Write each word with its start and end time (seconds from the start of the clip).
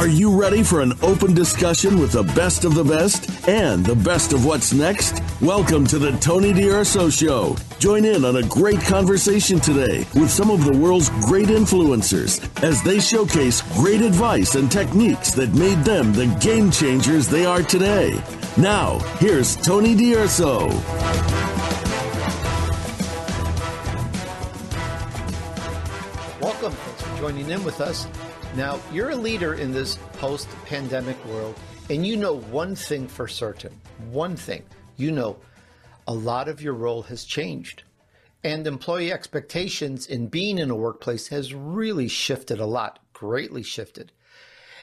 Are 0.00 0.08
you 0.08 0.34
ready 0.34 0.62
for 0.62 0.80
an 0.80 0.94
open 1.02 1.34
discussion 1.34 1.98
with 1.98 2.12
the 2.12 2.22
best 2.22 2.64
of 2.64 2.74
the 2.74 2.82
best 2.82 3.46
and 3.46 3.84
the 3.84 3.94
best 3.94 4.32
of 4.32 4.46
what's 4.46 4.72
next? 4.72 5.22
Welcome 5.42 5.86
to 5.88 5.98
the 5.98 6.12
Tony 6.12 6.54
D'Urso 6.54 7.10
Show. 7.10 7.54
Join 7.78 8.06
in 8.06 8.24
on 8.24 8.36
a 8.36 8.42
great 8.44 8.80
conversation 8.80 9.60
today 9.60 10.06
with 10.14 10.30
some 10.30 10.50
of 10.50 10.64
the 10.64 10.74
world's 10.74 11.10
great 11.26 11.48
influencers 11.48 12.40
as 12.64 12.82
they 12.82 12.98
showcase 12.98 13.60
great 13.74 14.00
advice 14.00 14.54
and 14.54 14.72
techniques 14.72 15.32
that 15.32 15.52
made 15.52 15.84
them 15.84 16.14
the 16.14 16.34
game 16.40 16.70
changers 16.70 17.28
they 17.28 17.44
are 17.44 17.62
today. 17.62 18.18
Now, 18.56 19.00
here's 19.18 19.54
Tony 19.54 19.94
D'Urso. 19.94 20.68
Welcome. 26.40 26.72
Thanks 26.72 27.02
for 27.02 27.18
joining 27.18 27.50
in 27.50 27.62
with 27.62 27.82
us. 27.82 28.06
Now, 28.56 28.80
you're 28.92 29.10
a 29.10 29.16
leader 29.16 29.54
in 29.54 29.72
this 29.72 29.96
post 30.14 30.48
pandemic 30.66 31.22
world, 31.26 31.58
and 31.88 32.06
you 32.06 32.16
know 32.16 32.36
one 32.36 32.74
thing 32.74 33.06
for 33.06 33.28
certain. 33.28 33.72
One 34.10 34.36
thing. 34.36 34.64
You 34.96 35.12
know 35.12 35.36
a 36.10 36.14
lot 36.14 36.48
of 36.48 36.60
your 36.60 36.74
role 36.74 37.02
has 37.02 37.24
changed. 37.24 37.84
And 38.42 38.66
employee 38.66 39.12
expectations 39.12 40.08
in 40.08 40.26
being 40.26 40.58
in 40.58 40.68
a 40.68 40.74
workplace 40.74 41.28
has 41.28 41.54
really 41.54 42.08
shifted 42.08 42.58
a 42.58 42.66
lot, 42.66 42.98
greatly 43.12 43.62
shifted. 43.62 44.10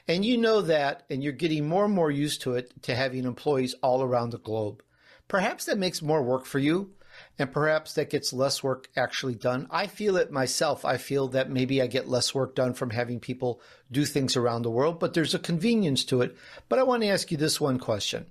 And 0.06 0.24
you 0.24 0.38
know 0.38 0.62
that, 0.62 1.02
and 1.10 1.22
you're 1.22 1.34
getting 1.34 1.68
more 1.68 1.84
and 1.84 1.94
more 1.94 2.10
used 2.10 2.40
to 2.42 2.54
it, 2.54 2.82
to 2.84 2.94
having 2.94 3.24
employees 3.24 3.74
all 3.82 4.02
around 4.02 4.30
the 4.30 4.38
globe. 4.38 4.82
Perhaps 5.28 5.66
that 5.66 5.76
makes 5.76 6.00
more 6.00 6.22
work 6.22 6.46
for 6.46 6.58
you, 6.58 6.94
and 7.38 7.52
perhaps 7.52 7.92
that 7.94 8.10
gets 8.10 8.32
less 8.32 8.62
work 8.62 8.88
actually 8.96 9.36
done. 9.36 9.68
I 9.70 9.86
feel 9.86 10.16
it 10.16 10.32
myself. 10.32 10.84
I 10.84 10.96
feel 10.96 11.28
that 11.28 11.50
maybe 11.50 11.80
I 11.80 11.86
get 11.86 12.08
less 12.08 12.34
work 12.34 12.54
done 12.54 12.74
from 12.74 12.90
having 12.90 13.20
people 13.20 13.60
do 13.90 14.04
things 14.04 14.36
around 14.36 14.62
the 14.62 14.70
world, 14.70 14.98
but 14.98 15.14
there's 15.14 15.34
a 15.34 15.38
convenience 15.38 16.04
to 16.06 16.20
it. 16.20 16.36
But 16.68 16.78
I 16.78 16.82
want 16.82 17.02
to 17.02 17.08
ask 17.08 17.30
you 17.30 17.36
this 17.36 17.60
one 17.60 17.78
question 17.78 18.26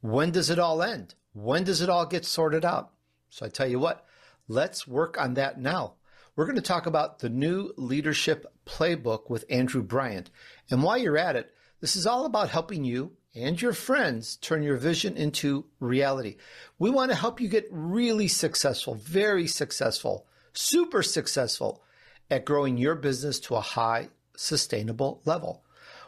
When 0.00 0.30
does 0.30 0.50
it 0.50 0.58
all 0.58 0.82
end? 0.82 1.14
When 1.32 1.64
does 1.64 1.80
it 1.80 1.88
all 1.88 2.06
get 2.06 2.26
sorted 2.26 2.64
out? 2.64 2.90
So 3.30 3.46
I 3.46 3.48
tell 3.48 3.68
you 3.68 3.78
what, 3.78 4.04
let's 4.48 4.86
work 4.86 5.18
on 5.18 5.34
that 5.34 5.58
now. 5.58 5.94
We're 6.36 6.44
going 6.44 6.56
to 6.56 6.62
talk 6.62 6.86
about 6.86 7.20
the 7.20 7.28
new 7.28 7.72
leadership 7.76 8.46
playbook 8.66 9.30
with 9.30 9.44
Andrew 9.48 9.82
Bryant. 9.82 10.30
And 10.70 10.82
while 10.82 10.98
you're 10.98 11.18
at 11.18 11.36
it, 11.36 11.52
this 11.80 11.96
is 11.96 12.06
all 12.06 12.24
about 12.24 12.50
helping 12.50 12.84
you 12.84 13.12
and 13.34 13.60
your 13.60 13.72
friends 13.72 14.36
turn 14.36 14.62
your 14.62 14.76
vision 14.76 15.16
into 15.16 15.66
reality. 15.78 16.36
We 16.78 16.90
want 16.90 17.10
to 17.10 17.16
help 17.16 17.40
you 17.40 17.48
get 17.48 17.68
really 17.70 18.28
successful, 18.28 18.94
very 18.94 19.46
successful, 19.46 20.26
super 20.52 21.02
successful 21.02 21.82
at 22.30 22.44
growing 22.44 22.76
your 22.76 22.96
business 22.96 23.38
to 23.40 23.54
a 23.54 23.60
high, 23.60 24.08
sustainable 24.36 25.20
level. 25.24 25.62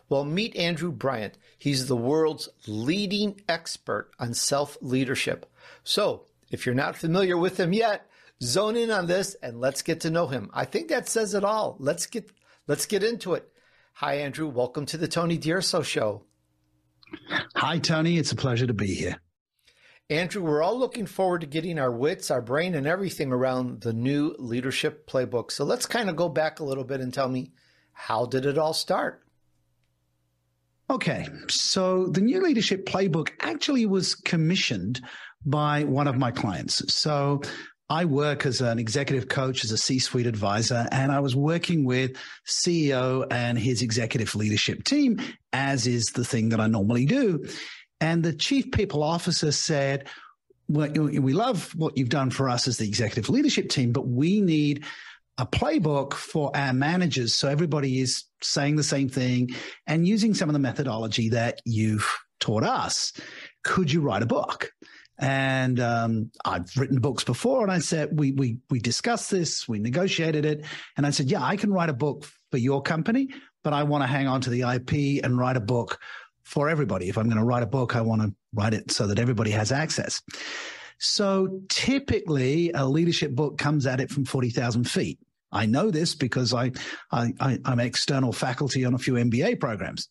Well, 0.08 0.24
meet 0.24 0.56
Andrew 0.56 0.90
Bryant. 0.90 1.38
He's 1.58 1.86
the 1.86 1.96
world's 1.96 2.48
leading 2.66 3.40
expert 3.48 4.10
on 4.18 4.34
self 4.34 4.76
leadership. 4.80 5.46
So, 5.84 6.26
if 6.50 6.66
you're 6.66 6.74
not 6.74 6.96
familiar 6.96 7.36
with 7.36 7.58
him 7.58 7.72
yet, 7.72 8.06
zone 8.42 8.76
in 8.76 8.90
on 8.90 9.06
this 9.06 9.36
and 9.42 9.60
let's 9.60 9.82
get 9.82 10.00
to 10.00 10.10
know 10.10 10.26
him. 10.26 10.50
I 10.52 10.64
think 10.64 10.88
that 10.88 11.08
says 11.08 11.34
it 11.34 11.44
all. 11.44 11.76
Let's 11.78 12.06
get 12.06 12.30
let's 12.66 12.84
get 12.84 13.02
into 13.02 13.34
it. 13.34 13.48
Hi 13.94 14.14
Andrew, 14.16 14.48
welcome 14.48 14.84
to 14.86 14.98
the 14.98 15.08
Tony 15.08 15.38
D'Urso 15.38 15.82
show. 15.82 16.24
Hi 17.56 17.78
Tony, 17.78 18.18
it's 18.18 18.32
a 18.32 18.36
pleasure 18.36 18.66
to 18.66 18.74
be 18.74 18.94
here. 18.94 19.20
Andrew, 20.10 20.42
we're 20.42 20.62
all 20.62 20.78
looking 20.78 21.06
forward 21.06 21.40
to 21.40 21.46
getting 21.46 21.78
our 21.78 21.90
wits, 21.90 22.30
our 22.30 22.42
brain 22.42 22.74
and 22.74 22.86
everything 22.86 23.32
around 23.32 23.80
the 23.80 23.92
new 23.92 24.34
leadership 24.38 25.08
playbook. 25.08 25.50
So 25.50 25.64
let's 25.64 25.86
kind 25.86 26.10
of 26.10 26.16
go 26.16 26.28
back 26.28 26.60
a 26.60 26.64
little 26.64 26.84
bit 26.84 27.00
and 27.00 27.14
tell 27.14 27.28
me 27.28 27.52
how 27.92 28.26
did 28.26 28.44
it 28.44 28.58
all 28.58 28.74
start? 28.74 29.22
Okay, 30.90 31.26
so 31.48 32.08
the 32.08 32.20
new 32.20 32.42
leadership 32.42 32.84
playbook 32.84 33.30
actually 33.40 33.86
was 33.86 34.14
commissioned 34.14 35.00
by 35.46 35.84
one 35.84 36.06
of 36.06 36.18
my 36.18 36.30
clients. 36.30 36.92
So 36.92 37.40
I 37.92 38.06
work 38.06 38.46
as 38.46 38.62
an 38.62 38.78
executive 38.78 39.28
coach, 39.28 39.64
as 39.64 39.70
a 39.70 39.76
C 39.76 39.98
suite 39.98 40.26
advisor, 40.26 40.88
and 40.90 41.12
I 41.12 41.20
was 41.20 41.36
working 41.36 41.84
with 41.84 42.16
CEO 42.46 43.26
and 43.30 43.58
his 43.58 43.82
executive 43.82 44.34
leadership 44.34 44.84
team, 44.84 45.20
as 45.52 45.86
is 45.86 46.06
the 46.06 46.24
thing 46.24 46.48
that 46.48 46.60
I 46.60 46.68
normally 46.68 47.04
do. 47.04 47.46
And 48.00 48.22
the 48.22 48.32
chief 48.32 48.72
people 48.72 49.02
officer 49.02 49.52
said, 49.52 50.08
well, 50.68 50.88
we 50.90 51.34
love 51.34 51.70
what 51.76 51.98
you've 51.98 52.08
done 52.08 52.30
for 52.30 52.48
us 52.48 52.66
as 52.66 52.78
the 52.78 52.88
executive 52.88 53.28
leadership 53.28 53.68
team, 53.68 53.92
but 53.92 54.08
we 54.08 54.40
need 54.40 54.86
a 55.36 55.44
playbook 55.44 56.14
for 56.14 56.50
our 56.56 56.72
managers. 56.72 57.34
So 57.34 57.46
everybody 57.50 58.00
is 58.00 58.24
saying 58.40 58.76
the 58.76 58.82
same 58.82 59.10
thing 59.10 59.50
and 59.86 60.08
using 60.08 60.32
some 60.32 60.48
of 60.48 60.54
the 60.54 60.60
methodology 60.60 61.28
that 61.28 61.60
you've 61.66 62.10
taught 62.40 62.64
us. 62.64 63.12
Could 63.64 63.92
you 63.92 64.00
write 64.00 64.22
a 64.22 64.26
book? 64.26 64.72
And 65.18 65.78
um, 65.78 66.30
I've 66.44 66.76
written 66.76 66.98
books 66.98 67.22
before, 67.22 67.62
and 67.62 67.70
I 67.70 67.78
said 67.78 68.18
we 68.18 68.32
we 68.32 68.58
we 68.70 68.80
discussed 68.80 69.30
this, 69.30 69.68
we 69.68 69.78
negotiated 69.78 70.44
it, 70.44 70.64
and 70.96 71.06
I 71.06 71.10
said, 71.10 71.30
yeah, 71.30 71.42
I 71.42 71.56
can 71.56 71.72
write 71.72 71.90
a 71.90 71.94
book 71.94 72.26
for 72.50 72.58
your 72.58 72.82
company, 72.82 73.28
but 73.62 73.72
I 73.72 73.82
want 73.84 74.02
to 74.02 74.08
hang 74.08 74.26
on 74.26 74.40
to 74.42 74.50
the 74.50 74.62
IP 74.62 75.24
and 75.24 75.38
write 75.38 75.56
a 75.56 75.60
book 75.60 76.00
for 76.44 76.68
everybody. 76.68 77.08
If 77.08 77.18
I'm 77.18 77.26
going 77.26 77.38
to 77.38 77.44
write 77.44 77.62
a 77.62 77.66
book, 77.66 77.94
I 77.94 78.00
want 78.00 78.22
to 78.22 78.34
write 78.54 78.74
it 78.74 78.90
so 78.90 79.06
that 79.06 79.18
everybody 79.18 79.50
has 79.50 79.70
access. 79.70 80.22
So 80.98 81.60
typically, 81.68 82.70
a 82.72 82.86
leadership 82.86 83.32
book 83.32 83.58
comes 83.58 83.86
at 83.86 84.00
it 84.00 84.10
from 84.10 84.24
40,000 84.24 84.84
feet. 84.84 85.18
I 85.50 85.66
know 85.66 85.90
this 85.90 86.14
because 86.14 86.54
I, 86.54 86.72
I, 87.10 87.34
I, 87.40 87.58
am 87.64 87.80
external 87.80 88.32
faculty 88.32 88.84
on 88.84 88.94
a 88.94 88.98
few 88.98 89.14
MBA 89.14 89.60
programs. 89.60 90.08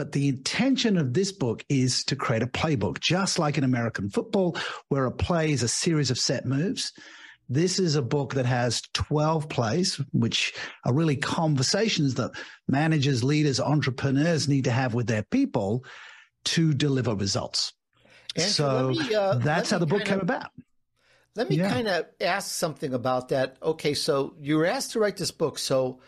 But 0.00 0.12
the 0.12 0.28
intention 0.28 0.96
of 0.96 1.12
this 1.12 1.30
book 1.30 1.62
is 1.68 2.04
to 2.04 2.16
create 2.16 2.42
a 2.42 2.46
playbook, 2.46 3.00
just 3.00 3.38
like 3.38 3.58
in 3.58 3.64
American 3.64 4.08
football, 4.08 4.56
where 4.88 5.04
a 5.04 5.12
play 5.12 5.52
is 5.52 5.62
a 5.62 5.68
series 5.68 6.10
of 6.10 6.18
set 6.18 6.46
moves. 6.46 6.94
This 7.50 7.78
is 7.78 7.96
a 7.96 8.00
book 8.00 8.32
that 8.32 8.46
has 8.46 8.80
12 8.94 9.50
plays, 9.50 10.00
which 10.14 10.54
are 10.86 10.94
really 10.94 11.16
conversations 11.16 12.14
that 12.14 12.30
managers, 12.66 13.22
leaders, 13.22 13.60
entrepreneurs 13.60 14.48
need 14.48 14.64
to 14.64 14.70
have 14.70 14.94
with 14.94 15.06
their 15.06 15.22
people 15.22 15.84
to 16.46 16.72
deliver 16.72 17.14
results. 17.14 17.74
So 18.38 18.88
me, 18.88 19.14
uh, 19.14 19.34
that's 19.34 19.70
how 19.70 19.76
the 19.76 19.84
book 19.84 20.06
came 20.06 20.20
about. 20.20 20.50
Let 21.36 21.50
me 21.50 21.56
yeah. 21.56 21.70
kind 21.70 21.88
of 21.88 22.06
ask 22.22 22.50
something 22.50 22.94
about 22.94 23.28
that. 23.28 23.58
Okay, 23.62 23.92
so 23.92 24.32
you 24.40 24.56
were 24.56 24.64
asked 24.64 24.92
to 24.92 24.98
write 24.98 25.18
this 25.18 25.30
book. 25.30 25.58
So 25.58 26.00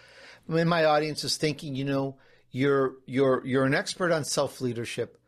when 0.47 0.67
my 0.67 0.87
audience 0.87 1.25
is 1.25 1.37
thinking, 1.37 1.75
you 1.75 1.85
know, 1.85 2.17
you're 2.53 2.97
you're 3.07 3.45
you're 3.45 3.65
an 3.65 3.75
expert 3.75 4.13
on 4.13 4.25
self 4.25 4.61
leadership. 4.61 5.19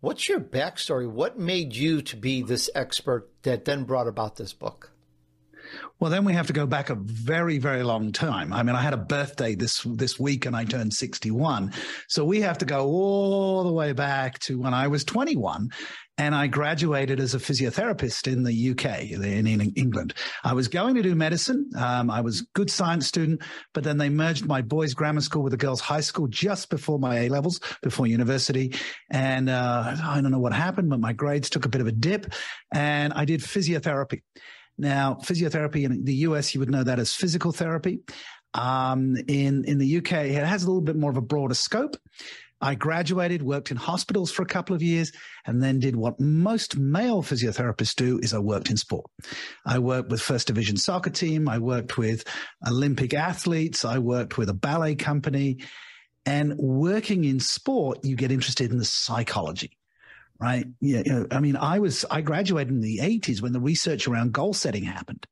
What's 0.00 0.28
your 0.28 0.40
backstory? 0.40 1.10
What 1.10 1.38
made 1.38 1.74
you 1.74 2.02
to 2.02 2.16
be 2.16 2.42
this 2.42 2.68
expert 2.74 3.30
that 3.42 3.64
then 3.64 3.84
brought 3.84 4.06
about 4.06 4.36
this 4.36 4.52
book? 4.52 4.92
Well, 6.00 6.10
then 6.10 6.24
we 6.24 6.32
have 6.34 6.46
to 6.48 6.52
go 6.52 6.66
back 6.66 6.90
a 6.90 6.96
very, 6.96 7.58
very 7.58 7.82
long 7.82 8.12
time. 8.12 8.52
I 8.52 8.62
mean, 8.62 8.76
I 8.76 8.82
had 8.82 8.92
a 8.92 8.98
birthday 8.98 9.54
this 9.54 9.82
this 9.84 10.18
week 10.18 10.46
and 10.46 10.54
I 10.54 10.64
turned 10.64 10.92
61. 10.92 11.72
So 12.08 12.24
we 12.24 12.40
have 12.40 12.58
to 12.58 12.64
go 12.64 12.86
all 12.86 13.64
the 13.64 13.72
way 13.72 13.92
back 13.92 14.38
to 14.40 14.58
when 14.58 14.74
I 14.74 14.88
was 14.88 15.04
21 15.04 15.70
and 16.16 16.34
I 16.34 16.46
graduated 16.46 17.18
as 17.18 17.34
a 17.34 17.38
physiotherapist 17.38 18.32
in 18.32 18.44
the 18.44 18.70
UK, 18.70 19.10
in, 19.10 19.46
in 19.46 19.72
England. 19.74 20.14
I 20.44 20.52
was 20.52 20.68
going 20.68 20.94
to 20.94 21.02
do 21.02 21.14
medicine. 21.14 21.70
Um, 21.76 22.10
I 22.10 22.20
was 22.20 22.42
a 22.42 22.44
good 22.54 22.70
science 22.70 23.06
student, 23.06 23.42
but 23.72 23.82
then 23.82 23.98
they 23.98 24.08
merged 24.08 24.46
my 24.46 24.62
boys' 24.62 24.94
grammar 24.94 25.22
school 25.22 25.42
with 25.42 25.50
the 25.50 25.56
girls' 25.56 25.80
high 25.80 26.00
school 26.00 26.28
just 26.28 26.70
before 26.70 26.98
my 26.98 27.20
A 27.20 27.28
levels, 27.28 27.60
before 27.82 28.06
university. 28.06 28.74
And 29.10 29.48
uh, 29.48 29.96
I 30.04 30.20
don't 30.20 30.30
know 30.30 30.38
what 30.38 30.52
happened, 30.52 30.90
but 30.90 31.00
my 31.00 31.12
grades 31.12 31.50
took 31.50 31.64
a 31.64 31.68
bit 31.68 31.80
of 31.80 31.88
a 31.88 31.92
dip, 31.92 32.32
and 32.72 33.12
I 33.12 33.24
did 33.24 33.40
physiotherapy. 33.40 34.22
Now, 34.76 35.14
physiotherapy 35.22 35.84
in 35.84 36.04
the 36.04 36.14
US, 36.28 36.54
you 36.54 36.60
would 36.60 36.70
know 36.70 36.84
that 36.84 36.98
as 36.98 37.14
physical 37.14 37.52
therapy. 37.52 38.00
Um, 38.54 39.16
in 39.26 39.64
in 39.64 39.78
the 39.78 39.98
UK, 39.98 40.12
it 40.12 40.44
has 40.44 40.62
a 40.62 40.66
little 40.66 40.82
bit 40.82 40.96
more 40.96 41.10
of 41.10 41.16
a 41.16 41.22
broader 41.22 41.54
scope. 41.54 41.96
I 42.60 42.76
graduated, 42.76 43.42
worked 43.42 43.70
in 43.70 43.76
hospitals 43.76 44.30
for 44.30 44.42
a 44.42 44.46
couple 44.46 44.74
of 44.74 44.82
years, 44.82 45.12
and 45.44 45.62
then 45.62 45.80
did 45.80 45.96
what 45.96 46.18
most 46.18 46.78
male 46.78 47.22
physiotherapists 47.22 47.94
do 47.94 48.18
is 48.20 48.32
I 48.32 48.38
worked 48.38 48.70
in 48.70 48.76
sport. 48.76 49.06
I 49.66 49.80
worked 49.80 50.08
with 50.08 50.22
first 50.22 50.46
division 50.46 50.76
soccer 50.76 51.10
team. 51.10 51.48
I 51.48 51.58
worked 51.58 51.98
with 51.98 52.24
Olympic 52.66 53.12
athletes. 53.12 53.84
I 53.84 53.98
worked 53.98 54.38
with 54.38 54.48
a 54.48 54.54
ballet 54.54 54.94
company. 54.94 55.58
And 56.24 56.56
working 56.56 57.24
in 57.24 57.38
sport, 57.38 57.98
you 58.02 58.16
get 58.16 58.32
interested 58.32 58.70
in 58.70 58.78
the 58.78 58.84
psychology 58.86 59.76
right? 60.40 60.66
Yeah, 60.80 61.02
you 61.04 61.12
know, 61.12 61.26
I 61.30 61.40
mean, 61.40 61.56
I 61.56 61.78
was 61.78 62.04
I 62.10 62.20
graduated 62.20 62.72
in 62.72 62.80
the 62.80 62.98
80s 62.98 63.40
when 63.40 63.52
the 63.52 63.60
research 63.60 64.08
around 64.08 64.32
goal 64.32 64.54
setting 64.54 64.84
happened. 64.84 65.26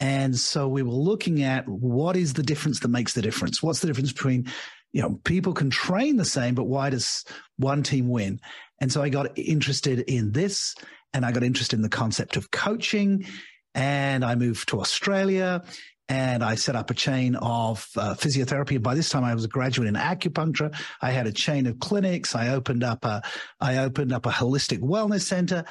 And 0.00 0.36
so 0.36 0.68
we 0.68 0.82
were 0.82 0.90
looking 0.90 1.42
at 1.42 1.68
what 1.68 2.16
is 2.16 2.34
the 2.34 2.42
difference 2.42 2.80
that 2.80 2.88
makes 2.88 3.14
the 3.14 3.22
difference? 3.22 3.62
What's 3.62 3.80
the 3.80 3.86
difference 3.86 4.12
between 4.12 4.46
you 4.94 5.02
know, 5.02 5.20
people 5.24 5.52
can 5.52 5.70
train 5.70 6.16
the 6.16 6.24
same, 6.24 6.54
but 6.54 6.64
why 6.64 6.88
does 6.88 7.24
one 7.56 7.82
team 7.82 8.08
win? 8.08 8.40
And 8.80 8.92
so 8.92 9.02
I 9.02 9.08
got 9.08 9.36
interested 9.36 9.98
in 9.98 10.30
this 10.30 10.76
and 11.12 11.26
I 11.26 11.32
got 11.32 11.42
interested 11.42 11.76
in 11.76 11.82
the 11.82 11.88
concept 11.88 12.36
of 12.36 12.52
coaching 12.52 13.26
and 13.74 14.24
I 14.24 14.36
moved 14.36 14.68
to 14.68 14.80
Australia 14.80 15.64
and 16.08 16.44
I 16.44 16.54
set 16.54 16.76
up 16.76 16.90
a 16.90 16.94
chain 16.94 17.34
of 17.36 17.88
uh, 17.96 18.14
physiotherapy. 18.14 18.82
By 18.82 18.94
this 18.94 19.08
time, 19.08 19.24
I 19.24 19.34
was 19.34 19.44
a 19.44 19.48
graduate 19.48 19.88
in 19.88 19.94
acupuncture. 19.94 20.74
I 21.00 21.10
had 21.10 21.26
a 21.26 21.32
chain 21.32 21.66
of 21.66 21.78
clinics. 21.78 22.34
I 22.34 22.48
opened 22.48 22.84
up 22.84 23.04
a, 23.04 23.22
I 23.60 23.78
opened 23.78 24.12
up 24.12 24.26
a 24.26 24.30
holistic 24.30 24.80
wellness 24.80 25.22
center, 25.22 25.64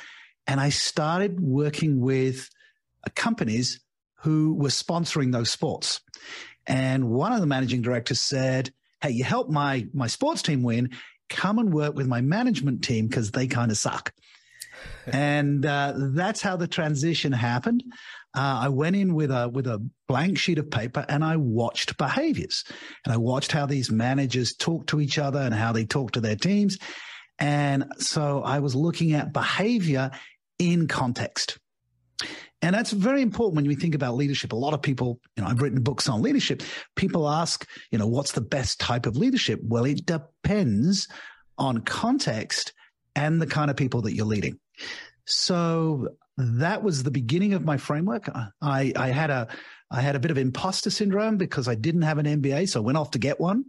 and 0.48 0.60
I 0.60 0.70
started 0.70 1.40
working 1.40 2.00
with 2.00 2.50
uh, 3.06 3.10
companies 3.16 3.80
who 4.16 4.56
were 4.56 4.70
sponsoring 4.70 5.32
those 5.32 5.52
sports. 5.52 6.02
And 6.66 7.10
one 7.10 7.34
of 7.34 7.42
the 7.42 7.48
managing 7.48 7.82
directors 7.82 8.22
said, 8.22 8.74
"Hey, 9.02 9.12
you 9.12 9.24
helped 9.24 9.52
my 9.52 9.88
my 9.94 10.08
sports 10.08 10.42
team 10.42 10.64
win. 10.64 10.90
Come 11.30 11.60
and 11.60 11.74
work 11.74 11.96
with 11.96 12.08
my 12.08 12.22
management 12.22 12.84
team 12.84 13.08
because 13.08 13.32
they 13.32 13.48
kind 13.48 13.70
of 13.70 13.78
suck." 13.78 14.14
and 15.08 15.66
uh, 15.66 15.94
that's 15.96 16.42
how 16.42 16.56
the 16.56 16.68
transition 16.68 17.32
happened. 17.32 17.84
Uh, 18.36 18.62
I 18.64 18.70
went 18.70 18.96
in 18.96 19.14
with 19.14 19.32
a 19.32 19.50
with 19.50 19.68
a 19.68 19.86
blank 20.08 20.38
sheet 20.38 20.58
of 20.58 20.72
paper 20.72 21.06
and 21.08 21.24
I 21.24 21.38
watched 21.38 21.98
behaviors, 21.98 22.64
and 23.06 23.14
I 23.14 23.18
watched 23.18 23.52
how 23.52 23.66
these 23.66 23.92
managers 23.92 24.56
talk 24.56 24.88
to 24.88 25.00
each 25.00 25.18
other 25.18 25.40
and 25.40 25.54
how 25.54 25.72
they 25.72 25.86
talk 25.86 26.12
to 26.12 26.22
their 26.22 26.36
teams, 26.36 26.78
and 27.40 27.86
so 27.98 28.42
I 28.44 28.60
was 28.60 28.76
looking 28.76 29.14
at 29.14 29.34
behavior 29.34 30.12
in 30.60 30.88
context. 30.88 31.60
And 32.62 32.74
that's 32.74 32.92
very 32.92 33.22
important 33.22 33.58
when 33.58 33.68
we 33.68 33.76
think 33.76 33.94
about 33.94 34.16
leadership. 34.16 34.54
A 34.54 34.56
lot 34.56 34.74
of 34.74 34.82
people, 34.82 35.20
you 35.36 35.44
know, 35.44 35.50
I've 35.50 35.62
written 35.62 35.82
books 35.82 36.08
on 36.08 36.22
leadership. 36.22 36.64
People 36.96 37.30
ask, 37.30 37.68
you 37.92 37.98
know, 37.98 38.08
what's 38.08 38.32
the 38.32 38.42
best 38.42 38.80
type 38.80 39.06
of 39.06 39.18
leadership? 39.18 39.60
Well, 39.62 39.84
it 39.84 40.06
depends 40.06 41.10
on 41.58 41.82
context 41.82 42.72
and 43.16 43.42
the 43.42 43.48
kind 43.48 43.70
of 43.70 43.76
people 43.76 44.02
that 44.04 44.14
you're 44.16 44.26
leading. 44.26 44.60
So 45.26 46.16
that 46.38 46.84
was 46.84 47.04
the 47.04 47.12
beginning 47.12 47.54
of 47.54 47.64
my 47.64 47.78
framework. 47.78 48.30
I, 48.62 48.94
I 48.96 49.10
had 49.10 49.30
a 49.30 49.48
I 49.92 50.02
had 50.02 50.16
a 50.16 50.20
bit 50.20 50.32
of 50.32 50.40
imposter 50.40 50.90
syndrome 50.90 51.38
because 51.38 51.68
I 51.68 51.76
didn't 51.76 52.02
have 52.02 52.18
an 52.18 52.26
MBA, 52.26 52.70
so 52.70 52.80
I 52.80 52.84
went 52.84 52.98
off 52.98 53.12
to 53.12 53.20
get 53.20 53.40
one 53.40 53.66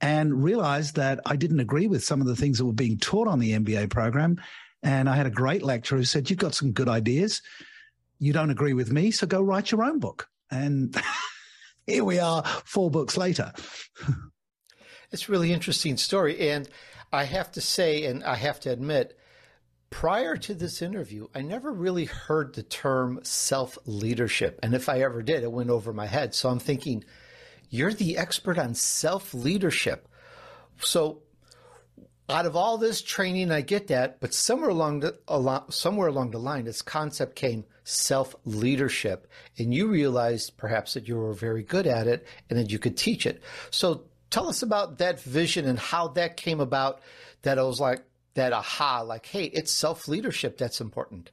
and 0.00 0.42
realized 0.42 0.96
that 0.96 1.20
I 1.26 1.36
didn't 1.36 1.60
agree 1.60 1.86
with 1.86 2.02
some 2.02 2.20
of 2.20 2.26
the 2.26 2.34
things 2.34 2.58
that 2.58 2.64
were 2.64 2.72
being 2.72 2.98
taught 2.98 3.28
on 3.28 3.38
the 3.38 3.52
MBA 3.52 3.90
program. 3.90 4.40
And 4.82 5.08
I 5.08 5.14
had 5.14 5.26
a 5.26 5.30
great 5.30 5.62
lecturer 5.62 5.98
who 5.98 6.04
said, 6.04 6.28
You've 6.28 6.38
got 6.38 6.54
some 6.54 6.72
good 6.72 6.88
ideas. 6.88 7.42
You 8.18 8.32
don't 8.32 8.50
agree 8.50 8.72
with 8.72 8.90
me, 8.90 9.10
so 9.10 9.26
go 9.26 9.42
write 9.42 9.70
your 9.70 9.84
own 9.84 10.00
book. 10.00 10.28
And 10.50 10.96
here 11.86 12.04
we 12.04 12.18
are, 12.18 12.42
four 12.64 12.90
books 12.90 13.16
later. 13.16 13.52
it's 15.12 15.28
a 15.28 15.32
really 15.32 15.52
interesting 15.52 15.96
story. 15.96 16.50
And 16.50 16.68
I 17.12 17.24
have 17.24 17.52
to 17.52 17.60
say, 17.60 18.04
and 18.04 18.24
I 18.24 18.36
have 18.36 18.58
to 18.60 18.70
admit, 18.70 19.16
prior 19.92 20.36
to 20.36 20.54
this 20.54 20.82
interview, 20.82 21.28
I 21.34 21.42
never 21.42 21.70
really 21.70 22.06
heard 22.06 22.54
the 22.54 22.64
term 22.64 23.20
self 23.22 23.78
leadership. 23.84 24.58
And 24.62 24.74
if 24.74 24.88
I 24.88 25.02
ever 25.02 25.22
did, 25.22 25.44
it 25.44 25.52
went 25.52 25.70
over 25.70 25.92
my 25.92 26.06
head. 26.06 26.34
So 26.34 26.48
I'm 26.48 26.58
thinking, 26.58 27.04
you're 27.68 27.92
the 27.92 28.18
expert 28.18 28.58
on 28.58 28.74
self 28.74 29.32
leadership. 29.32 30.08
So 30.80 31.22
out 32.28 32.46
of 32.46 32.56
all 32.56 32.78
this 32.78 33.02
training, 33.02 33.52
I 33.52 33.60
get 33.60 33.88
that, 33.88 34.18
but 34.18 34.34
somewhere 34.34 34.70
along 34.70 35.00
the 35.00 35.18
along, 35.28 35.70
somewhere 35.70 36.08
along 36.08 36.32
the 36.32 36.38
line, 36.38 36.64
this 36.64 36.82
concept 36.82 37.36
came 37.36 37.64
self 37.84 38.34
leadership, 38.44 39.28
and 39.58 39.74
you 39.74 39.88
realized 39.88 40.56
perhaps 40.56 40.94
that 40.94 41.06
you 41.06 41.16
were 41.16 41.34
very 41.34 41.62
good 41.62 41.86
at 41.86 42.06
it 42.06 42.26
and 42.48 42.58
that 42.58 42.70
you 42.70 42.78
could 42.78 42.96
teach 42.96 43.26
it. 43.26 43.42
So 43.70 44.04
tell 44.30 44.48
us 44.48 44.62
about 44.62 44.98
that 44.98 45.20
vision 45.20 45.66
and 45.66 45.78
how 45.78 46.08
that 46.08 46.36
came 46.38 46.60
about. 46.60 47.02
That 47.42 47.58
it 47.58 47.62
was 47.62 47.80
like 47.80 48.02
that 48.34 48.52
aha, 48.52 49.02
like, 49.02 49.26
hey, 49.26 49.44
it's 49.44 49.72
self 49.72 50.08
leadership 50.08 50.58
that's 50.58 50.80
important. 50.80 51.30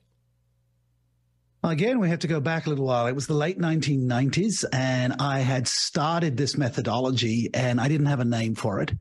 Again, 1.62 2.00
we 2.00 2.08
have 2.08 2.20
to 2.20 2.28
go 2.28 2.40
back 2.40 2.66
a 2.66 2.70
little 2.70 2.86
while. 2.86 3.08
It 3.08 3.16
was 3.16 3.28
the 3.28 3.34
late 3.34 3.60
1990s, 3.60 4.64
and 4.72 5.14
I 5.20 5.40
had 5.40 5.68
started 5.68 6.38
this 6.38 6.58
methodology, 6.58 7.50
and 7.54 7.82
I 7.82 7.90
didn't 7.90 8.06
have 8.06 8.22
a 8.22 8.26
name 8.26 8.56
for 8.56 8.80
it. 8.80 8.94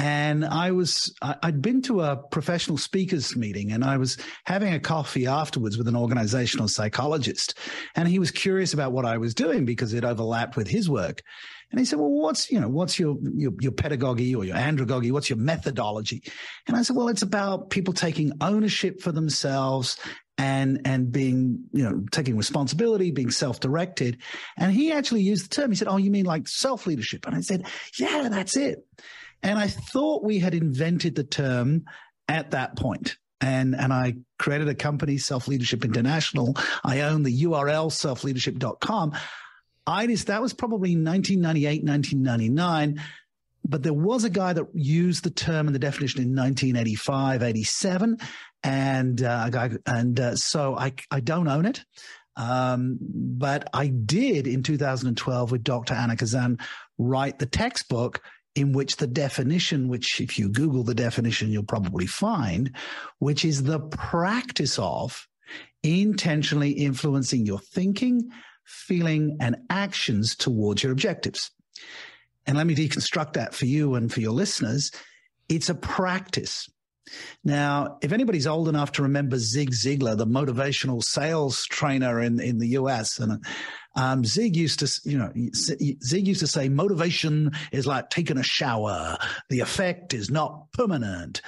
And 0.00 0.46
I 0.46 0.70
was, 0.70 1.14
I'd 1.20 1.60
been 1.60 1.82
to 1.82 2.00
a 2.00 2.16
professional 2.16 2.78
speakers 2.78 3.36
meeting 3.36 3.70
and 3.70 3.84
I 3.84 3.98
was 3.98 4.16
having 4.46 4.72
a 4.72 4.80
coffee 4.80 5.26
afterwards 5.26 5.76
with 5.76 5.88
an 5.88 5.96
organizational 5.96 6.68
psychologist. 6.68 7.58
And 7.94 8.08
he 8.08 8.18
was 8.18 8.30
curious 8.30 8.72
about 8.72 8.92
what 8.92 9.04
I 9.04 9.18
was 9.18 9.34
doing 9.34 9.66
because 9.66 9.92
it 9.92 10.02
overlapped 10.02 10.56
with 10.56 10.68
his 10.68 10.88
work. 10.88 11.20
And 11.70 11.78
he 11.78 11.84
said, 11.84 11.98
well, 11.98 12.10
what's, 12.10 12.50
you 12.50 12.60
know, 12.60 12.68
what's 12.68 12.98
your, 12.98 13.16
your, 13.22 13.52
your 13.60 13.72
pedagogy 13.72 14.34
or 14.34 14.44
your 14.44 14.56
andragogy? 14.56 15.12
What's 15.12 15.30
your 15.30 15.38
methodology? 15.38 16.22
And 16.66 16.76
I 16.76 16.82
said, 16.82 16.96
well, 16.96 17.08
it's 17.08 17.22
about 17.22 17.70
people 17.70 17.94
taking 17.94 18.32
ownership 18.40 19.00
for 19.00 19.12
themselves 19.12 19.96
and, 20.36 20.80
and 20.84 21.12
being, 21.12 21.64
you 21.72 21.84
know, 21.84 22.02
taking 22.10 22.36
responsibility, 22.36 23.10
being 23.10 23.30
self-directed. 23.30 24.18
And 24.56 24.72
he 24.72 24.90
actually 24.92 25.22
used 25.22 25.44
the 25.44 25.54
term. 25.54 25.70
He 25.70 25.76
said, 25.76 25.88
oh, 25.88 25.96
you 25.96 26.10
mean 26.10 26.26
like 26.26 26.48
self-leadership? 26.48 27.26
And 27.26 27.36
I 27.36 27.40
said, 27.40 27.66
yeah, 27.98 28.28
that's 28.30 28.56
it. 28.56 28.84
And 29.42 29.58
I 29.58 29.68
thought 29.68 30.24
we 30.24 30.38
had 30.38 30.54
invented 30.54 31.14
the 31.14 31.24
term 31.24 31.84
at 32.28 32.50
that 32.50 32.76
point 32.76 33.16
and 33.40 33.74
and 33.74 33.92
I 33.92 34.16
created 34.38 34.68
a 34.68 34.74
company, 34.74 35.18
Self 35.18 35.48
Leadership 35.48 35.84
International. 35.84 36.56
I 36.84 37.00
own 37.00 37.22
the 37.22 37.44
URL 37.44 37.90
selfleadership.com. 37.90 39.12
I 39.86 40.06
just, 40.06 40.26
that 40.28 40.42
was 40.42 40.52
probably 40.52 40.96
1998, 40.96 41.84
1999. 41.84 43.02
But 43.66 43.82
there 43.82 43.92
was 43.92 44.24
a 44.24 44.30
guy 44.30 44.52
that 44.52 44.66
used 44.74 45.22
the 45.22 45.30
term 45.30 45.66
and 45.66 45.74
the 45.74 45.80
definition 45.80 46.22
in 46.22 46.34
1985, 46.34 47.42
87. 47.42 48.16
And, 48.62 49.22
uh, 49.22 49.68
and 49.86 50.18
uh, 50.18 50.36
so 50.36 50.76
I, 50.76 50.94
I 51.10 51.20
don't 51.20 51.48
own 51.48 51.66
it. 51.66 51.84
Um, 52.36 52.98
but 53.00 53.68
I 53.74 53.88
did 53.88 54.46
in 54.46 54.62
2012 54.62 55.52
with 55.52 55.62
Dr. 55.62 55.94
Ana 55.94 56.16
Kazan 56.16 56.58
write 56.98 57.38
the 57.38 57.46
textbook 57.46 58.22
in 58.54 58.72
which 58.72 58.96
the 58.96 59.06
definition, 59.06 59.88
which 59.88 60.20
if 60.20 60.38
you 60.38 60.48
Google 60.48 60.82
the 60.82 60.94
definition, 60.94 61.50
you'll 61.50 61.62
probably 61.62 62.06
find, 62.06 62.74
which 63.18 63.44
is 63.44 63.62
the 63.62 63.80
practice 63.80 64.78
of 64.78 65.28
intentionally 65.82 66.70
influencing 66.70 67.46
your 67.46 67.58
thinking, 67.58 68.30
feeling, 68.70 69.36
and 69.40 69.56
actions 69.68 70.36
towards 70.36 70.82
your 70.82 70.92
objectives. 70.92 71.50
And 72.46 72.56
let 72.56 72.66
me 72.66 72.74
deconstruct 72.74 73.34
that 73.34 73.54
for 73.54 73.66
you 73.66 73.94
and 73.94 74.12
for 74.12 74.20
your 74.20 74.32
listeners. 74.32 74.90
It's 75.48 75.68
a 75.68 75.74
practice. 75.74 76.68
Now, 77.44 77.98
if 78.02 78.12
anybody's 78.12 78.46
old 78.46 78.68
enough 78.68 78.92
to 78.92 79.02
remember 79.02 79.38
Zig 79.38 79.70
Ziglar, 79.70 80.16
the 80.16 80.26
motivational 80.26 81.02
sales 81.02 81.64
trainer 81.64 82.20
in, 82.20 82.40
in 82.40 82.58
the 82.58 82.68
US, 82.68 83.18
and 83.18 83.44
um, 83.96 84.24
Zig 84.24 84.56
used 84.56 84.80
to, 84.80 85.00
you 85.08 85.18
know, 85.18 85.32
Zig 85.54 86.28
used 86.28 86.40
to 86.40 86.46
say 86.46 86.68
motivation 86.68 87.50
is 87.72 87.86
like 87.86 88.10
taking 88.10 88.38
a 88.38 88.42
shower. 88.42 89.18
The 89.48 89.60
effect 89.60 90.14
is 90.14 90.30
not 90.30 90.70
permanent. 90.72 91.42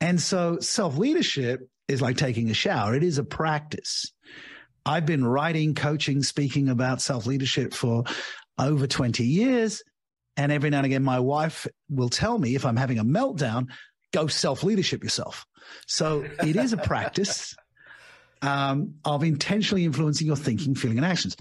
And 0.00 0.20
so 0.20 0.58
self 0.60 0.98
leadership 0.98 1.68
is 1.88 2.02
like 2.02 2.16
taking 2.16 2.50
a 2.50 2.54
shower. 2.54 2.94
It 2.94 3.02
is 3.02 3.18
a 3.18 3.24
practice. 3.24 4.12
I've 4.86 5.04
been 5.04 5.24
writing, 5.24 5.74
coaching, 5.74 6.22
speaking 6.22 6.68
about 6.68 7.02
self 7.02 7.26
leadership 7.26 7.74
for 7.74 8.04
over 8.56 8.86
20 8.86 9.24
years. 9.24 9.82
And 10.36 10.52
every 10.52 10.70
now 10.70 10.78
and 10.78 10.86
again, 10.86 11.02
my 11.02 11.18
wife 11.18 11.66
will 11.90 12.08
tell 12.08 12.38
me 12.38 12.54
if 12.54 12.64
I'm 12.64 12.76
having 12.76 12.98
a 12.98 13.04
meltdown, 13.04 13.66
go 14.12 14.28
self 14.28 14.62
leadership 14.62 15.02
yourself. 15.02 15.44
So 15.86 16.24
it 16.44 16.54
is 16.54 16.72
a 16.72 16.76
practice 16.76 17.56
um, 18.42 18.94
of 19.04 19.24
intentionally 19.24 19.84
influencing 19.84 20.28
your 20.28 20.36
thinking, 20.36 20.76
feeling, 20.76 20.98
and 20.98 21.06
actions. 21.06 21.36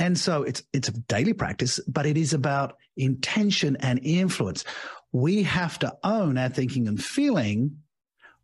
And 0.00 0.18
so 0.18 0.42
it's 0.42 0.62
it's 0.72 0.88
a 0.88 0.92
daily 0.92 1.34
practice, 1.34 1.78
but 1.86 2.06
it 2.06 2.16
is 2.16 2.32
about 2.32 2.76
intention 2.96 3.76
and 3.80 4.00
influence. 4.02 4.64
We 5.12 5.44
have 5.44 5.78
to 5.80 5.96
own 6.02 6.38
our 6.38 6.48
thinking 6.48 6.88
and 6.88 7.02
feeling 7.02 7.78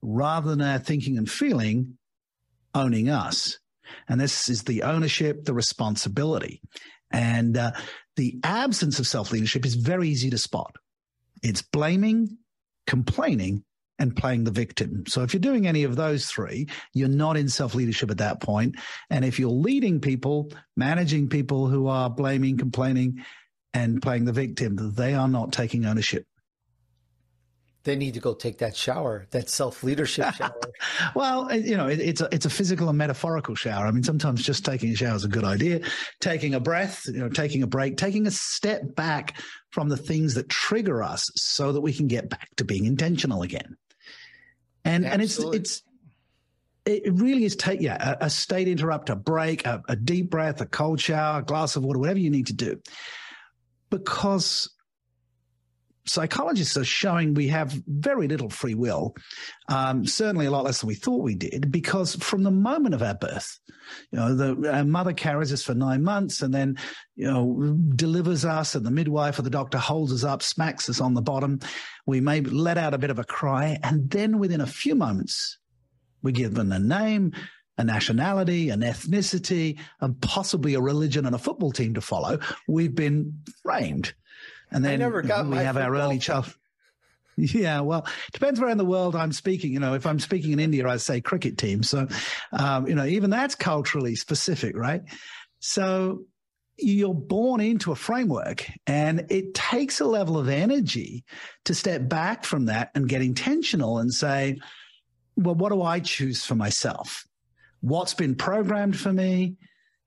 rather 0.03 0.51
than 0.51 0.61
our 0.61 0.79
thinking 0.79 1.19
and 1.19 1.29
feeling 1.29 1.99
owning 2.75 3.09
us. 3.09 3.59
And 4.09 4.21
this 4.21 4.49
is 4.49 4.65
the 4.65 4.83
ownership, 4.83 5.45
the 5.45 5.55
responsibility. 5.55 6.61
And 7.11 7.57
uh, 7.57 7.73
the 8.17 8.39
absence 8.43 8.99
of 8.99 9.07
self 9.07 9.33
leadership 9.33 9.65
is 9.65 9.75
very 9.75 10.09
easy 10.09 10.31
to 10.31 10.39
spot. 10.39 10.77
It's 11.43 11.63
blaming, 11.63 12.39
complaining, 12.87 13.65
and 13.99 14.17
playing 14.17 14.45
the 14.45 14.51
victim. 14.51 15.05
So 15.07 15.23
if 15.23 15.33
you're 15.33 15.41
doing 15.41 15.67
any 15.67 15.85
of 15.85 15.97
those 15.97 16.27
three, 16.27 16.69
you're 16.93 17.09
not 17.09 17.37
in 17.37 17.49
self 17.49 17.75
leadership 17.75 18.11
at 18.11 18.19
that 18.19 18.41
point. 18.41 18.77
And 19.11 19.25
if 19.25 19.39
you're 19.39 19.51
leading 19.51 20.01
people, 20.01 20.51
managing 20.77 21.29
people 21.29 21.69
who 21.69 21.87
are 21.87 22.11
blaming, 22.11 22.59
complaining, 22.59 23.25
and 23.73 24.03
playing 24.03 24.25
the 24.25 24.33
victim, 24.33 24.95
they 24.95 25.15
are 25.15 25.29
not 25.29 25.53
taking 25.53 25.87
ownership 25.87 26.27
they 27.87 27.97
need 27.97 28.13
to 28.15 28.21
go 28.21 28.35
take 28.35 28.59
that 28.59 28.77
shower, 28.77 29.27
that 29.31 29.49
self 29.49 29.83
leadership 29.83 30.35
shower. 30.35 30.61
well, 31.15 31.53
you 31.55 31.77
know, 31.77 31.89
it, 31.89 32.01
it's 32.01 32.21
a 32.21 32.29
it's 32.31 32.45
a 32.45 32.51
physical 32.51 32.91
and 32.91 32.99
metaphorical 32.99 33.55
shower. 33.55 33.87
I 33.87 33.91
mean, 33.91 34.03
sometimes 34.03 34.43
just 34.43 34.65
taking 34.65 34.91
a 34.91 34.97
shower 34.97 35.17
is 35.17 35.25
a 35.25 35.29
good 35.29 35.45
idea. 35.45 35.81
Taking 36.21 36.55
a 36.55 36.61
breath, 36.61 37.07
you 37.07 37.15
know, 37.19 37.31
taking 37.31 37.63
a 37.63 37.67
break, 37.67 37.97
taking 37.97 38.27
a 38.27 38.31
step 38.31 38.95
back 38.95 39.41
from 39.71 39.89
the 39.89 39.97
things 39.97 40.35
that 40.35 40.51
trigger 40.51 41.03
us, 41.03 41.31
so 41.37 41.73
that 41.73 41.81
we 41.81 41.95
can 41.95 42.09
get 42.09 42.29
back 42.29 42.49
to 42.57 42.65
being 42.65 42.85
intentional 42.85 43.43
again. 43.43 43.77
And 44.85 45.07
Absolutely. 45.07 45.57
and 45.57 45.65
it's 45.65 45.83
it's 46.85 47.03
it 47.05 47.13
really 47.15 47.45
is 47.45 47.57
take 47.57 47.81
yeah 47.81 48.17
a, 48.21 48.27
a 48.27 48.31
state 48.31 48.69
interrupt, 48.69 49.09
a 49.09 49.17
break, 49.17 49.65
a, 49.65 49.83
a 49.89 49.97
deep 49.97 50.31
breath, 50.31 50.61
a 50.61 50.67
cold 50.67 51.01
shower, 51.01 51.41
a 51.41 51.43
glass 51.43 51.77
of 51.77 51.85
water, 51.85 51.99
whatever 51.99 52.19
you 52.19 52.31
need 52.31 52.49
to 52.49 52.53
do, 52.53 52.81
because 53.91 54.69
psychologists 56.07 56.77
are 56.77 56.85
showing 56.85 57.35
we 57.35 57.49
have 57.49 57.83
very 57.87 58.29
little 58.29 58.49
free 58.49 58.75
will, 58.75 59.15
um, 59.69 60.07
certainly 60.07 60.47
a 60.47 60.51
lot 60.51 60.65
less 60.65 60.81
than 60.81 60.89
we 60.89 60.95
thought 60.95 61.23
we 61.23 61.35
did, 61.35 61.71
because 61.71 62.17
from 62.17 62.43
the 62.43 62.51
moment 62.51 62.95
of 62.95 63.03
our 63.03 63.15
birth, 63.15 63.59
you 64.11 64.19
know, 64.19 64.35
the 64.35 64.73
our 64.73 64.85
mother 64.85 65.13
carries 65.13 65.53
us 65.53 65.63
for 65.63 65.75
nine 65.75 66.03
months 66.03 66.43
and 66.43 66.53
then, 66.53 66.77
you 67.15 67.27
know, 67.27 67.77
delivers 67.95 68.45
us, 68.45 68.75
and 68.75 68.85
the 68.85 68.91
midwife 68.91 69.39
or 69.39 69.43
the 69.43 69.51
doctor 69.51 69.79
holds 69.79 70.13
us 70.13 70.25
up, 70.25 70.43
smacks 70.43 70.89
us 70.89 71.01
on 71.01 71.15
the 71.15 71.23
bottom. 71.23 71.61
We 72.07 72.21
may 72.21 72.41
let 72.41 72.79
out 72.79 72.95
a 72.95 72.99
bit 72.99 73.11
of 73.11 73.19
a 73.19 73.25
cry, 73.25 73.79
and 73.83 74.11
then 74.11 74.39
within 74.39 74.61
a 74.61 74.67
few 74.67 74.95
moments, 74.95 75.59
we're 76.23 76.33
given 76.33 76.73
a 76.73 76.79
name, 76.79 77.33
a 77.79 77.85
nationality, 77.85 78.71
an 78.71 78.81
ethnicity, 78.81 79.79
and 80.01 80.21
possibly 80.21 80.75
a 80.75 80.81
religion 80.81 81.27
and 81.27 81.35
a 81.35 81.39
football 81.39 81.73
team 81.73 81.95
to 81.95 82.01
follow. 82.01 82.39
We've 82.67 82.95
been 82.95 83.41
framed. 83.63 84.15
And 84.71 84.85
then 84.85 85.01
we 85.51 85.57
have 85.57 85.77
our 85.77 85.95
early 85.95 86.19
child. 86.19 86.55
Yeah, 87.39 87.81
well, 87.81 88.07
depends 88.33 88.59
where 88.59 88.71
in 88.71 88.79
the 88.79 88.85
world 88.87 89.15
I'm 89.15 89.31
speaking. 89.31 89.71
You 89.71 89.79
know, 89.79 89.93
if 89.93 90.07
I'm 90.07 90.19
speaking 90.19 90.53
in 90.53 90.59
India, 90.59 90.89
I 90.89 90.97
say 90.97 91.21
cricket 91.21 91.59
team. 91.59 91.83
So, 91.83 92.09
um, 92.55 92.87
you 92.87 92.95
know, 92.95 93.05
even 93.05 93.29
that's 93.29 93.55
culturally 93.55 94.15
specific, 94.17 94.75
right? 94.75 95.03
So 95.59 96.25
you're 96.79 97.15
born 97.15 97.61
into 97.61 97.93
a 97.93 97.95
framework 97.95 98.67
and 98.87 99.27
it 99.31 99.55
takes 99.55 100.01
a 100.01 100.05
level 100.05 100.39
of 100.39 100.49
energy 100.49 101.25
to 101.65 101.75
step 101.75 102.09
back 102.09 102.45
from 102.45 102.67
that 102.67 102.91
and 102.95 103.09
get 103.09 103.23
intentional 103.23 103.99
and 103.99 104.13
say, 104.13 104.59
well, 105.37 105.55
what 105.55 105.73
do 105.73 105.83
I 105.83 106.01
choose 106.01 106.45
for 106.45 106.55
myself? 106.55 107.27
What's 107.81 108.15
been 108.15 108.35
programmed 108.35 108.99
for 108.99 109.13
me? 109.13 109.57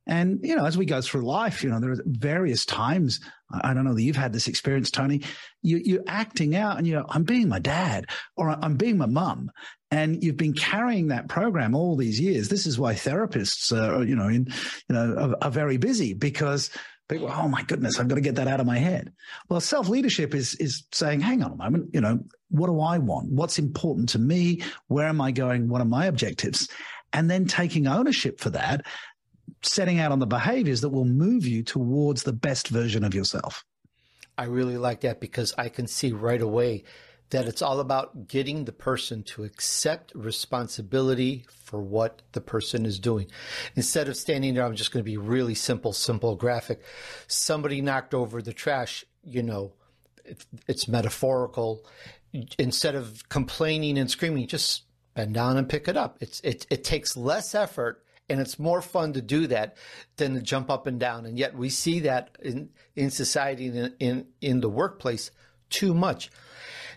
And, 0.07 0.39
you 0.43 0.55
know, 0.55 0.65
as 0.65 0.77
we 0.77 0.85
go 0.85 1.01
through 1.01 1.21
life, 1.21 1.63
you 1.63 1.69
know, 1.69 1.79
there 1.79 1.91
are 1.91 2.03
various 2.05 2.65
times. 2.65 3.19
I 3.51 3.73
don't 3.73 3.85
know 3.85 3.93
that 3.93 4.03
you've 4.03 4.15
had 4.15 4.33
this 4.33 4.47
experience, 4.47 4.91
Tony. 4.91 5.21
You, 5.61 5.99
are 5.99 6.03
acting 6.07 6.55
out 6.55 6.77
and 6.77 6.87
you're, 6.87 7.05
I'm 7.09 7.23
being 7.23 7.49
my 7.49 7.59
dad 7.59 8.05
or 8.35 8.49
I'm 8.49 8.75
being 8.75 8.97
my 8.97 9.07
mum. 9.07 9.51
And 9.91 10.23
you've 10.23 10.37
been 10.37 10.53
carrying 10.53 11.07
that 11.07 11.29
program 11.29 11.73
all 11.73 11.95
these 11.95 12.19
years. 12.19 12.47
This 12.47 12.67
is 12.67 12.77
why 12.77 12.93
therapists, 12.93 13.71
are, 13.71 14.03
you 14.03 14.15
know, 14.15 14.27
in, 14.27 14.47
you 14.87 14.95
know, 14.95 15.15
are, 15.41 15.45
are 15.45 15.51
very 15.51 15.77
busy 15.77 16.13
because 16.13 16.69
people, 17.07 17.31
oh 17.31 17.47
my 17.47 17.63
goodness, 17.63 17.99
I've 17.99 18.07
got 18.07 18.15
to 18.15 18.21
get 18.21 18.35
that 18.35 18.47
out 18.47 18.59
of 18.59 18.67
my 18.67 18.77
head. 18.77 19.11
Well, 19.49 19.59
self 19.59 19.89
leadership 19.89 20.35
is, 20.35 20.53
is 20.55 20.83
saying, 20.91 21.21
hang 21.21 21.41
on 21.41 21.51
a 21.51 21.55
moment, 21.55 21.89
you 21.93 22.01
know, 22.01 22.19
what 22.49 22.67
do 22.67 22.79
I 22.79 22.99
want? 22.99 23.31
What's 23.31 23.57
important 23.57 24.09
to 24.09 24.19
me? 24.19 24.61
Where 24.87 25.07
am 25.07 25.21
I 25.21 25.31
going? 25.31 25.69
What 25.69 25.81
are 25.81 25.85
my 25.85 26.05
objectives? 26.05 26.69
And 27.11 27.29
then 27.29 27.45
taking 27.45 27.87
ownership 27.87 28.39
for 28.39 28.51
that 28.51 28.85
setting 29.61 29.99
out 29.99 30.11
on 30.11 30.19
the 30.19 30.27
behaviors 30.27 30.81
that 30.81 30.89
will 30.89 31.05
move 31.05 31.45
you 31.45 31.63
towards 31.63 32.23
the 32.23 32.33
best 32.33 32.69
version 32.69 33.03
of 33.03 33.13
yourself. 33.13 33.65
I 34.37 34.45
really 34.45 34.77
like 34.77 35.01
that 35.01 35.19
because 35.19 35.53
I 35.57 35.69
can 35.69 35.87
see 35.87 36.11
right 36.13 36.41
away 36.41 36.83
that 37.31 37.45
it's 37.45 37.61
all 37.61 37.79
about 37.79 38.27
getting 38.27 38.65
the 38.65 38.71
person 38.71 39.21
to 39.21 39.43
accept 39.43 40.13
responsibility 40.15 41.45
for 41.49 41.79
what 41.81 42.21
the 42.31 42.41
person 42.41 42.85
is 42.85 42.99
doing. 42.99 43.29
Instead 43.75 44.07
of 44.07 44.17
standing 44.17 44.53
there, 44.53 44.65
I'm 44.65 44.75
just 44.75 44.91
going 44.91 45.03
to 45.03 45.09
be 45.09 45.17
really 45.17 45.55
simple, 45.55 45.93
simple 45.93 46.35
graphic. 46.35 46.81
Somebody 47.27 47.81
knocked 47.81 48.13
over 48.13 48.41
the 48.41 48.53
trash, 48.53 49.05
you 49.23 49.43
know, 49.43 49.73
it's 50.67 50.87
metaphorical. 50.87 51.85
Instead 52.57 52.95
of 52.95 53.27
complaining 53.29 53.97
and 53.97 54.09
screaming, 54.09 54.47
just 54.47 54.83
bend 55.13 55.33
down 55.33 55.57
and 55.57 55.69
pick 55.69 55.87
it 55.87 55.97
up. 55.97 56.17
It's, 56.21 56.39
it, 56.41 56.65
it 56.69 56.83
takes 56.83 57.17
less 57.17 57.53
effort 57.53 58.03
and 58.29 58.39
it's 58.39 58.59
more 58.59 58.81
fun 58.81 59.13
to 59.13 59.21
do 59.21 59.47
that 59.47 59.77
than 60.17 60.35
to 60.35 60.41
jump 60.41 60.69
up 60.69 60.87
and 60.87 60.99
down. 60.99 61.25
And 61.25 61.37
yet 61.37 61.55
we 61.55 61.69
see 61.69 62.01
that 62.01 62.37
in, 62.41 62.69
in 62.95 63.09
society 63.09 63.67
in, 63.67 63.93
in, 63.99 64.27
in 64.41 64.61
the 64.61 64.69
workplace 64.69 65.31
too 65.69 65.93
much. 65.93 66.29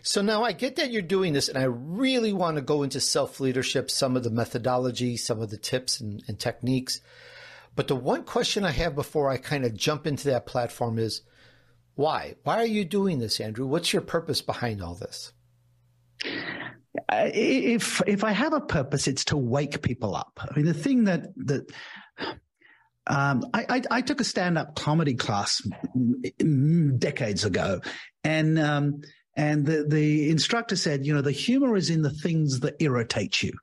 So 0.01 0.21
now 0.21 0.43
I 0.43 0.51
get 0.51 0.75
that 0.75 0.91
you're 0.91 1.01
doing 1.01 1.31
this, 1.31 1.47
and 1.47 1.57
I 1.57 1.63
really 1.63 2.33
want 2.33 2.57
to 2.57 2.61
go 2.61 2.83
into 2.83 2.99
self 2.99 3.39
leadership, 3.39 3.89
some 3.89 4.17
of 4.17 4.23
the 4.23 4.29
methodology, 4.29 5.15
some 5.15 5.41
of 5.41 5.49
the 5.49 5.57
tips 5.57 6.01
and, 6.01 6.21
and 6.27 6.37
techniques. 6.37 6.99
But 7.75 7.87
the 7.87 7.95
one 7.95 8.23
question 8.23 8.65
I 8.65 8.71
have 8.71 8.95
before 8.95 9.29
I 9.29 9.37
kind 9.37 9.63
of 9.63 9.73
jump 9.75 10.05
into 10.05 10.25
that 10.29 10.45
platform 10.45 10.99
is 10.99 11.21
why? 11.95 12.35
Why 12.43 12.57
are 12.57 12.65
you 12.65 12.83
doing 12.83 13.19
this, 13.19 13.39
Andrew? 13.39 13.65
What's 13.65 13.93
your 13.93 14.01
purpose 14.01 14.41
behind 14.41 14.81
all 14.81 14.95
this? 14.95 15.31
If 17.09 18.01
if 18.07 18.23
I 18.23 18.31
have 18.31 18.53
a 18.53 18.61
purpose, 18.61 19.07
it's 19.07 19.25
to 19.25 19.37
wake 19.37 19.81
people 19.81 20.15
up. 20.15 20.39
I 20.39 20.55
mean, 20.55 20.65
the 20.65 20.73
thing 20.73 21.05
that 21.05 21.27
that 21.45 21.71
um, 23.07 23.43
I, 23.53 23.65
I, 23.69 23.81
I, 23.91 24.01
took 24.01 24.21
a 24.21 24.23
stand 24.23 24.57
up 24.57 24.75
comedy 24.75 25.15
class 25.15 25.61
decades 26.97 27.43
ago, 27.43 27.81
and 28.23 28.57
um, 28.57 29.01
and 29.35 29.65
the, 29.65 29.85
the 29.87 30.29
instructor 30.29 30.75
said, 30.75 31.05
you 31.05 31.13
know, 31.13 31.21
the 31.21 31.31
humor 31.31 31.75
is 31.75 31.89
in 31.89 32.03
the 32.03 32.11
things 32.11 32.59
that 32.59 32.75
irritate 32.79 33.41
you, 33.41 33.53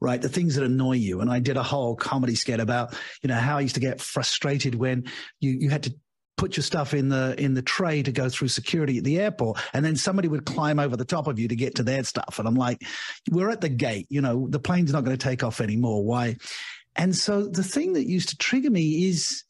right? 0.00 0.22
The 0.22 0.28
things 0.28 0.54
that 0.54 0.64
annoy 0.64 0.94
you. 0.94 1.20
And 1.20 1.30
I 1.30 1.40
did 1.40 1.56
a 1.56 1.62
whole 1.62 1.96
comedy 1.96 2.36
skit 2.36 2.60
about, 2.60 2.94
you 3.22 3.28
know, 3.28 3.34
how 3.34 3.58
I 3.58 3.62
used 3.62 3.74
to 3.74 3.80
get 3.80 4.00
frustrated 4.00 4.76
when 4.76 5.04
you, 5.40 5.50
you 5.50 5.68
had 5.68 5.82
to 5.84 5.94
put 6.36 6.56
your 6.56 6.64
stuff 6.64 6.94
in 6.94 7.08
the 7.08 7.34
in 7.38 7.54
the 7.54 7.62
tray 7.62 8.02
to 8.02 8.12
go 8.12 8.28
through 8.28 8.48
security 8.48 8.98
at 8.98 9.04
the 9.04 9.18
airport 9.18 9.58
and 9.72 9.84
then 9.84 9.96
somebody 9.96 10.28
would 10.28 10.44
climb 10.44 10.78
over 10.78 10.96
the 10.96 11.04
top 11.04 11.26
of 11.26 11.38
you 11.38 11.48
to 11.48 11.56
get 11.56 11.76
to 11.76 11.82
their 11.82 12.04
stuff. 12.04 12.38
And 12.38 12.46
i'm 12.46 12.54
like 12.54 12.82
we're 13.30 13.50
at 13.50 13.60
the 13.60 13.68
gate 13.68 14.06
you 14.10 14.20
know 14.20 14.46
the 14.48 14.58
plane's 14.58 14.92
not 14.92 15.04
going 15.04 15.16
to 15.16 15.22
take 15.28 15.42
off 15.42 15.60
anymore. 15.60 16.04
Why? 16.04 16.36
And 16.94 17.14
so 17.14 17.46
the 17.46 17.62
thing 17.62 17.92
that 17.94 18.06
used 18.06 18.30
to 18.30 18.36
trigger 18.36 18.70
me 18.70 19.08
is 19.08 19.44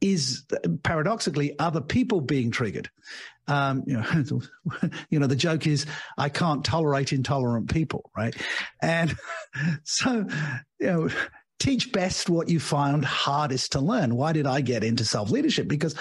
is 0.00 0.44
paradoxically 0.82 1.58
other 1.58 1.80
people 1.80 2.20
being 2.20 2.50
triggered. 2.50 2.90
Um, 3.48 3.84
you 3.86 3.94
know, 3.94 4.40
you 5.10 5.18
know, 5.18 5.26
the 5.26 5.36
joke 5.36 5.66
is 5.66 5.86
I 6.18 6.28
can't 6.28 6.64
tolerate 6.64 7.12
intolerant 7.12 7.70
people, 7.70 8.10
right? 8.16 8.34
And 8.80 9.14
so, 9.84 10.26
you 10.80 10.86
know, 10.86 11.08
teach 11.62 11.92
best 11.92 12.28
what 12.28 12.48
you 12.48 12.58
find 12.58 13.04
hardest 13.04 13.72
to 13.72 13.80
learn. 13.80 14.16
Why 14.16 14.32
did 14.32 14.46
I 14.46 14.60
get 14.60 14.82
into 14.82 15.04
self 15.04 15.30
leadership? 15.30 15.68
Because 15.68 15.94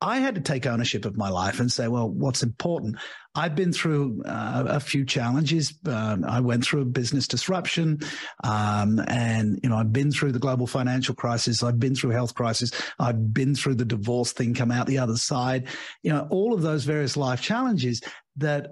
I 0.00 0.18
had 0.18 0.34
to 0.34 0.40
take 0.40 0.66
ownership 0.66 1.04
of 1.04 1.16
my 1.16 1.28
life 1.28 1.60
and 1.60 1.70
say, 1.70 1.86
well, 1.86 2.08
what's 2.08 2.42
important? 2.42 2.96
I've 3.34 3.54
been 3.54 3.72
through 3.72 4.22
uh, 4.24 4.64
a 4.66 4.80
few 4.80 5.04
challenges. 5.04 5.78
Um, 5.86 6.24
I 6.24 6.40
went 6.40 6.64
through 6.64 6.80
a 6.80 6.86
business 6.86 7.28
disruption, 7.28 8.00
um, 8.42 8.98
and 9.06 9.60
you 9.62 9.68
know, 9.68 9.76
I've 9.76 9.92
been 9.92 10.10
through 10.10 10.32
the 10.32 10.38
global 10.38 10.66
financial 10.66 11.14
crisis. 11.14 11.62
I've 11.62 11.78
been 11.78 11.94
through 11.94 12.10
health 12.10 12.34
crisis. 12.34 12.72
I've 12.98 13.32
been 13.32 13.54
through 13.54 13.76
the 13.76 13.84
divorce 13.84 14.32
thing, 14.32 14.54
come 14.54 14.70
out 14.70 14.86
the 14.86 14.98
other 14.98 15.16
side. 15.16 15.68
You 16.02 16.12
know, 16.12 16.26
all 16.30 16.52
of 16.52 16.62
those 16.62 16.84
various 16.84 17.16
life 17.16 17.40
challenges 17.40 18.00
that 18.36 18.68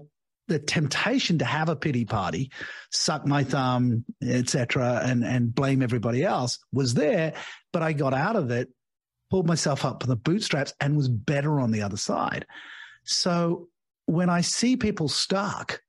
the 0.51 0.59
temptation 0.59 1.39
to 1.39 1.45
have 1.47 1.71
a 1.71 1.77
pity 1.77 2.05
party, 2.05 2.51
suck 2.91 3.27
my 3.27 3.43
thumb, 3.45 4.05
etc., 4.23 5.01
and 5.03 5.25
and 5.25 5.55
blame 5.55 5.83
everybody 5.83 6.23
else 6.23 6.59
was 6.73 6.93
there, 6.93 7.33
but 7.73 7.83
I 7.83 7.95
got 7.95 8.13
out 8.13 8.37
of 8.37 8.51
it 8.51 8.69
pulled 9.31 9.47
myself 9.47 9.85
up 9.85 10.01
by 10.01 10.07
the 10.07 10.17
bootstraps 10.17 10.75
and 10.81 10.97
was 10.97 11.09
better 11.09 11.61
on 11.61 11.71
the 11.71 11.83
other 11.83 11.97
side. 11.97 12.47
So 13.05 13.69
when 14.07 14.29
I 14.29 14.41
see 14.41 14.77
people 14.77 15.09
stuck, 15.09 15.81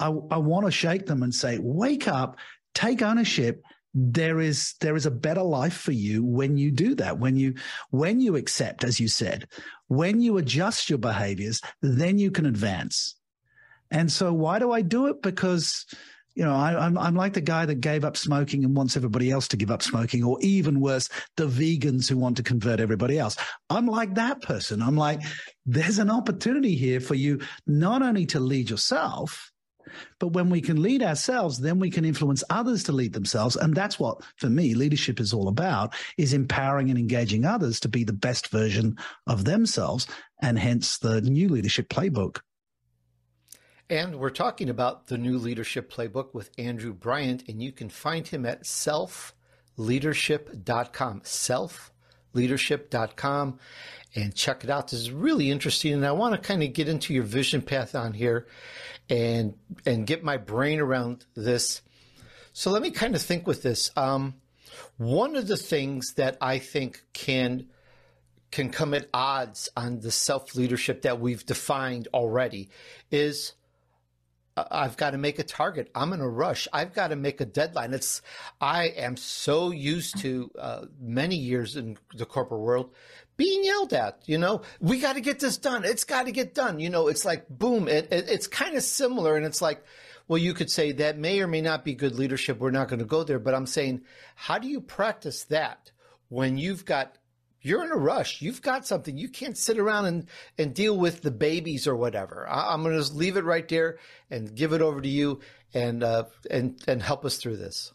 I, 0.00 0.06
I 0.06 0.38
want 0.38 0.66
to 0.66 0.72
shake 0.72 1.06
them 1.06 1.22
and 1.22 1.34
say, 1.34 1.58
wake 1.60 2.08
up, 2.08 2.38
take 2.74 3.02
ownership. 3.02 3.62
There 3.94 4.40
is 4.40 4.74
there 4.80 4.96
is 4.96 5.06
a 5.06 5.10
better 5.10 5.42
life 5.42 5.76
for 5.76 5.92
you 5.92 6.22
when 6.22 6.56
you 6.56 6.70
do 6.70 6.94
that. 6.96 7.18
When 7.18 7.36
you 7.36 7.54
when 7.90 8.20
you 8.20 8.36
accept, 8.36 8.84
as 8.84 9.00
you 9.00 9.08
said, 9.08 9.48
when 9.88 10.20
you 10.20 10.36
adjust 10.36 10.90
your 10.90 10.98
behaviors, 10.98 11.60
then 11.80 12.18
you 12.18 12.30
can 12.30 12.46
advance. 12.46 13.17
And 13.90 14.10
so 14.10 14.32
why 14.32 14.58
do 14.58 14.72
I 14.72 14.82
do 14.82 15.06
it? 15.06 15.22
Because 15.22 15.86
you 16.38 16.44
know, 16.44 16.54
I, 16.54 16.70
am 16.70 16.96
I'm, 16.96 16.98
I'm 16.98 17.14
like 17.16 17.32
the 17.32 17.40
guy 17.40 17.66
that 17.66 17.80
gave 17.80 18.04
up 18.04 18.16
smoking 18.16 18.64
and 18.64 18.76
wants 18.76 18.96
everybody 18.96 19.28
else 19.28 19.48
to 19.48 19.56
give 19.56 19.72
up 19.72 19.82
smoking, 19.82 20.22
or 20.22 20.38
even 20.40 20.78
worse, 20.78 21.08
the 21.36 21.48
vegans 21.48 22.08
who 22.08 22.16
want 22.16 22.36
to 22.36 22.44
convert 22.44 22.78
everybody 22.78 23.18
else. 23.18 23.36
I'm 23.68 23.86
like 23.86 24.14
that 24.14 24.40
person. 24.40 24.80
I'm 24.80 24.96
like, 24.96 25.20
there's 25.66 25.98
an 25.98 26.12
opportunity 26.12 26.76
here 26.76 27.00
for 27.00 27.16
you 27.16 27.40
not 27.66 28.02
only 28.02 28.24
to 28.26 28.38
lead 28.38 28.70
yourself, 28.70 29.50
but 30.20 30.28
when 30.28 30.48
we 30.48 30.60
can 30.60 30.80
lead 30.80 31.02
ourselves, 31.02 31.58
then 31.58 31.80
we 31.80 31.90
can 31.90 32.04
influence 32.04 32.44
others 32.50 32.84
to 32.84 32.92
lead 32.92 33.14
themselves. 33.14 33.56
And 33.56 33.74
that's 33.74 33.98
what, 33.98 34.22
for 34.36 34.48
me, 34.48 34.74
leadership 34.74 35.18
is 35.18 35.32
all 35.32 35.48
about, 35.48 35.92
is 36.16 36.34
empowering 36.34 36.88
and 36.88 36.98
engaging 37.00 37.46
others 37.46 37.80
to 37.80 37.88
be 37.88 38.04
the 38.04 38.12
best 38.12 38.48
version 38.48 38.96
of 39.26 39.44
themselves. 39.44 40.06
And 40.40 40.56
hence 40.56 40.98
the 40.98 41.20
new 41.20 41.48
leadership 41.48 41.88
playbook 41.88 42.38
and 43.90 44.16
we're 44.16 44.30
talking 44.30 44.68
about 44.68 45.06
the 45.06 45.18
new 45.18 45.38
leadership 45.38 45.92
playbook 45.92 46.34
with 46.34 46.50
Andrew 46.58 46.92
Bryant, 46.92 47.44
and 47.48 47.62
you 47.62 47.72
can 47.72 47.88
find 47.88 48.28
him 48.28 48.44
at 48.44 48.64
selfleadership.com. 48.64 51.22
Selfleadership.com 51.22 53.58
and 54.14 54.34
check 54.34 54.64
it 54.64 54.70
out. 54.70 54.88
This 54.88 55.00
is 55.00 55.10
really 55.10 55.50
interesting, 55.50 55.94
and 55.94 56.06
I 56.06 56.12
want 56.12 56.34
to 56.34 56.40
kind 56.40 56.62
of 56.62 56.72
get 56.72 56.88
into 56.88 57.14
your 57.14 57.22
vision 57.22 57.62
path 57.62 57.94
on 57.94 58.12
here 58.12 58.46
and 59.08 59.54
and 59.86 60.06
get 60.06 60.22
my 60.22 60.36
brain 60.36 60.80
around 60.80 61.24
this. 61.34 61.80
So 62.52 62.70
let 62.70 62.82
me 62.82 62.90
kind 62.90 63.14
of 63.14 63.22
think 63.22 63.46
with 63.46 63.62
this. 63.62 63.90
Um, 63.96 64.34
one 64.96 65.36
of 65.36 65.46
the 65.46 65.56
things 65.56 66.14
that 66.14 66.36
I 66.40 66.58
think 66.58 67.04
can 67.12 67.68
can 68.50 68.70
come 68.70 68.94
at 68.94 69.08
odds 69.12 69.68
on 69.76 70.00
the 70.00 70.10
self 70.10 70.54
leadership 70.54 71.02
that 71.02 71.20
we've 71.20 71.44
defined 71.44 72.08
already 72.12 72.70
is 73.10 73.52
I've 74.70 74.96
got 74.96 75.10
to 75.10 75.18
make 75.18 75.38
a 75.38 75.42
target. 75.44 75.90
I'm 75.94 76.12
in 76.12 76.20
a 76.20 76.28
rush. 76.28 76.68
I've 76.72 76.94
got 76.94 77.08
to 77.08 77.16
make 77.16 77.40
a 77.40 77.44
deadline. 77.44 77.94
It's 77.94 78.22
I 78.60 78.84
am 78.86 79.16
so 79.16 79.70
used 79.70 80.18
to 80.20 80.50
uh, 80.58 80.84
many 81.00 81.36
years 81.36 81.76
in 81.76 81.98
the 82.14 82.26
corporate 82.26 82.60
world 82.60 82.94
being 83.36 83.64
yelled 83.64 83.92
at. 83.92 84.22
You 84.26 84.38
know, 84.38 84.62
we 84.80 85.00
got 85.00 85.14
to 85.14 85.20
get 85.20 85.40
this 85.40 85.56
done. 85.56 85.84
It's 85.84 86.04
got 86.04 86.26
to 86.26 86.32
get 86.32 86.54
done. 86.54 86.80
You 86.80 86.90
know, 86.90 87.08
it's 87.08 87.24
like 87.24 87.48
boom. 87.48 87.88
It, 87.88 88.08
it, 88.12 88.28
it's 88.28 88.46
kind 88.46 88.76
of 88.76 88.82
similar, 88.82 89.36
and 89.36 89.46
it's 89.46 89.62
like. 89.62 89.84
Well, 90.26 90.36
you 90.36 90.52
could 90.52 90.70
say 90.70 90.92
that 90.92 91.16
may 91.16 91.40
or 91.40 91.46
may 91.46 91.62
not 91.62 91.86
be 91.86 91.94
good 91.94 92.16
leadership. 92.16 92.58
We're 92.58 92.70
not 92.70 92.88
going 92.88 92.98
to 92.98 93.06
go 93.06 93.24
there, 93.24 93.38
but 93.38 93.54
I'm 93.54 93.64
saying, 93.64 94.02
how 94.34 94.58
do 94.58 94.68
you 94.68 94.82
practice 94.82 95.44
that 95.44 95.90
when 96.28 96.58
you've 96.58 96.84
got 96.84 97.16
you're 97.60 97.84
in 97.84 97.90
a 97.90 97.96
rush. 97.96 98.40
You've 98.40 98.62
got 98.62 98.86
something. 98.86 99.16
You 99.16 99.28
can't 99.28 99.56
sit 99.56 99.78
around 99.78 100.06
and, 100.06 100.28
and 100.58 100.74
deal 100.74 100.96
with 100.96 101.22
the 101.22 101.30
babies 101.30 101.86
or 101.86 101.96
whatever. 101.96 102.48
I, 102.48 102.72
am 102.72 102.82
going 102.82 102.94
to 102.94 103.00
just 103.00 103.14
leave 103.14 103.36
it 103.36 103.44
right 103.44 103.66
there 103.68 103.98
and 104.30 104.54
give 104.54 104.72
it 104.72 104.82
over 104.82 105.00
to 105.00 105.08
you 105.08 105.40
and, 105.74 106.02
uh, 106.02 106.24
and, 106.50 106.80
and 106.86 107.02
help 107.02 107.24
us 107.24 107.36
through 107.36 107.56
this. 107.56 107.92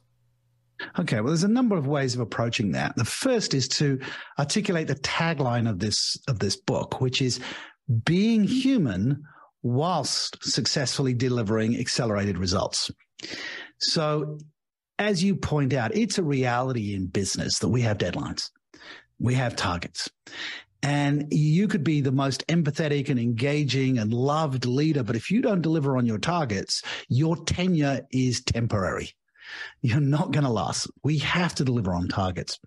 Okay, 0.99 1.17
well, 1.21 1.27
there's 1.27 1.43
a 1.43 1.47
number 1.47 1.77
of 1.77 1.87
ways 1.87 2.13
of 2.13 2.19
approaching 2.19 2.71
that. 2.71 2.95
The 2.97 3.05
first 3.05 3.53
is 3.53 3.67
to 3.69 3.99
articulate 4.37 4.87
the 4.87 4.95
tagline 4.95 5.69
of 5.69 5.79
this 5.79 6.17
of 6.27 6.39
this 6.39 6.57
book, 6.57 6.99
which 6.99 7.21
is 7.21 7.39
being 8.03 8.43
human 8.43 9.23
whilst 9.61 10.43
successfully 10.43 11.13
delivering 11.13 11.79
accelerated 11.79 12.37
results. 12.37 12.91
So, 13.79 14.39
as 14.99 15.23
you 15.23 15.35
point 15.35 15.73
out, 15.73 15.95
it's 15.95 16.17
a 16.17 16.23
reality 16.23 16.95
in 16.95 17.07
business 17.07 17.59
that 17.59 17.69
we 17.69 17.81
have 17.83 17.97
deadlines 17.97 18.49
we 19.23 19.33
have 19.35 19.55
targets. 19.55 20.11
And 20.83 21.27
you 21.31 21.69
could 21.69 21.85
be 21.85 22.01
the 22.01 22.11
most 22.11 22.45
empathetic 22.47 23.07
and 23.07 23.17
engaging 23.17 23.97
and 23.97 24.13
loved 24.13 24.65
leader, 24.65 25.01
but 25.01 25.15
if 25.15 25.31
you 25.31 25.41
don't 25.41 25.61
deliver 25.61 25.95
on 25.95 26.05
your 26.05 26.17
targets, 26.17 26.83
your 27.07 27.37
tenure 27.37 28.01
is 28.11 28.43
temporary. 28.43 29.13
You're 29.81 30.01
not 30.01 30.31
going 30.31 30.43
to 30.43 30.49
last. 30.49 30.89
We 31.03 31.19
have 31.19 31.55
to 31.55 31.63
deliver 31.63 31.93
on 31.93 32.09
targets. 32.09 32.59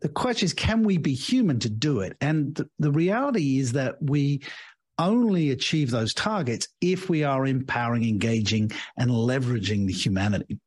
The 0.00 0.08
question 0.08 0.46
is, 0.46 0.52
can 0.52 0.82
we 0.82 0.98
be 0.98 1.14
human 1.14 1.60
to 1.60 1.70
do 1.70 2.00
it? 2.00 2.16
And 2.20 2.56
the, 2.56 2.68
the 2.80 2.90
reality 2.90 3.60
is 3.60 3.72
that 3.72 4.02
we 4.02 4.42
only 4.98 5.50
achieve 5.50 5.92
those 5.92 6.12
targets 6.12 6.66
if 6.80 7.08
we 7.08 7.22
are 7.22 7.46
empowering, 7.46 8.04
engaging, 8.04 8.72
and 8.96 9.12
leveraging 9.12 9.86
the 9.86 9.92
humanity. 9.92 10.58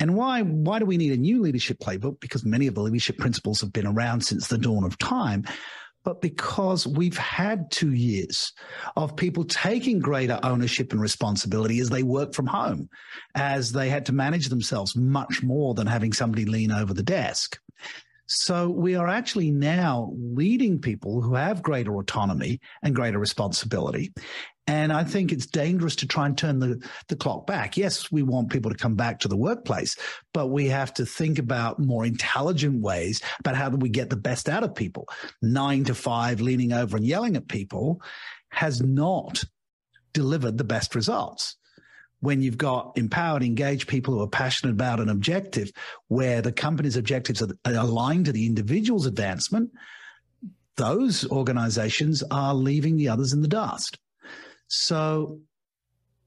And 0.00 0.14
why, 0.14 0.42
why 0.42 0.78
do 0.78 0.84
we 0.84 0.96
need 0.96 1.12
a 1.12 1.16
new 1.16 1.40
leadership 1.40 1.78
playbook? 1.78 2.20
Because 2.20 2.44
many 2.44 2.66
of 2.66 2.74
the 2.74 2.82
leadership 2.82 3.18
principles 3.18 3.60
have 3.60 3.72
been 3.72 3.86
around 3.86 4.20
since 4.20 4.46
the 4.46 4.58
dawn 4.58 4.84
of 4.84 4.96
time, 4.98 5.44
but 6.04 6.20
because 6.20 6.86
we've 6.86 7.18
had 7.18 7.70
two 7.70 7.92
years 7.92 8.52
of 8.96 9.16
people 9.16 9.44
taking 9.44 9.98
greater 9.98 10.38
ownership 10.42 10.92
and 10.92 11.00
responsibility 11.00 11.80
as 11.80 11.90
they 11.90 12.02
work 12.02 12.32
from 12.32 12.46
home, 12.46 12.88
as 13.34 13.72
they 13.72 13.88
had 13.88 14.06
to 14.06 14.12
manage 14.12 14.48
themselves 14.48 14.96
much 14.96 15.42
more 15.42 15.74
than 15.74 15.86
having 15.86 16.12
somebody 16.12 16.44
lean 16.44 16.70
over 16.70 16.94
the 16.94 17.02
desk. 17.02 17.58
So 18.28 18.68
we 18.68 18.94
are 18.94 19.08
actually 19.08 19.50
now 19.50 20.12
leading 20.14 20.80
people 20.80 21.22
who 21.22 21.34
have 21.34 21.62
greater 21.62 21.96
autonomy 21.96 22.60
and 22.82 22.94
greater 22.94 23.18
responsibility. 23.18 24.12
And 24.66 24.92
I 24.92 25.02
think 25.02 25.32
it's 25.32 25.46
dangerous 25.46 25.96
to 25.96 26.06
try 26.06 26.26
and 26.26 26.36
turn 26.36 26.58
the, 26.58 26.86
the 27.08 27.16
clock 27.16 27.46
back. 27.46 27.78
Yes, 27.78 28.12
we 28.12 28.22
want 28.22 28.50
people 28.50 28.70
to 28.70 28.76
come 28.76 28.96
back 28.96 29.20
to 29.20 29.28
the 29.28 29.36
workplace, 29.36 29.96
but 30.34 30.48
we 30.48 30.68
have 30.68 30.92
to 30.94 31.06
think 31.06 31.38
about 31.38 31.80
more 31.80 32.04
intelligent 32.04 32.82
ways 32.82 33.22
about 33.40 33.56
how 33.56 33.70
do 33.70 33.78
we 33.78 33.88
get 33.88 34.10
the 34.10 34.16
best 34.16 34.46
out 34.46 34.62
of 34.62 34.74
people. 34.74 35.08
Nine 35.40 35.84
to 35.84 35.94
five, 35.94 36.42
leaning 36.42 36.74
over 36.74 36.98
and 36.98 37.06
yelling 37.06 37.34
at 37.34 37.48
people 37.48 38.02
has 38.50 38.82
not 38.82 39.42
delivered 40.12 40.58
the 40.58 40.64
best 40.64 40.94
results. 40.94 41.56
When 42.20 42.42
you've 42.42 42.58
got 42.58 42.92
empowered, 42.96 43.42
engaged 43.42 43.88
people 43.88 44.14
who 44.14 44.22
are 44.22 44.28
passionate 44.28 44.72
about 44.72 45.00
an 45.00 45.08
objective 45.08 45.70
where 46.08 46.42
the 46.42 46.52
company's 46.52 46.96
objectives 46.96 47.42
are 47.42 47.52
aligned 47.64 48.26
to 48.26 48.32
the 48.32 48.46
individual's 48.46 49.06
advancement, 49.06 49.70
those 50.76 51.28
organizations 51.30 52.22
are 52.30 52.54
leaving 52.54 52.96
the 52.96 53.08
others 53.08 53.32
in 53.32 53.42
the 53.42 53.48
dust. 53.48 53.98
So 54.66 55.40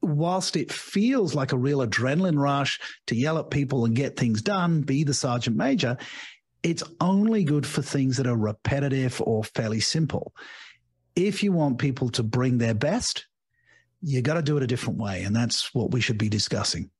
whilst 0.02 0.56
it 0.56 0.72
feels 0.72 1.34
like 1.34 1.52
a 1.52 1.58
real 1.58 1.78
adrenaline 1.78 2.38
rush 2.38 2.80
to 3.06 3.14
yell 3.14 3.38
at 3.38 3.50
people 3.50 3.84
and 3.84 3.94
get 3.94 4.16
things 4.16 4.42
done, 4.42 4.82
be 4.82 5.04
the 5.04 5.14
sergeant 5.14 5.56
major, 5.56 5.96
it's 6.62 6.82
only 7.00 7.44
good 7.44 7.66
for 7.66 7.82
things 7.82 8.16
that 8.16 8.26
are 8.26 8.36
repetitive 8.36 9.20
or 9.24 9.44
fairly 9.44 9.80
simple. 9.80 10.32
If 11.14 11.42
you 11.42 11.52
want 11.52 11.78
people 11.78 12.08
to 12.10 12.22
bring 12.22 12.58
their 12.58 12.74
best, 12.74 13.26
you 14.02 14.20
got 14.20 14.34
to 14.34 14.42
do 14.42 14.56
it 14.56 14.62
a 14.62 14.66
different 14.66 14.98
way. 14.98 15.22
And 15.22 15.34
that's 15.34 15.72
what 15.74 15.92
we 15.92 16.00
should 16.00 16.18
be 16.18 16.28
discussing. 16.28 16.90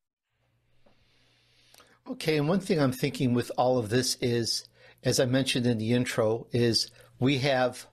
Okay. 2.09 2.39
And 2.39 2.49
one 2.49 2.61
thing 2.61 2.81
I'm 2.81 2.93
thinking 2.93 3.35
with 3.35 3.51
all 3.59 3.79
of 3.79 3.89
this 3.89 4.17
is, 4.21 4.67
as 5.03 5.21
I 5.21 5.27
mentioned 5.27 5.67
in 5.67 5.79
the 5.79 5.93
intro, 5.93 6.47
is 6.53 6.91
we 7.19 7.39
have 7.39 7.87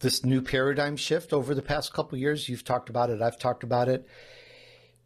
this 0.00 0.24
new 0.24 0.42
paradigm 0.42 0.96
shift 0.96 1.32
over 1.32 1.54
the 1.54 1.62
past 1.62 1.92
couple 1.92 2.18
years. 2.18 2.48
You've 2.48 2.64
talked 2.64 2.90
about 2.90 3.10
it. 3.10 3.22
I've 3.22 3.38
talked 3.38 3.62
about 3.62 3.88
it. 3.88 4.06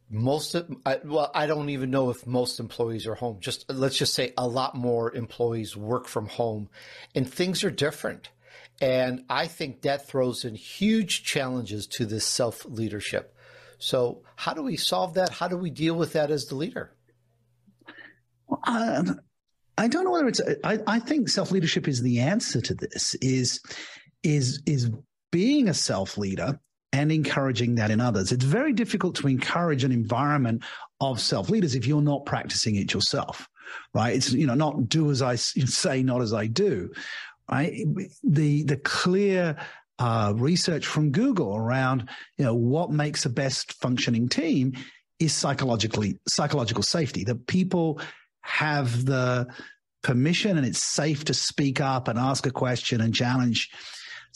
Most 0.08 0.54
of, 0.54 0.70
I, 0.84 1.00
well, 1.04 1.30
I 1.34 1.46
don't 1.46 1.68
even 1.70 1.90
know 1.90 2.10
if 2.10 2.26
most 2.26 2.60
employees 2.60 3.06
are 3.06 3.16
home. 3.16 3.38
Just 3.40 3.70
let's 3.70 3.96
just 3.96 4.14
say 4.14 4.32
a 4.38 4.46
lot 4.46 4.76
more 4.76 5.12
employees 5.14 5.76
work 5.76 6.06
from 6.06 6.28
home, 6.28 6.68
and 7.14 7.28
things 7.28 7.64
are 7.64 7.72
different. 7.72 8.30
And 8.80 9.24
I 9.28 9.48
think 9.48 9.82
that 9.82 10.06
throws 10.06 10.44
in 10.44 10.54
huge 10.54 11.24
challenges 11.24 11.86
to 11.88 12.06
this 12.06 12.24
self 12.24 12.64
leadership. 12.66 13.35
So, 13.78 14.22
how 14.36 14.54
do 14.54 14.62
we 14.62 14.76
solve 14.76 15.14
that? 15.14 15.30
How 15.30 15.48
do 15.48 15.56
we 15.56 15.70
deal 15.70 15.94
with 15.94 16.12
that 16.14 16.30
as 16.30 16.46
the 16.46 16.54
leader? 16.54 16.94
Um, 18.64 19.20
I 19.78 19.88
don't 19.88 20.04
know 20.04 20.12
whether 20.12 20.28
it's. 20.28 20.40
I, 20.64 20.78
I 20.86 20.98
think 20.98 21.28
self 21.28 21.50
leadership 21.50 21.88
is 21.88 22.02
the 22.02 22.20
answer 22.20 22.60
to 22.60 22.74
this. 22.74 23.14
Is 23.16 23.60
is 24.22 24.62
is 24.66 24.90
being 25.30 25.68
a 25.68 25.74
self 25.74 26.16
leader 26.16 26.58
and 26.92 27.12
encouraging 27.12 27.74
that 27.74 27.90
in 27.90 28.00
others. 28.00 28.32
It's 28.32 28.44
very 28.44 28.72
difficult 28.72 29.16
to 29.16 29.28
encourage 29.28 29.84
an 29.84 29.92
environment 29.92 30.62
of 31.00 31.20
self 31.20 31.50
leaders 31.50 31.74
if 31.74 31.86
you're 31.86 32.00
not 32.00 32.24
practicing 32.24 32.76
it 32.76 32.94
yourself, 32.94 33.48
right? 33.94 34.16
It's 34.16 34.32
you 34.32 34.46
know 34.46 34.54
not 34.54 34.88
do 34.88 35.10
as 35.10 35.20
I 35.20 35.34
say, 35.34 36.02
not 36.02 36.22
as 36.22 36.32
I 36.32 36.46
do, 36.46 36.90
right? 37.50 37.84
The 38.24 38.62
the 38.64 38.78
clear 38.78 39.56
uh, 39.98 40.32
research 40.36 40.86
from 40.86 41.10
Google 41.10 41.56
around 41.56 42.08
you 42.36 42.44
know 42.44 42.54
what 42.54 42.90
makes 42.90 43.24
a 43.24 43.30
best 43.30 43.72
functioning 43.74 44.28
team 44.28 44.74
is 45.18 45.32
psychologically 45.32 46.18
psychological 46.28 46.82
safety. 46.82 47.24
That 47.24 47.46
people 47.46 48.00
have 48.42 49.04
the 49.06 49.46
permission 50.02 50.56
and 50.56 50.66
it's 50.66 50.82
safe 50.82 51.24
to 51.24 51.34
speak 51.34 51.80
up 51.80 52.08
and 52.08 52.18
ask 52.18 52.46
a 52.46 52.50
question 52.50 53.00
and 53.00 53.14
challenge 53.14 53.70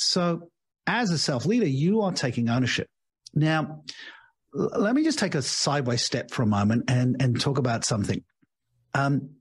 so, 0.01 0.51
as 0.87 1.11
a 1.11 1.19
self 1.19 1.45
leader, 1.45 1.67
you 1.67 2.01
are 2.01 2.13
taking 2.13 2.49
ownership. 2.49 2.89
Now, 3.35 3.83
let 4.53 4.95
me 4.95 5.05
just 5.05 5.19
take 5.19 5.35
a 5.35 5.43
sideways 5.43 6.03
step 6.03 6.31
for 6.31 6.43
a 6.43 6.47
moment 6.47 6.85
and, 6.89 7.17
and 7.21 7.39
talk 7.39 7.59
about 7.59 7.85
something. 7.85 8.25
Um, 8.95 9.37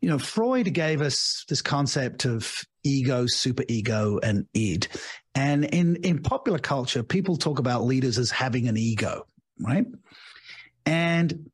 you 0.00 0.08
know, 0.08 0.18
Freud 0.18 0.72
gave 0.72 1.00
us 1.00 1.44
this 1.48 1.62
concept 1.62 2.24
of 2.24 2.64
ego, 2.84 3.24
superego, 3.24 4.18
and 4.22 4.46
id. 4.54 4.88
And 5.34 5.64
in, 5.64 5.96
in 5.96 6.22
popular 6.22 6.58
culture, 6.58 7.02
people 7.02 7.36
talk 7.36 7.58
about 7.58 7.84
leaders 7.84 8.18
as 8.18 8.30
having 8.30 8.68
an 8.68 8.76
ego, 8.76 9.26
right? 9.60 9.86
And 10.86 11.50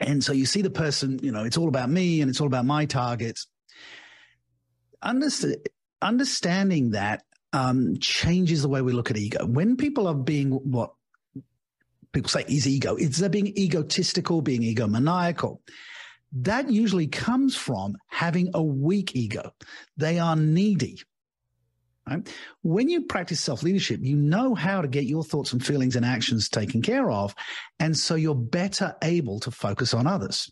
and 0.00 0.22
so 0.22 0.32
you 0.32 0.44
see 0.44 0.60
the 0.60 0.70
person, 0.70 1.20
you 1.22 1.32
know, 1.32 1.44
it's 1.44 1.56
all 1.56 1.68
about 1.68 1.88
me 1.88 2.20
and 2.20 2.28
it's 2.28 2.40
all 2.40 2.46
about 2.46 2.66
my 2.66 2.84
targets. 2.84 3.46
Understand, 5.02 5.56
understanding 6.02 6.90
that 6.90 7.22
um, 7.52 7.96
changes 7.98 8.62
the 8.62 8.68
way 8.68 8.82
we 8.82 8.92
look 8.92 9.10
at 9.10 9.16
ego. 9.16 9.46
When 9.46 9.76
people 9.76 10.08
are 10.08 10.14
being 10.14 10.50
what 10.50 10.92
people 12.12 12.28
say 12.28 12.44
is 12.48 12.66
ego, 12.66 12.96
it's 12.96 13.18
they're 13.18 13.28
being 13.28 13.56
egotistical, 13.56 14.42
being 14.42 14.62
egomaniacal. 14.62 15.60
That 16.34 16.70
usually 16.70 17.06
comes 17.06 17.56
from 17.56 17.96
having 18.08 18.50
a 18.54 18.62
weak 18.62 19.14
ego. 19.14 19.52
They 19.96 20.18
are 20.18 20.36
needy. 20.36 21.00
Right? 22.08 22.28
When 22.62 22.88
you 22.88 23.02
practice 23.02 23.40
self 23.40 23.62
leadership, 23.62 24.00
you 24.02 24.16
know 24.16 24.54
how 24.54 24.82
to 24.82 24.88
get 24.88 25.04
your 25.04 25.24
thoughts 25.24 25.52
and 25.52 25.64
feelings 25.64 25.96
and 25.96 26.04
actions 26.04 26.48
taken 26.48 26.82
care 26.82 27.10
of. 27.10 27.34
And 27.78 27.96
so 27.96 28.14
you're 28.14 28.34
better 28.34 28.94
able 29.02 29.40
to 29.40 29.50
focus 29.50 29.94
on 29.94 30.06
others. 30.06 30.50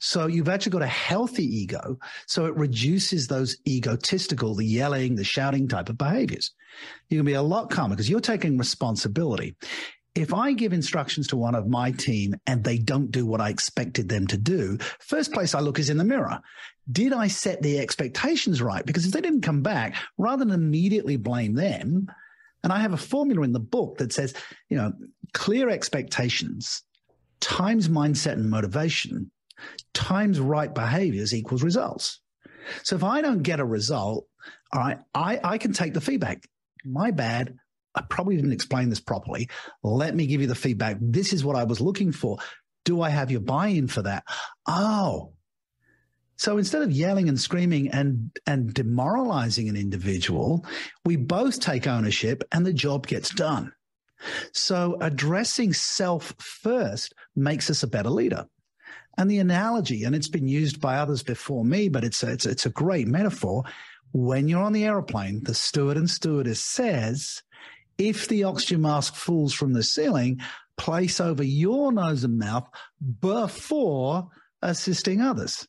So 0.00 0.26
you've 0.26 0.48
actually 0.48 0.72
got 0.72 0.82
a 0.82 0.86
healthy 0.86 1.44
ego. 1.44 1.98
So 2.26 2.46
it 2.46 2.56
reduces 2.56 3.26
those 3.26 3.56
egotistical, 3.66 4.54
the 4.54 4.66
yelling, 4.66 5.16
the 5.16 5.24
shouting 5.24 5.68
type 5.68 5.88
of 5.88 5.98
behaviors. 5.98 6.52
You 7.08 7.18
can 7.18 7.26
be 7.26 7.32
a 7.34 7.42
lot 7.42 7.70
calmer 7.70 7.94
because 7.94 8.08
you're 8.08 8.20
taking 8.20 8.58
responsibility. 8.58 9.56
If 10.14 10.34
I 10.34 10.52
give 10.52 10.72
instructions 10.72 11.26
to 11.28 11.36
one 11.36 11.54
of 11.54 11.68
my 11.68 11.90
team 11.90 12.34
and 12.46 12.62
they 12.62 12.78
don't 12.78 13.10
do 13.10 13.24
what 13.24 13.40
I 13.40 13.48
expected 13.48 14.08
them 14.08 14.26
to 14.28 14.36
do, 14.36 14.78
first 15.00 15.32
place 15.32 15.54
I 15.54 15.60
look 15.60 15.78
is 15.78 15.90
in 15.90 15.96
the 15.96 16.04
mirror. 16.04 16.40
Did 16.90 17.12
I 17.12 17.28
set 17.28 17.62
the 17.62 17.78
expectations 17.78 18.60
right? 18.60 18.84
Because 18.84 19.06
if 19.06 19.12
they 19.12 19.20
didn't 19.20 19.42
come 19.42 19.62
back, 19.62 19.96
rather 20.18 20.44
than 20.44 20.54
immediately 20.54 21.16
blame 21.16 21.54
them, 21.54 22.08
and 22.62 22.72
I 22.72 22.80
have 22.80 22.92
a 22.92 22.98
formula 22.98 23.42
in 23.42 23.52
the 23.52 23.60
book 23.60 23.98
that 23.98 24.12
says, 24.12 24.34
you 24.68 24.76
know, 24.76 24.92
clear 25.32 25.68
expectations 25.68 26.82
times 27.40 27.88
mindset 27.88 28.34
and 28.34 28.48
motivation 28.48 29.30
times 29.94 30.38
right 30.40 30.72
behaviors 30.72 31.34
equals 31.34 31.62
results. 31.62 32.20
So 32.82 32.96
if 32.96 33.04
I 33.04 33.20
don't 33.20 33.42
get 33.42 33.60
a 33.60 33.64
result, 33.64 34.26
all 34.72 34.80
right, 34.80 34.98
I, 35.14 35.40
I 35.42 35.58
can 35.58 35.72
take 35.72 35.94
the 35.94 36.00
feedback. 36.00 36.48
My 36.84 37.10
bad. 37.10 37.56
I 37.94 38.02
probably 38.02 38.36
didn't 38.36 38.52
explain 38.52 38.88
this 38.88 39.00
properly. 39.00 39.48
Let 39.82 40.14
me 40.14 40.26
give 40.26 40.40
you 40.40 40.46
the 40.46 40.54
feedback. 40.54 40.96
This 41.00 41.32
is 41.32 41.44
what 41.44 41.56
I 41.56 41.64
was 41.64 41.80
looking 41.80 42.12
for. 42.12 42.38
Do 42.84 43.02
I 43.02 43.10
have 43.10 43.30
your 43.30 43.40
buy 43.40 43.68
in 43.68 43.88
for 43.88 44.02
that? 44.02 44.24
Oh. 44.66 45.32
So 46.36 46.58
instead 46.58 46.82
of 46.82 46.90
yelling 46.90 47.28
and 47.28 47.40
screaming 47.40 47.90
and, 47.90 48.30
and 48.46 48.72
demoralizing 48.74 49.68
an 49.68 49.76
individual, 49.76 50.66
we 51.04 51.16
both 51.16 51.60
take 51.60 51.86
ownership 51.86 52.42
and 52.50 52.66
the 52.66 52.72
job 52.72 53.06
gets 53.06 53.30
done. 53.30 53.72
So 54.52 54.96
addressing 55.00 55.72
self 55.72 56.34
first 56.38 57.14
makes 57.36 57.70
us 57.70 57.82
a 57.82 57.88
better 57.88 58.10
leader. 58.10 58.46
And 59.18 59.30
the 59.30 59.38
analogy, 59.38 60.04
and 60.04 60.14
it's 60.14 60.28
been 60.28 60.48
used 60.48 60.80
by 60.80 60.96
others 60.96 61.22
before 61.22 61.64
me, 61.64 61.88
but 61.88 62.02
it's 62.02 62.22
a, 62.22 62.32
it's, 62.32 62.46
it's 62.46 62.66
a 62.66 62.70
great 62.70 63.06
metaphor. 63.06 63.64
When 64.12 64.48
you're 64.48 64.62
on 64.62 64.72
the 64.72 64.84
aeroplane, 64.84 65.44
the 65.44 65.54
steward 65.54 65.96
and 65.96 66.08
stewardess 66.08 66.60
says, 66.60 67.42
if 67.98 68.28
the 68.28 68.44
oxygen 68.44 68.82
mask 68.82 69.14
falls 69.14 69.52
from 69.52 69.72
the 69.72 69.82
ceiling, 69.82 70.40
place 70.76 71.20
over 71.20 71.42
your 71.42 71.92
nose 71.92 72.24
and 72.24 72.38
mouth 72.38 72.68
before 73.20 74.28
assisting 74.62 75.20
others. 75.20 75.66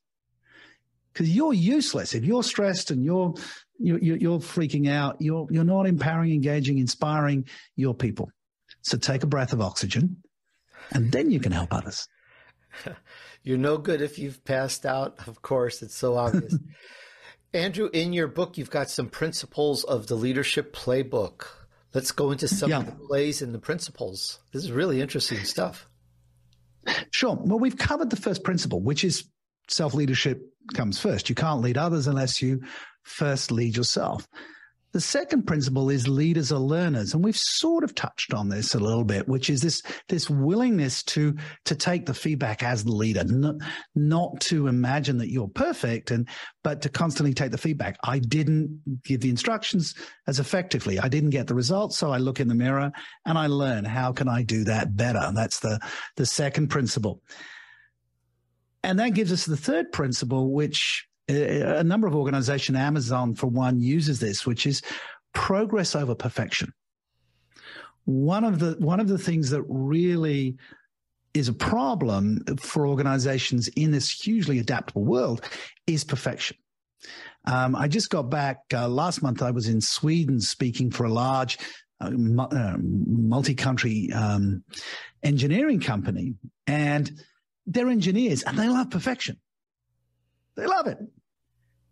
Because 1.11 1.29
you're 1.29 1.53
useless. 1.53 2.15
If 2.15 2.23
you're 2.23 2.43
stressed 2.43 2.89
and 2.89 3.03
you're, 3.03 3.35
you're, 3.77 3.99
you're 3.99 4.39
freaking 4.39 4.89
out, 4.89 5.17
you're, 5.19 5.47
you're 5.51 5.63
not 5.63 5.85
empowering, 5.85 6.31
engaging, 6.31 6.79
inspiring 6.79 7.45
your 7.75 7.93
people. 7.93 8.31
So 8.81 8.97
take 8.97 9.23
a 9.23 9.27
breath 9.27 9.53
of 9.53 9.61
oxygen 9.61 10.23
and 10.91 11.11
then 11.11 11.31
you 11.31 11.39
can 11.39 11.51
help 11.51 11.73
others. 11.73 12.07
You're 13.43 13.57
no 13.57 13.77
good 13.77 14.01
if 14.01 14.17
you've 14.17 14.43
passed 14.45 14.85
out. 14.85 15.27
Of 15.27 15.41
course, 15.41 15.81
it's 15.81 15.95
so 15.95 16.15
obvious. 16.15 16.57
Andrew, 17.53 17.89
in 17.93 18.13
your 18.13 18.27
book, 18.27 18.57
you've 18.57 18.71
got 18.71 18.89
some 18.89 19.09
principles 19.09 19.83
of 19.83 20.07
the 20.07 20.15
leadership 20.15 20.73
playbook. 20.75 21.45
Let's 21.93 22.11
go 22.11 22.31
into 22.31 22.47
some 22.47 22.69
yeah. 22.69 22.79
of 22.79 22.85
the 22.85 22.91
plays 23.07 23.41
and 23.41 23.53
the 23.53 23.59
principles. 23.59 24.39
This 24.51 24.63
is 24.63 24.71
really 24.71 25.01
interesting 25.01 25.43
stuff. 25.43 25.87
Sure. 27.11 27.37
Well, 27.39 27.59
we've 27.59 27.77
covered 27.77 28.09
the 28.09 28.15
first 28.15 28.43
principle, 28.43 28.81
which 28.81 29.03
is 29.03 29.25
self 29.69 29.93
leadership 29.93 30.41
comes 30.73 30.99
first. 30.99 31.29
You 31.29 31.35
can't 31.35 31.61
lead 31.61 31.77
others 31.77 32.07
unless 32.07 32.41
you 32.41 32.61
first 33.03 33.51
lead 33.51 33.77
yourself. 33.77 34.27
The 34.93 35.01
second 35.01 35.47
principle 35.47 35.89
is 35.89 36.07
leaders 36.07 36.51
are 36.51 36.59
learners. 36.59 37.13
And 37.13 37.23
we've 37.23 37.35
sort 37.35 37.83
of 37.83 37.95
touched 37.95 38.31
on 38.31 38.47
this 38.47 38.75
a 38.75 38.79
little 38.79 39.03
bit, 39.03 39.27
which 39.27 39.49
is 39.49 39.59
this, 39.59 39.81
this 40.07 40.29
willingness 40.29 41.01
to, 41.03 41.35
to 41.65 41.75
take 41.75 42.05
the 42.05 42.13
feedback 42.13 42.61
as 42.61 42.83
the 42.83 42.91
leader, 42.91 43.23
not, 43.23 43.55
not 43.95 44.39
to 44.41 44.67
imagine 44.67 45.17
that 45.17 45.31
you're 45.31 45.47
perfect 45.47 46.11
and, 46.11 46.29
but 46.63 46.83
to 46.83 46.89
constantly 46.89 47.33
take 47.33 47.49
the 47.49 47.57
feedback. 47.57 47.97
I 48.03 48.19
didn't 48.19 49.03
give 49.03 49.21
the 49.21 49.31
instructions 49.31 49.95
as 50.27 50.39
effectively. 50.39 50.99
I 50.99 51.07
didn't 51.07 51.31
get 51.31 51.47
the 51.47 51.55
results. 51.55 51.97
So 51.97 52.11
I 52.11 52.17
look 52.19 52.39
in 52.39 52.47
the 52.47 52.53
mirror 52.53 52.91
and 53.25 53.35
I 53.35 53.47
learn 53.47 53.85
how 53.85 54.11
can 54.11 54.29
I 54.29 54.43
do 54.43 54.63
that 54.65 54.95
better? 54.95 55.31
That's 55.33 55.59
the, 55.59 55.79
the 56.17 56.27
second 56.27 56.67
principle. 56.67 57.19
And 58.83 58.99
that 58.99 59.15
gives 59.15 59.31
us 59.31 59.45
the 59.45 59.57
third 59.57 59.91
principle, 59.91 60.51
which 60.51 61.07
a 61.29 61.83
number 61.83 62.07
of 62.07 62.15
organizations, 62.15 62.77
Amazon 62.77 63.35
for 63.35 63.47
one, 63.47 63.79
uses 63.79 64.19
this, 64.19 64.45
which 64.45 64.65
is 64.65 64.81
progress 65.33 65.95
over 65.95 66.15
perfection. 66.15 66.73
One 68.05 68.43
of 68.43 68.59
the 68.59 68.75
one 68.79 68.99
of 68.99 69.07
the 69.07 69.17
things 69.17 69.49
that 69.51 69.63
really 69.63 70.57
is 71.33 71.47
a 71.47 71.53
problem 71.53 72.43
for 72.59 72.87
organizations 72.87 73.67
in 73.69 73.91
this 73.91 74.11
hugely 74.11 74.59
adaptable 74.59 75.03
world 75.03 75.49
is 75.87 76.03
perfection. 76.03 76.57
Um, 77.45 77.75
I 77.75 77.87
just 77.87 78.09
got 78.09 78.29
back 78.29 78.59
uh, 78.73 78.87
last 78.87 79.21
month. 79.21 79.41
I 79.41 79.51
was 79.51 79.67
in 79.67 79.81
Sweden 79.81 80.39
speaking 80.39 80.91
for 80.91 81.05
a 81.05 81.11
large 81.11 81.57
uh, 81.99 82.11
uh 82.37 82.77
multi-country 82.79 84.11
um, 84.13 84.63
engineering 85.23 85.79
company, 85.79 86.35
and 86.67 87.11
they're 87.65 87.89
engineers 87.89 88.43
and 88.43 88.57
they 88.57 88.67
love 88.67 88.89
perfection. 88.89 89.39
They 90.55 90.65
love 90.65 90.87
it. 90.87 90.97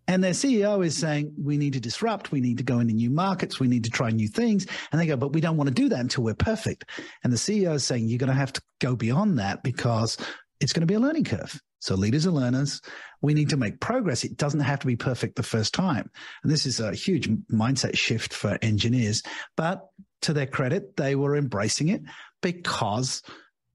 And 0.07 0.23
their 0.23 0.31
CEO 0.31 0.85
is 0.85 0.97
saying, 0.97 1.33
we 1.41 1.57
need 1.57 1.73
to 1.73 1.79
disrupt. 1.79 2.31
We 2.31 2.41
need 2.41 2.57
to 2.57 2.63
go 2.63 2.79
into 2.79 2.93
new 2.93 3.09
markets. 3.09 3.59
We 3.59 3.67
need 3.67 3.85
to 3.85 3.89
try 3.89 4.09
new 4.09 4.27
things. 4.27 4.67
And 4.91 4.99
they 4.99 5.05
go, 5.05 5.15
but 5.15 5.31
we 5.31 5.41
don't 5.41 5.57
want 5.57 5.69
to 5.69 5.73
do 5.73 5.89
that 5.89 5.99
until 5.99 6.23
we're 6.23 6.33
perfect. 6.33 6.89
And 7.23 7.31
the 7.31 7.37
CEO 7.37 7.73
is 7.75 7.85
saying, 7.85 8.07
you're 8.07 8.17
going 8.17 8.27
to 8.27 8.33
have 8.33 8.51
to 8.53 8.61
go 8.79 8.95
beyond 8.95 9.39
that 9.39 9.63
because 9.63 10.17
it's 10.59 10.73
going 10.73 10.81
to 10.81 10.87
be 10.87 10.95
a 10.95 10.99
learning 10.99 11.23
curve. 11.23 11.61
So 11.79 11.95
leaders 11.95 12.27
are 12.27 12.31
learners. 12.31 12.81
We 13.21 13.33
need 13.33 13.49
to 13.49 13.57
make 13.57 13.79
progress. 13.79 14.23
It 14.23 14.37
doesn't 14.37 14.59
have 14.59 14.79
to 14.79 14.87
be 14.87 14.95
perfect 14.95 15.35
the 15.35 15.43
first 15.43 15.73
time. 15.73 16.11
And 16.43 16.51
this 16.51 16.65
is 16.65 16.79
a 16.79 16.93
huge 16.93 17.29
mindset 17.51 17.97
shift 17.97 18.33
for 18.33 18.57
engineers. 18.61 19.23
But 19.55 19.87
to 20.23 20.33
their 20.33 20.45
credit, 20.45 20.97
they 20.97 21.15
were 21.15 21.35
embracing 21.35 21.87
it 21.87 22.01
because 22.41 23.23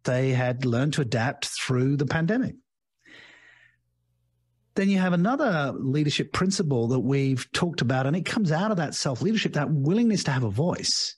they 0.05 0.31
had 0.31 0.64
learned 0.64 0.92
to 0.94 1.01
adapt 1.01 1.46
through 1.46 1.96
the 1.96 2.07
pandemic. 2.07 2.55
Then 4.77 4.91
you 4.91 4.99
have 4.99 5.15
another 5.15 5.73
leadership 5.75 6.33
principle 6.33 6.89
that 6.89 7.01
we've 7.01 7.51
talked 7.53 7.81
about, 7.81 8.07
and 8.07 8.15
it 8.15 8.27
comes 8.27 8.53
out 8.53 8.71
of 8.71 8.77
that 8.77 8.95
self 8.95 9.23
leadership, 9.23 9.55
that 9.55 9.71
willingness 9.71 10.25
to 10.25 10.31
have 10.31 10.45
a 10.45 10.51
voice 10.51 11.17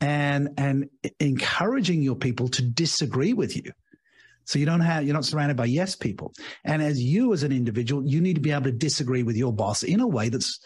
and, 0.00 0.50
and 0.56 0.88
encouraging 1.18 2.00
your 2.00 2.14
people 2.14 2.48
to 2.48 2.62
disagree 2.62 3.32
with 3.32 3.56
you. 3.56 3.72
So 4.44 4.58
you 4.58 4.66
don't 4.66 4.80
have, 4.80 5.04
you're 5.04 5.14
not 5.14 5.24
surrounded 5.24 5.56
by 5.56 5.66
yes 5.66 5.96
people. 5.96 6.32
And 6.64 6.80
as 6.80 7.02
you 7.02 7.32
as 7.32 7.42
an 7.42 7.52
individual, 7.52 8.06
you 8.06 8.20
need 8.20 8.34
to 8.34 8.40
be 8.40 8.52
able 8.52 8.62
to 8.62 8.72
disagree 8.72 9.24
with 9.24 9.36
your 9.36 9.52
boss 9.52 9.82
in 9.82 10.00
a 10.00 10.06
way 10.06 10.28
that's, 10.28 10.60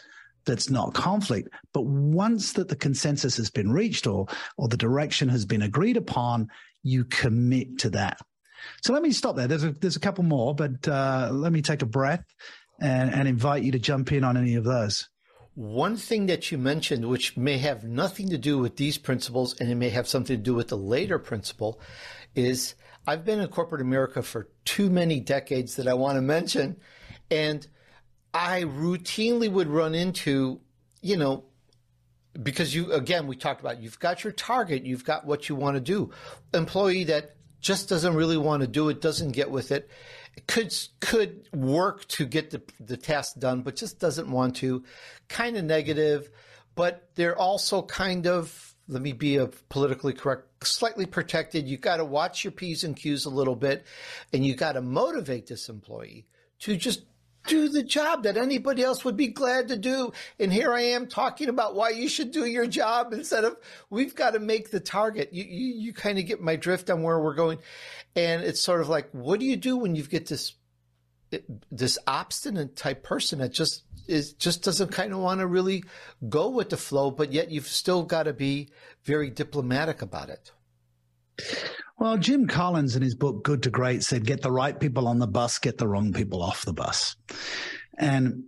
that's 0.45 0.71
not 0.71 0.95
conflict. 0.95 1.49
But 1.73 1.87
once 1.87 2.53
that 2.53 2.69
the 2.69 2.77
consensus 2.77 3.37
has 3.39 3.51
been 3.51 3.73
reached 3.73 4.07
or, 4.07 4.27
or 4.59 4.69
the 4.69 4.77
direction 4.77 5.31
has 5.31 5.47
been 5.47 5.63
agreed 5.63 5.97
upon, 5.97 6.49
you 6.83 7.05
commit 7.05 7.79
to 7.79 7.91
that. 7.91 8.19
So 8.83 8.93
let 8.93 9.03
me 9.03 9.13
stop 9.13 9.37
there. 9.37 9.47
There's 9.47 9.65
a, 9.65 9.73
there's 9.73 9.97
a 9.97 10.01
couple 10.01 10.25
more, 10.25 10.55
but 10.55 10.87
uh, 10.87 11.31
let 11.33 11.53
me 11.53 11.63
take 11.63 11.83
a 11.83 11.87
breath 11.87 12.25
and, 12.81 13.13
and 13.13 13.29
invite 13.29 13.63
you 13.63 13.73
to 13.73 13.79
jump 13.79 14.13
in 14.13 14.25
on 14.25 14.37
any 14.37 14.55
of 14.55 14.65
those. 14.65 15.09
One 15.55 15.97
thing 15.97 16.27
that 16.27 16.51
you 16.51 16.59
mentioned, 16.59 17.09
which 17.09 17.37
may 17.37 17.59
have 17.59 17.85
nothing 17.85 18.31
to 18.31 18.39
do 18.39 18.59
with 18.59 18.77
these 18.77 18.99
principles 18.99 19.59
and 19.61 19.71
it 19.71 19.77
may 19.77 19.91
have 19.91 20.09
something 20.09 20.37
to 20.37 20.43
do 20.43 20.55
with 20.55 20.69
the 20.69 20.77
later 20.77 21.19
principle, 21.19 21.81
is 22.35 22.75
I've 23.07 23.25
been 23.25 23.41
in 23.41 23.49
corporate 23.49 23.81
America 23.81 24.23
for 24.23 24.49
too 24.65 24.91
many 24.91 25.21
decades 25.21 25.77
that 25.77 25.87
I 25.87 25.95
want 25.95 26.17
to 26.17 26.23
mention. 26.23 26.77
And 27.31 27.67
I 28.33 28.63
routinely 28.63 29.51
would 29.51 29.69
run 29.69 29.95
into, 29.95 30.61
you 31.03 31.17
know, 31.17 31.45
because 32.43 32.75
you, 32.75 32.93
again, 32.93 33.29
we 33.29 33.37
talked 33.37 33.61
about 33.61 33.81
you've 33.81 34.01
got 34.01 34.25
your 34.25 34.33
target, 34.33 34.85
you've 34.85 35.05
got 35.05 35.25
what 35.25 35.49
you 35.49 35.55
want 35.55 35.77
to 35.77 35.81
do. 35.81 36.11
Employee 36.53 37.05
that 37.05 37.37
just 37.65 37.89
doesn't 37.89 38.15
really 38.15 38.37
want 38.37 38.61
to 38.61 38.69
do 38.69 38.91
it, 38.91 39.01
doesn't 39.01 39.33
get 39.33 39.51
with 39.51 39.73
it, 39.73 39.89
could 40.47 40.73
could 41.01 41.49
work 41.53 42.07
to 42.09 42.27
get 42.27 42.51
the 42.51 42.63
the 42.79 42.97
task 42.97 43.39
done, 43.39 43.63
but 43.63 43.75
just 43.75 43.99
doesn't 43.99 44.31
want 44.31 44.57
to. 44.57 44.85
Kind 45.29 45.57
of 45.57 45.65
negative, 45.65 46.31
but 46.75 47.09
they're 47.15 47.37
also 47.37 47.83
kind 47.83 48.27
of 48.27 48.75
let 48.87 49.01
me 49.01 49.13
be 49.13 49.39
a 49.39 49.47
politically 49.47 50.13
correct, 50.13 50.67
slightly 50.67 51.07
protected. 51.07 51.67
You've 51.67 51.81
got 51.81 51.97
to 51.97 52.05
watch 52.05 52.45
your 52.45 52.53
p's 52.53 52.85
and 52.85 52.95
q's 52.95 53.25
a 53.25 53.31
little 53.31 53.57
bit, 53.57 53.87
and 54.33 54.45
you've 54.45 54.59
got 54.59 54.73
to 54.73 54.83
motivate 54.83 55.47
this 55.47 55.71
employee 55.71 56.27
to 56.61 56.77
just 56.77 57.05
do 57.47 57.69
the 57.69 57.83
job 57.83 58.25
that 58.25 58.37
anybody 58.37 58.83
else 58.83 59.05
would 59.05 59.17
be 59.17 59.29
glad 59.29 59.69
to 59.69 59.77
do. 59.77 60.13
And 60.39 60.53
here 60.53 60.73
I 60.73 60.81
am 60.81 61.07
talking 61.07 61.49
about 61.49 61.75
why 61.75 61.91
you 61.91 62.09
should 62.09 62.31
do 62.31 62.45
your 62.47 62.67
job 62.67 63.13
instead 63.13 63.45
of 63.45 63.57
we've 63.91 64.15
got 64.15 64.33
to 64.33 64.39
make 64.39 64.71
the 64.71 64.81
target. 64.81 65.33
You, 65.33 65.45
you, 65.45 65.75
you 65.75 65.93
kind 65.93 66.19
of 66.19 66.27
get 66.27 66.41
my 66.41 66.57
drift 66.57 66.91
on 66.91 67.03
where 67.03 67.21
we're 67.21 67.35
going. 67.35 67.59
And 68.17 68.43
it's 68.43 68.61
sort 68.61 68.81
of 68.81 68.89
like, 68.89 69.09
what 69.13 69.41
do 69.41 69.47
you 69.47 69.57
do 69.57 69.77
when 69.77 69.95
you 69.95 70.03
get 70.05 70.27
this, 70.27 70.55
this 71.71 71.99
obstinate 72.07 72.77
type 72.77 73.03
person 73.03 73.41
that 73.41 73.53
just 73.53 73.85
is, 74.07 74.33
just 74.35 74.63
doesn't 74.63 74.93
kind 74.93 75.13
of 75.13 75.19
want 75.19 75.41
to 75.41 75.47
really 75.47 75.85
go 76.29 76.49
with 76.51 76.71
the 76.71 76.77
flow, 76.77 77.11
but 77.11 77.33
yet 77.33 77.51
you've 77.51 77.67
still 77.67 78.03
got 78.03 78.25
to 78.25 78.33
be 78.33 78.71
very 79.05 79.31
diplomatic 79.31 80.03
about 80.03 80.29
it. 80.29 80.53
Well, 81.99 82.17
Jim 82.19 82.47
Collins 82.47 82.97
in 82.97 83.03
his 83.03 83.15
book 83.15 83.45
Good 83.45 83.63
to 83.65 83.71
Great 83.71 84.03
said, 84.03 84.27
get 84.27 84.43
the 84.43 84.53
right 84.53 84.79
people 84.79 85.09
on 85.09 85.19
the 85.19 85.27
bus, 85.27 85.59
get 85.59 85.79
the 85.79 85.89
wrong 85.89 86.13
people 86.13 86.43
off 86.43 86.65
the 86.65 86.73
bus. 86.73 87.17
And 87.97 88.45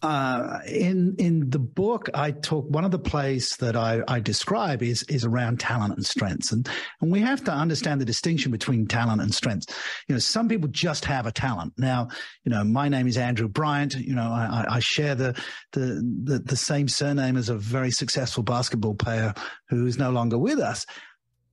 Uh, 0.00 0.60
in 0.68 1.16
in 1.18 1.50
the 1.50 1.58
book, 1.58 2.08
I 2.14 2.30
talk. 2.30 2.70
One 2.70 2.84
of 2.84 2.92
the 2.92 3.00
plays 3.00 3.56
that 3.56 3.74
I, 3.74 4.00
I 4.06 4.20
describe 4.20 4.80
is 4.80 5.02
is 5.08 5.24
around 5.24 5.58
talent 5.58 5.96
and 5.96 6.06
strengths, 6.06 6.52
and 6.52 6.68
and 7.00 7.10
we 7.10 7.18
have 7.18 7.42
to 7.44 7.52
understand 7.52 8.00
the 8.00 8.04
distinction 8.04 8.52
between 8.52 8.86
talent 8.86 9.20
and 9.20 9.34
strengths. 9.34 9.66
You 10.06 10.14
know, 10.14 10.20
some 10.20 10.48
people 10.48 10.68
just 10.70 11.04
have 11.06 11.26
a 11.26 11.32
talent. 11.32 11.72
Now, 11.76 12.08
you 12.44 12.50
know, 12.52 12.62
my 12.62 12.88
name 12.88 13.08
is 13.08 13.16
Andrew 13.16 13.48
Bryant. 13.48 13.96
You 13.96 14.14
know, 14.14 14.30
I, 14.30 14.76
I 14.76 14.80
share 14.80 15.16
the, 15.16 15.34
the 15.72 16.00
the 16.24 16.38
the 16.46 16.56
same 16.56 16.86
surname 16.86 17.36
as 17.36 17.48
a 17.48 17.58
very 17.58 17.90
successful 17.90 18.44
basketball 18.44 18.94
player 18.94 19.34
who 19.68 19.84
is 19.86 19.98
no 19.98 20.10
longer 20.12 20.38
with 20.38 20.60
us. 20.60 20.86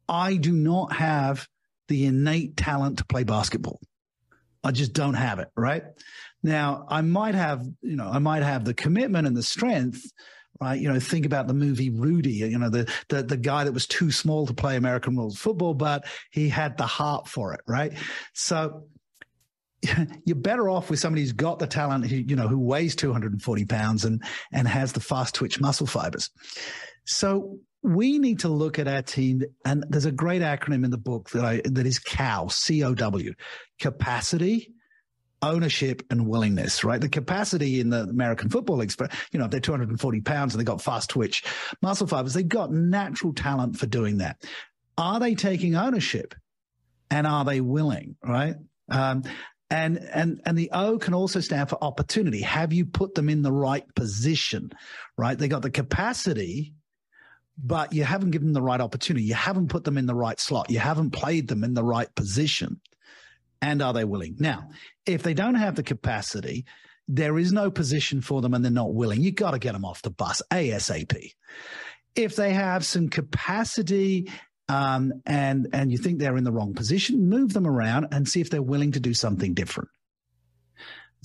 I 0.07 0.35
do 0.37 0.51
not 0.51 0.93
have 0.93 1.47
the 1.87 2.05
innate 2.05 2.57
talent 2.57 2.99
to 2.99 3.05
play 3.05 3.23
basketball. 3.23 3.79
I 4.63 4.71
just 4.71 4.93
don't 4.93 5.13
have 5.13 5.39
it, 5.39 5.49
right? 5.55 5.83
Now, 6.41 6.85
I 6.89 7.01
might 7.01 7.35
have, 7.35 7.65
you 7.81 7.95
know, 7.95 8.07
I 8.07 8.19
might 8.19 8.43
have 8.43 8.65
the 8.65 8.73
commitment 8.73 9.27
and 9.27 9.37
the 9.37 9.43
strength, 9.43 10.11
right? 10.59 10.79
You 10.79 10.91
know, 10.91 10.99
think 10.99 11.25
about 11.25 11.47
the 11.47 11.53
movie 11.53 11.91
Rudy, 11.91 12.33
you 12.33 12.57
know, 12.57 12.69
the, 12.69 12.91
the, 13.09 13.23
the 13.23 13.37
guy 13.37 13.63
that 13.63 13.73
was 13.73 13.87
too 13.87 14.11
small 14.11 14.47
to 14.47 14.53
play 14.53 14.75
American 14.75 15.15
rules 15.15 15.37
football, 15.37 15.73
but 15.73 16.05
he 16.31 16.49
had 16.49 16.77
the 16.77 16.85
heart 16.85 17.27
for 17.27 17.53
it, 17.53 17.61
right? 17.67 17.93
So 18.33 18.85
you're 20.25 20.35
better 20.35 20.69
off 20.69 20.89
with 20.89 20.99
somebody 20.99 21.21
who's 21.21 21.33
got 21.33 21.59
the 21.59 21.67
talent, 21.67 22.07
who, 22.07 22.17
you 22.17 22.35
know, 22.35 22.47
who 22.47 22.59
weighs 22.59 22.95
240 22.95 23.65
pounds 23.65 24.05
and, 24.05 24.23
and 24.51 24.67
has 24.67 24.93
the 24.93 24.99
fast 24.99 25.35
twitch 25.35 25.59
muscle 25.59 25.87
fibers. 25.87 26.29
So 27.05 27.59
we 27.85 28.19
need 28.19 28.39
to 28.39 28.49
look 28.49 28.79
at 28.79 28.87
our 28.87 29.01
team 29.01 29.43
and 29.63 29.85
there's 29.89 30.05
a 30.05 30.11
great 30.11 30.41
acronym 30.41 30.83
in 30.83 30.91
the 30.91 30.97
book 30.97 31.29
that 31.31 31.45
I, 31.45 31.61
that 31.65 31.85
is 31.85 31.99
COW, 31.99 32.47
C-O-W, 32.47 33.33
capacity, 33.79 34.73
ownership 35.41 36.01
and 36.09 36.27
willingness, 36.27 36.83
right? 36.83 36.99
The 36.99 37.09
capacity 37.09 37.79
in 37.79 37.89
the 37.89 38.01
American 38.01 38.49
Football 38.49 38.77
League, 38.77 38.93
you 39.31 39.39
know, 39.39 39.45
if 39.45 39.51
they're 39.51 39.59
240 39.59 40.21
pounds 40.21 40.53
and 40.53 40.59
they've 40.59 40.65
got 40.65 40.81
fast 40.81 41.11
twitch 41.11 41.43
muscle 41.81 42.07
fibers, 42.07 42.33
they've 42.33 42.47
got 42.47 42.71
natural 42.71 43.33
talent 43.33 43.77
for 43.77 43.85
doing 43.85 44.17
that. 44.17 44.43
Are 44.97 45.19
they 45.19 45.35
taking 45.35 45.75
ownership 45.75 46.33
and 47.11 47.27
are 47.27 47.45
they 47.45 47.61
willing, 47.61 48.15
right? 48.23 48.55
Um, 48.89 49.23
and 49.69 49.97
and 49.97 50.41
and 50.45 50.57
the 50.57 50.69
O 50.71 50.97
can 50.99 51.13
also 51.13 51.39
stand 51.39 51.69
for 51.69 51.83
opportunity. 51.83 52.41
Have 52.41 52.71
you 52.71 52.85
put 52.85 53.15
them 53.15 53.29
in 53.29 53.41
the 53.41 53.51
right 53.51 53.83
position? 53.95 54.71
Right? 55.17 55.37
They 55.37 55.47
got 55.47 55.63
the 55.63 55.71
capacity, 55.71 56.73
but 57.57 57.93
you 57.93 58.03
haven't 58.03 58.31
given 58.31 58.47
them 58.47 58.53
the 58.53 58.61
right 58.61 58.81
opportunity. 58.81 59.25
You 59.25 59.33
haven't 59.33 59.69
put 59.69 59.83
them 59.83 59.97
in 59.97 60.05
the 60.05 60.15
right 60.15 60.39
slot. 60.39 60.69
You 60.69 60.79
haven't 60.79 61.11
played 61.11 61.47
them 61.47 61.63
in 61.63 61.73
the 61.73 61.83
right 61.83 62.13
position 62.15 62.81
and 63.61 63.81
are 63.81 63.93
they 63.93 64.05
willing? 64.05 64.35
Now, 64.39 64.69
if 65.05 65.23
they 65.23 65.33
don't 65.33 65.55
have 65.55 65.75
the 65.75 65.83
capacity, 65.83 66.65
there 67.07 67.37
is 67.37 67.51
no 67.51 67.71
position 67.71 68.21
for 68.21 68.41
them 68.41 68.53
and 68.53 68.63
they're 68.63 68.71
not 68.71 68.93
willing. 68.93 69.21
You've 69.21 69.35
got 69.35 69.51
to 69.51 69.59
get 69.59 69.73
them 69.73 69.85
off 69.85 70.01
the 70.01 70.11
bus 70.11 70.41
ASAP. 70.51 71.31
If 72.15 72.35
they 72.35 72.53
have 72.53 72.85
some 72.85 73.09
capacity 73.09 74.31
um, 74.67 75.13
and 75.25 75.67
and 75.73 75.91
you 75.91 75.97
think 75.97 76.19
they're 76.19 76.37
in 76.37 76.43
the 76.43 76.51
wrong 76.51 76.73
position, 76.73 77.29
move 77.29 77.53
them 77.53 77.67
around 77.67 78.07
and 78.11 78.27
see 78.27 78.41
if 78.41 78.49
they're 78.49 78.61
willing 78.61 78.93
to 78.93 78.99
do 78.99 79.13
something 79.13 79.53
different. 79.53 79.89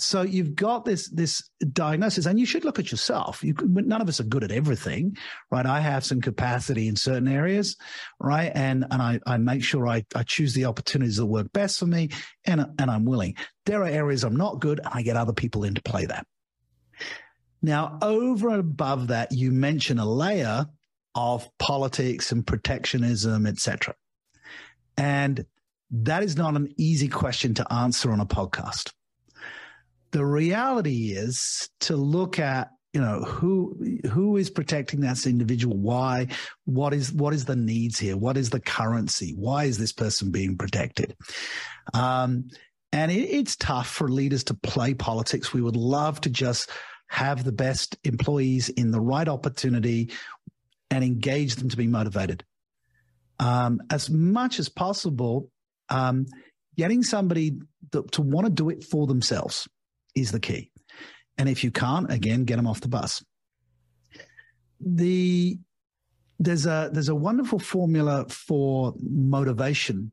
So 0.03 0.23
you've 0.23 0.55
got 0.55 0.85
this 0.85 1.09
this 1.11 1.49
diagnosis, 1.73 2.27
and 2.27 2.39
you 2.39 2.47
should 2.47 2.65
look 2.65 2.79
at 2.79 2.91
yourself. 2.91 3.43
You, 3.45 3.55
none 3.65 4.01
of 4.01 4.09
us 4.09 4.21
are 4.21 4.25
good 4.25 4.45
at 4.45 4.51
everything, 4.51 5.17
right? 5.51 5.67
I 5.67 5.81
have 5.81 6.05
some 6.05 6.21
capacity 6.21 6.89
in 6.89 6.97
certain 6.97 7.29
areas, 7.29 7.77
right? 8.19 8.53
And 8.55 8.87
and 8.91 9.03
I, 9.03 9.21
I 9.27 9.37
make 9.37 9.63
sure 9.63 9.87
I, 9.87 10.05
I 10.15 10.23
choose 10.23 10.55
the 10.55 10.65
opportunities 10.65 11.17
that 11.17 11.27
work 11.27 11.53
best 11.53 11.79
for 11.79 11.87
me, 11.87 12.11
and 12.47 12.67
and 12.79 12.91
I'm 12.91 13.05
willing. 13.05 13.37
There 13.67 13.83
are 13.83 13.87
areas 13.87 14.25
I'm 14.25 14.37
not 14.37 14.61
good, 14.61 14.79
and 14.79 14.89
I 14.93 15.03
get 15.03 15.17
other 15.17 15.33
people 15.33 15.65
in 15.65 15.75
to 15.75 15.83
play 15.83 16.07
that. 16.07 16.27
Now, 17.63 17.99
over 18.01 18.49
and 18.49 18.61
above 18.61 19.09
that, 19.09 19.33
you 19.33 19.51
mention 19.51 19.99
a 19.99 20.07
layer 20.07 20.67
of 21.15 21.49
politics 21.59 22.33
and 22.33 22.47
protectionism, 22.47 23.47
etc. 23.47 23.95
And 24.97 25.45
that 25.91 26.23
is 26.23 26.37
not 26.37 26.57
an 26.57 26.73
easy 26.79 27.09
question 27.09 27.55
to 27.55 27.73
answer 27.73 28.13
on 28.13 28.21
a 28.21 28.27
podcast 28.27 28.93
the 30.13 30.25
reality 30.25 31.13
is 31.13 31.69
to 31.81 31.97
look 31.97 32.39
at 32.39 32.71
you 32.93 33.01
know 33.01 33.23
who 33.23 33.81
who 34.11 34.37
is 34.37 34.51
protecting 34.51 35.01
that 35.01 35.25
individual? 35.25 35.77
Why 35.77 36.27
what 36.65 36.93
is 36.93 37.13
what 37.13 37.33
is 37.33 37.45
the 37.45 37.57
needs 37.57 37.99
here? 37.99 38.17
What 38.17 38.37
is 38.37 38.51
the 38.51 38.61
currency? 38.61 39.33
Why 39.37 39.65
is 39.65 39.79
this 39.79 39.93
person 39.93 40.33
being 40.33 40.57
protected? 40.57 41.17
Um, 41.95 42.49
and 42.93 43.13
it, 43.13 43.21
it's 43.21 43.55
tough 43.55 43.89
for 43.89 44.09
leaders 44.09 44.45
to 44.45 44.55
play 44.55 44.95
politics. 44.95 45.53
We 45.53 45.63
would 45.63 45.77
love 45.77 46.21
to 46.23 46.31
just 46.31 46.71
have 47.09 47.45
the 47.45 47.53
best 47.53 47.97
employees 48.03 48.69
in 48.71 48.91
the 48.91 49.01
right 49.01 49.29
opportunity 49.29 50.11
and 50.91 51.05
engage 51.05 51.57
them 51.57 51.69
to 51.69 51.77
be 51.77 51.87
motivated. 51.87 52.45
Um, 53.39 53.81
as 53.91 54.11
much 54.11 54.59
as 54.59 54.69
possible 54.69 55.51
um, 55.89 56.27
getting 56.77 57.03
somebody 57.03 57.61
to, 57.93 58.03
to 58.13 58.23
want 58.23 58.47
to 58.47 58.53
do 58.53 58.69
it 58.69 58.85
for 58.85 59.07
themselves 59.07 59.69
is 60.15 60.33
the 60.33 60.41
key. 60.41 60.71
And 61.39 61.49
if 61.49 61.65
you 61.65 61.71
can't, 61.71 62.11
again, 62.11 62.45
get 62.45 62.57
them 62.57 62.67
off 62.67 62.81
the 62.81 62.89
bus. 62.89 63.25
The 64.81 65.59
there's 66.39 66.67
a 66.67 66.91
there's 66.93 67.11
a 67.11 67.15
wonderful 67.15 67.59
formula 67.59 68.27
for 68.29 68.95
motivation, 68.99 70.13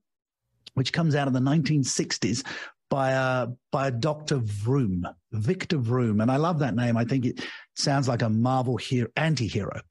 which 0.74 0.92
comes 0.92 1.16
out 1.16 1.28
of 1.28 1.34
the 1.34 1.40
1960s 1.40 2.46
by 2.90 3.12
a 3.12 3.48
by 3.72 3.88
a 3.88 3.92
Dr. 3.92 4.38
Vroom, 4.38 5.08
Victor 5.32 5.78
Vroom, 5.78 6.22
and 6.22 6.32
I 6.32 6.38
love 6.38 6.60
that 6.60 6.76
name. 6.76 6.98
I 6.98 7.06
think 7.06 7.26
it 7.26 7.46
sounds 7.76 8.08
like 8.08 8.22
a 8.22 8.30
Marvel 8.30 8.78
hero, 8.78 9.10
anti-hero. 9.16 9.82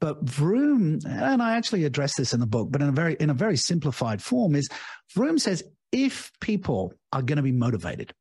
But 0.00 0.22
Vroom, 0.22 1.00
and 1.06 1.42
I 1.42 1.56
actually 1.56 1.84
address 1.84 2.16
this 2.16 2.32
in 2.32 2.40
the 2.40 2.46
book, 2.46 2.68
but 2.70 2.82
in 2.82 2.88
a 2.88 2.92
very 2.92 3.14
in 3.14 3.30
a 3.30 3.34
very 3.34 3.56
simplified 3.56 4.22
form, 4.22 4.54
is 4.54 4.68
Vroom 5.14 5.38
says 5.38 5.62
if 5.90 6.30
people 6.40 6.94
are 7.12 7.22
going 7.22 7.36
to 7.36 7.42
be 7.42 7.52
motivated, 7.52 8.12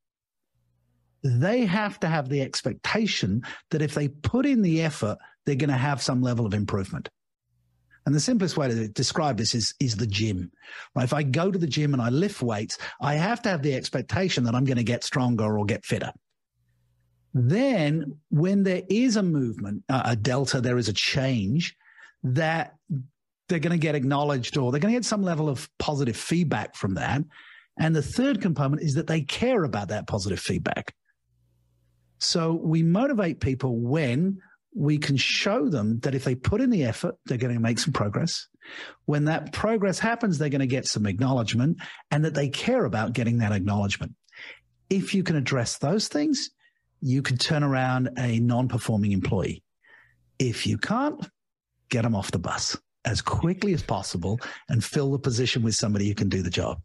they 1.23 1.65
have 1.65 1.99
to 2.01 2.07
have 2.07 2.29
the 2.29 2.41
expectation 2.41 3.43
that 3.71 3.81
if 3.81 3.93
they 3.93 4.07
put 4.07 4.45
in 4.45 4.61
the 4.61 4.81
effort, 4.81 5.17
they're 5.45 5.55
going 5.55 5.69
to 5.69 5.77
have 5.77 6.01
some 6.01 6.21
level 6.21 6.45
of 6.45 6.53
improvement. 6.53 7.09
And 8.05 8.15
the 8.15 8.21
simplest 8.21 8.55
way 8.55 8.69
to 8.69 8.87
describe 8.87 9.37
this 9.37 9.53
is, 9.53 9.73
is 9.81 9.97
the 9.97 10.07
gym. 10.07 10.51
Right? 10.95 11.03
If 11.03 11.13
I 11.13 11.23
go 11.23 11.51
to 11.51 11.59
the 11.59 11.67
gym 11.67 11.93
and 11.93 12.01
I 12.01 12.09
lift 12.09 12.41
weights, 12.41 12.77
I 13.01 13.15
have 13.15 13.41
to 13.41 13.49
have 13.49 13.61
the 13.61 13.73
expectation 13.73 14.45
that 14.45 14.55
I'm 14.55 14.63
going 14.63 14.77
to 14.77 14.83
get 14.83 15.03
stronger 15.03 15.57
or 15.57 15.65
get 15.65 15.85
fitter. 15.85 16.13
Then 17.33 18.17
when 18.29 18.63
there 18.63 18.83
is 18.89 19.17
a 19.17 19.23
movement, 19.23 19.83
a 19.89 20.15
delta, 20.15 20.61
there 20.61 20.77
is 20.77 20.87
a 20.87 20.93
change 20.93 21.75
that 22.23 22.75
they're 23.49 23.59
going 23.59 23.77
to 23.77 23.77
get 23.77 23.95
acknowledged 23.95 24.57
or 24.57 24.71
they're 24.71 24.79
going 24.79 24.93
to 24.93 24.97
get 24.97 25.05
some 25.05 25.23
level 25.23 25.49
of 25.49 25.69
positive 25.77 26.15
feedback 26.15 26.75
from 26.75 26.95
that. 26.95 27.21
And 27.77 27.95
the 27.95 28.01
third 28.01 28.41
component 28.41 28.81
is 28.81 28.95
that 28.95 29.07
they 29.07 29.21
care 29.21 29.63
about 29.63 29.89
that 29.89 30.07
positive 30.07 30.39
feedback. 30.39 30.95
So 32.19 32.53
we 32.53 32.83
motivate 32.83 33.39
people 33.39 33.77
when 33.77 34.39
we 34.75 34.97
can 34.97 35.17
show 35.17 35.69
them 35.69 35.99
that 35.99 36.15
if 36.15 36.23
they 36.23 36.35
put 36.35 36.61
in 36.61 36.69
the 36.69 36.83
effort, 36.83 37.15
they're 37.25 37.37
going 37.37 37.53
to 37.53 37.59
make 37.59 37.79
some 37.79 37.93
progress. 37.93 38.47
When 39.05 39.25
that 39.25 39.53
progress 39.53 39.97
happens, 39.97 40.37
they're 40.37 40.49
going 40.49 40.59
to 40.59 40.67
get 40.67 40.85
some 40.85 41.05
acknowledgement 41.05 41.77
and 42.11 42.23
that 42.25 42.35
they 42.35 42.49
care 42.49 42.85
about 42.85 43.13
getting 43.13 43.39
that 43.39 43.51
acknowledgement. 43.51 44.13
If 44.89 45.13
you 45.13 45.23
can 45.23 45.35
address 45.35 45.77
those 45.77 46.07
things, 46.07 46.51
you 47.01 47.21
can 47.21 47.37
turn 47.37 47.63
around 47.63 48.09
a 48.17 48.39
non 48.39 48.67
performing 48.67 49.11
employee. 49.11 49.63
If 50.39 50.67
you 50.67 50.77
can't, 50.77 51.27
get 51.89 52.03
them 52.03 52.15
off 52.15 52.31
the 52.31 52.39
bus 52.39 52.77
as 53.05 53.21
quickly 53.21 53.73
as 53.73 53.81
possible 53.81 54.39
and 54.69 54.83
fill 54.83 55.11
the 55.11 55.19
position 55.19 55.63
with 55.63 55.75
somebody 55.75 56.07
who 56.07 56.13
can 56.13 56.29
do 56.29 56.41
the 56.41 56.49
job. 56.49 56.81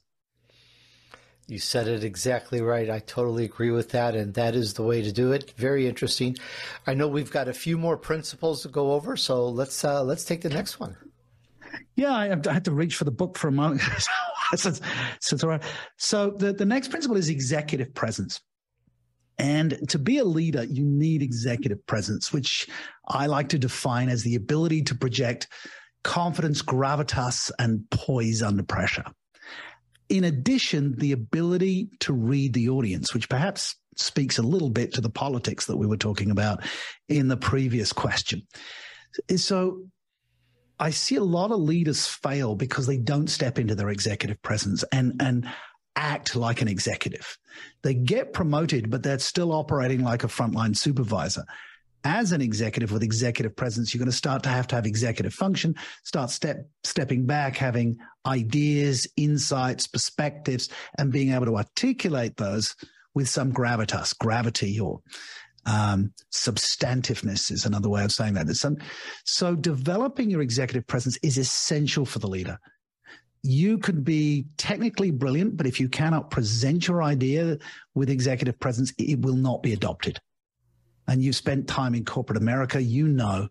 You 1.48 1.58
said 1.58 1.88
it 1.88 2.04
exactly 2.04 2.60
right. 2.60 2.88
I 2.88 3.00
totally 3.00 3.44
agree 3.44 3.70
with 3.70 3.90
that, 3.90 4.14
and 4.14 4.32
that 4.34 4.54
is 4.54 4.74
the 4.74 4.82
way 4.82 5.02
to 5.02 5.12
do 5.12 5.32
it. 5.32 5.52
Very 5.56 5.86
interesting. 5.86 6.36
I 6.86 6.94
know 6.94 7.08
we've 7.08 7.30
got 7.30 7.48
a 7.48 7.52
few 7.52 7.76
more 7.76 7.96
principles 7.96 8.62
to 8.62 8.68
go 8.68 8.92
over, 8.92 9.16
so 9.16 9.48
let's 9.48 9.84
uh, 9.84 10.02
let's 10.04 10.24
take 10.24 10.42
the 10.42 10.48
next 10.48 10.78
one. 10.78 10.96
Yeah, 11.96 12.12
I, 12.12 12.30
I 12.32 12.52
had 12.52 12.64
to 12.66 12.72
reach 12.72 12.96
for 12.96 13.04
the 13.04 13.10
book 13.10 13.36
for 13.36 13.48
a 13.48 13.52
moment. 13.52 13.82
so, 14.56 14.72
so, 15.20 15.58
so 15.96 16.30
the, 16.30 16.52
the 16.52 16.64
next 16.64 16.88
principle 16.88 17.16
is 17.16 17.28
executive 17.28 17.94
presence. 17.94 18.40
And 19.38 19.78
to 19.88 19.98
be 19.98 20.18
a 20.18 20.24
leader, 20.24 20.64
you 20.64 20.84
need 20.84 21.22
executive 21.22 21.84
presence, 21.86 22.32
which 22.32 22.68
I 23.08 23.26
like 23.26 23.48
to 23.50 23.58
define 23.58 24.08
as 24.08 24.22
the 24.22 24.36
ability 24.36 24.82
to 24.82 24.94
project 24.94 25.48
confidence, 26.04 26.62
gravitas, 26.62 27.50
and 27.58 27.88
poise 27.90 28.42
under 28.42 28.62
pressure. 28.62 29.04
In 30.12 30.24
addition, 30.24 30.94
the 30.98 31.12
ability 31.12 31.88
to 32.00 32.12
read 32.12 32.52
the 32.52 32.68
audience, 32.68 33.14
which 33.14 33.30
perhaps 33.30 33.76
speaks 33.96 34.36
a 34.36 34.42
little 34.42 34.68
bit 34.68 34.92
to 34.94 35.00
the 35.00 35.08
politics 35.08 35.64
that 35.66 35.76
we 35.78 35.86
were 35.86 35.96
talking 35.96 36.30
about 36.30 36.62
in 37.08 37.28
the 37.28 37.36
previous 37.36 37.94
question. 37.94 38.42
So 39.36 39.86
I 40.78 40.90
see 40.90 41.16
a 41.16 41.24
lot 41.24 41.50
of 41.50 41.60
leaders 41.60 42.06
fail 42.06 42.54
because 42.54 42.86
they 42.86 42.98
don't 42.98 43.28
step 43.28 43.58
into 43.58 43.74
their 43.74 43.88
executive 43.88 44.40
presence. 44.42 44.84
And, 44.92 45.14
and 45.18 45.48
act 45.96 46.36
like 46.36 46.62
an 46.62 46.68
executive. 46.68 47.38
They 47.82 47.94
get 47.94 48.32
promoted, 48.32 48.90
but 48.90 49.02
they're 49.02 49.18
still 49.18 49.52
operating 49.52 50.02
like 50.02 50.24
a 50.24 50.28
frontline 50.28 50.76
supervisor. 50.76 51.44
As 52.04 52.32
an 52.32 52.40
executive 52.40 52.90
with 52.90 53.02
executive 53.02 53.54
presence, 53.54 53.92
you're 53.92 54.00
going 54.00 54.10
to 54.10 54.16
start 54.16 54.42
to 54.42 54.48
have 54.48 54.66
to 54.68 54.74
have 54.74 54.86
executive 54.86 55.32
function, 55.32 55.74
start 56.04 56.30
step, 56.30 56.68
stepping 56.82 57.26
back, 57.26 57.56
having 57.56 57.96
ideas, 58.26 59.06
insights, 59.16 59.86
perspectives, 59.86 60.68
and 60.98 61.12
being 61.12 61.32
able 61.32 61.46
to 61.46 61.56
articulate 61.56 62.36
those 62.36 62.74
with 63.14 63.28
some 63.28 63.52
gravitas, 63.52 64.18
gravity, 64.18 64.80
or 64.80 65.00
um, 65.66 66.12
substantiveness 66.30 67.50
is 67.50 67.66
another 67.66 67.88
way 67.88 68.04
of 68.04 68.10
saying 68.10 68.34
that. 68.34 68.48
Some, 68.56 68.78
so 69.24 69.54
developing 69.54 70.28
your 70.30 70.42
executive 70.42 70.86
presence 70.86 71.18
is 71.22 71.38
essential 71.38 72.04
for 72.04 72.18
the 72.18 72.28
leader 72.28 72.58
you 73.42 73.78
could 73.78 74.04
be 74.04 74.46
technically 74.56 75.10
brilliant, 75.10 75.56
but 75.56 75.66
if 75.66 75.80
you 75.80 75.88
cannot 75.88 76.30
present 76.30 76.86
your 76.86 77.02
idea 77.02 77.58
with 77.94 78.08
executive 78.08 78.58
presence, 78.60 78.92
it 78.98 79.20
will 79.20 79.36
not 79.36 79.62
be 79.62 79.72
adopted. 79.72 80.20
And 81.12 81.22
you've 81.22 81.36
spent 81.36 81.68
time 81.68 81.94
in 81.94 82.06
corporate 82.06 82.38
America, 82.38 82.82
you 82.82 83.06
know 83.06 83.50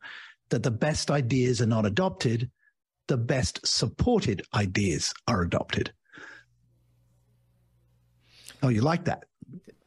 that 0.50 0.64
the 0.64 0.72
best 0.72 1.12
ideas 1.12 1.62
are 1.62 1.68
not 1.68 1.86
adopted, 1.86 2.50
the 3.08 3.18
best 3.18 3.60
supported 3.68 4.42
ideas 4.56 5.14
are 5.28 5.44
adopted. 5.44 5.94
Oh, 8.64 8.70
you 8.70 8.82
like 8.82 9.06
that? 9.06 9.26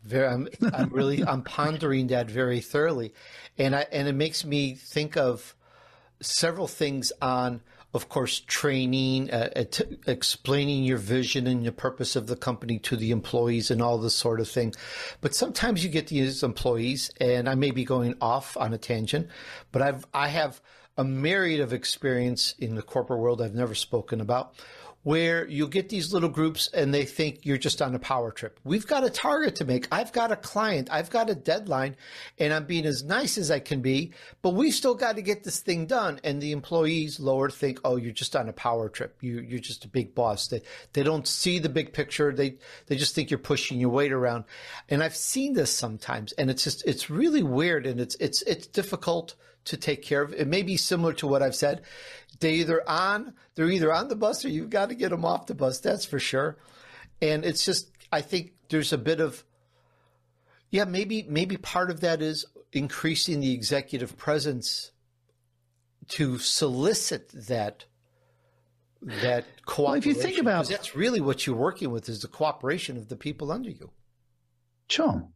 Very, 0.04 0.28
I'm, 0.28 0.48
I'm 0.72 0.90
really, 0.90 1.24
I'm 1.24 1.42
pondering 1.42 2.06
that 2.08 2.30
very 2.30 2.60
thoroughly, 2.60 3.12
and 3.58 3.74
I 3.74 3.88
and 3.90 4.06
it 4.06 4.14
makes 4.14 4.44
me 4.44 4.76
think 4.76 5.16
of 5.16 5.56
several 6.20 6.68
things 6.68 7.10
on 7.20 7.60
of 7.94 8.08
course, 8.08 8.40
training, 8.40 9.30
uh, 9.30 9.50
uh, 9.54 9.64
explaining 10.08 10.82
your 10.82 10.98
vision 10.98 11.46
and 11.46 11.64
the 11.64 11.72
purpose 11.72 12.16
of 12.16 12.26
the 12.26 12.36
company 12.36 12.78
to 12.80 12.96
the 12.96 13.12
employees 13.12 13.70
and 13.70 13.80
all 13.80 13.98
this 13.98 14.14
sort 14.14 14.40
of 14.40 14.48
thing. 14.48 14.74
But 15.20 15.34
sometimes 15.34 15.84
you 15.84 15.90
get 15.90 16.08
these 16.08 16.42
employees, 16.42 17.10
and 17.20 17.48
I 17.48 17.54
may 17.54 17.70
be 17.70 17.84
going 17.84 18.16
off 18.20 18.56
on 18.56 18.74
a 18.74 18.78
tangent, 18.78 19.28
but 19.70 19.80
I've 19.80 20.06
I 20.12 20.28
have 20.28 20.60
a 20.96 21.04
myriad 21.04 21.60
of 21.60 21.72
experience 21.72 22.54
in 22.58 22.74
the 22.74 22.82
corporate 22.82 23.20
world 23.20 23.40
I've 23.40 23.54
never 23.54 23.74
spoken 23.74 24.20
about 24.20 24.54
where 25.04 25.46
you'll 25.48 25.68
get 25.68 25.90
these 25.90 26.12
little 26.12 26.30
groups 26.30 26.68
and 26.72 26.92
they 26.92 27.04
think 27.04 27.40
you're 27.44 27.58
just 27.58 27.82
on 27.82 27.94
a 27.94 27.98
power 27.98 28.32
trip. 28.32 28.58
We've 28.64 28.86
got 28.86 29.04
a 29.04 29.10
target 29.10 29.54
to 29.56 29.64
make. 29.66 29.86
I've 29.92 30.12
got 30.12 30.32
a 30.32 30.36
client. 30.36 30.88
I've 30.90 31.10
got 31.10 31.28
a 31.28 31.34
deadline 31.34 31.96
and 32.38 32.52
I'm 32.54 32.64
being 32.64 32.86
as 32.86 33.04
nice 33.04 33.36
as 33.36 33.50
I 33.50 33.60
can 33.60 33.82
be, 33.82 34.12
but 34.40 34.54
we 34.54 34.70
still 34.70 34.94
got 34.94 35.16
to 35.16 35.22
get 35.22 35.44
this 35.44 35.60
thing 35.60 35.86
done. 35.86 36.20
And 36.24 36.40
the 36.40 36.52
employees 36.52 37.20
lower 37.20 37.50
think, 37.50 37.80
oh, 37.84 37.96
you're 37.96 38.12
just 38.12 38.34
on 38.34 38.48
a 38.48 38.52
power 38.54 38.88
trip. 38.88 39.18
You, 39.20 39.40
you're 39.40 39.60
just 39.60 39.84
a 39.84 39.88
big 39.88 40.14
boss. 40.14 40.48
They, 40.48 40.62
they 40.94 41.02
don't 41.02 41.28
see 41.28 41.58
the 41.58 41.68
big 41.68 41.92
picture. 41.92 42.32
They, 42.32 42.56
they 42.86 42.96
just 42.96 43.14
think 43.14 43.30
you're 43.30 43.38
pushing 43.38 43.78
your 43.78 43.90
weight 43.90 44.12
around. 44.12 44.44
And 44.88 45.02
I've 45.02 45.16
seen 45.16 45.52
this 45.52 45.70
sometimes 45.70 46.32
and 46.32 46.50
it's 46.50 46.64
just, 46.64 46.82
it's 46.86 47.10
really 47.10 47.42
weird 47.42 47.86
and 47.86 48.00
it's, 48.00 48.16
it's, 48.20 48.40
it's 48.42 48.66
difficult 48.66 49.34
to 49.66 49.76
take 49.76 50.02
care 50.02 50.22
of. 50.22 50.32
It 50.34 50.46
may 50.46 50.62
be 50.62 50.76
similar 50.76 51.12
to 51.14 51.26
what 51.26 51.42
I've 51.42 51.54
said. 51.54 51.82
They 52.44 52.56
either 52.56 52.86
on 52.86 53.32
they're 53.54 53.70
either 53.70 53.90
on 53.90 54.08
the 54.08 54.16
bus 54.16 54.44
or 54.44 54.50
you've 54.50 54.68
got 54.68 54.90
to 54.90 54.94
get 54.94 55.08
them 55.08 55.24
off 55.24 55.46
the 55.46 55.54
bus. 55.54 55.80
That's 55.80 56.04
for 56.04 56.18
sure. 56.18 56.58
And 57.22 57.42
it's 57.42 57.64
just 57.64 57.90
I 58.12 58.20
think 58.20 58.52
there's 58.68 58.92
a 58.92 58.98
bit 58.98 59.18
of 59.18 59.42
yeah 60.70 60.84
maybe 60.84 61.24
maybe 61.26 61.56
part 61.56 61.90
of 61.90 62.00
that 62.00 62.20
is 62.20 62.44
increasing 62.70 63.40
the 63.40 63.54
executive 63.54 64.18
presence 64.18 64.90
to 66.08 66.36
solicit 66.36 67.30
that 67.30 67.86
that 69.00 69.46
cooperation. 69.64 69.84
Well, 69.84 69.94
if 69.94 70.04
you 70.04 70.12
think 70.12 70.38
about 70.38 70.68
that's 70.68 70.94
really 70.94 71.22
what 71.22 71.46
you're 71.46 71.56
working 71.56 71.92
with 71.92 72.10
is 72.10 72.20
the 72.20 72.28
cooperation 72.28 72.98
of 72.98 73.08
the 73.08 73.16
people 73.16 73.52
under 73.52 73.70
you. 73.70 73.88
Sure. 74.90 75.26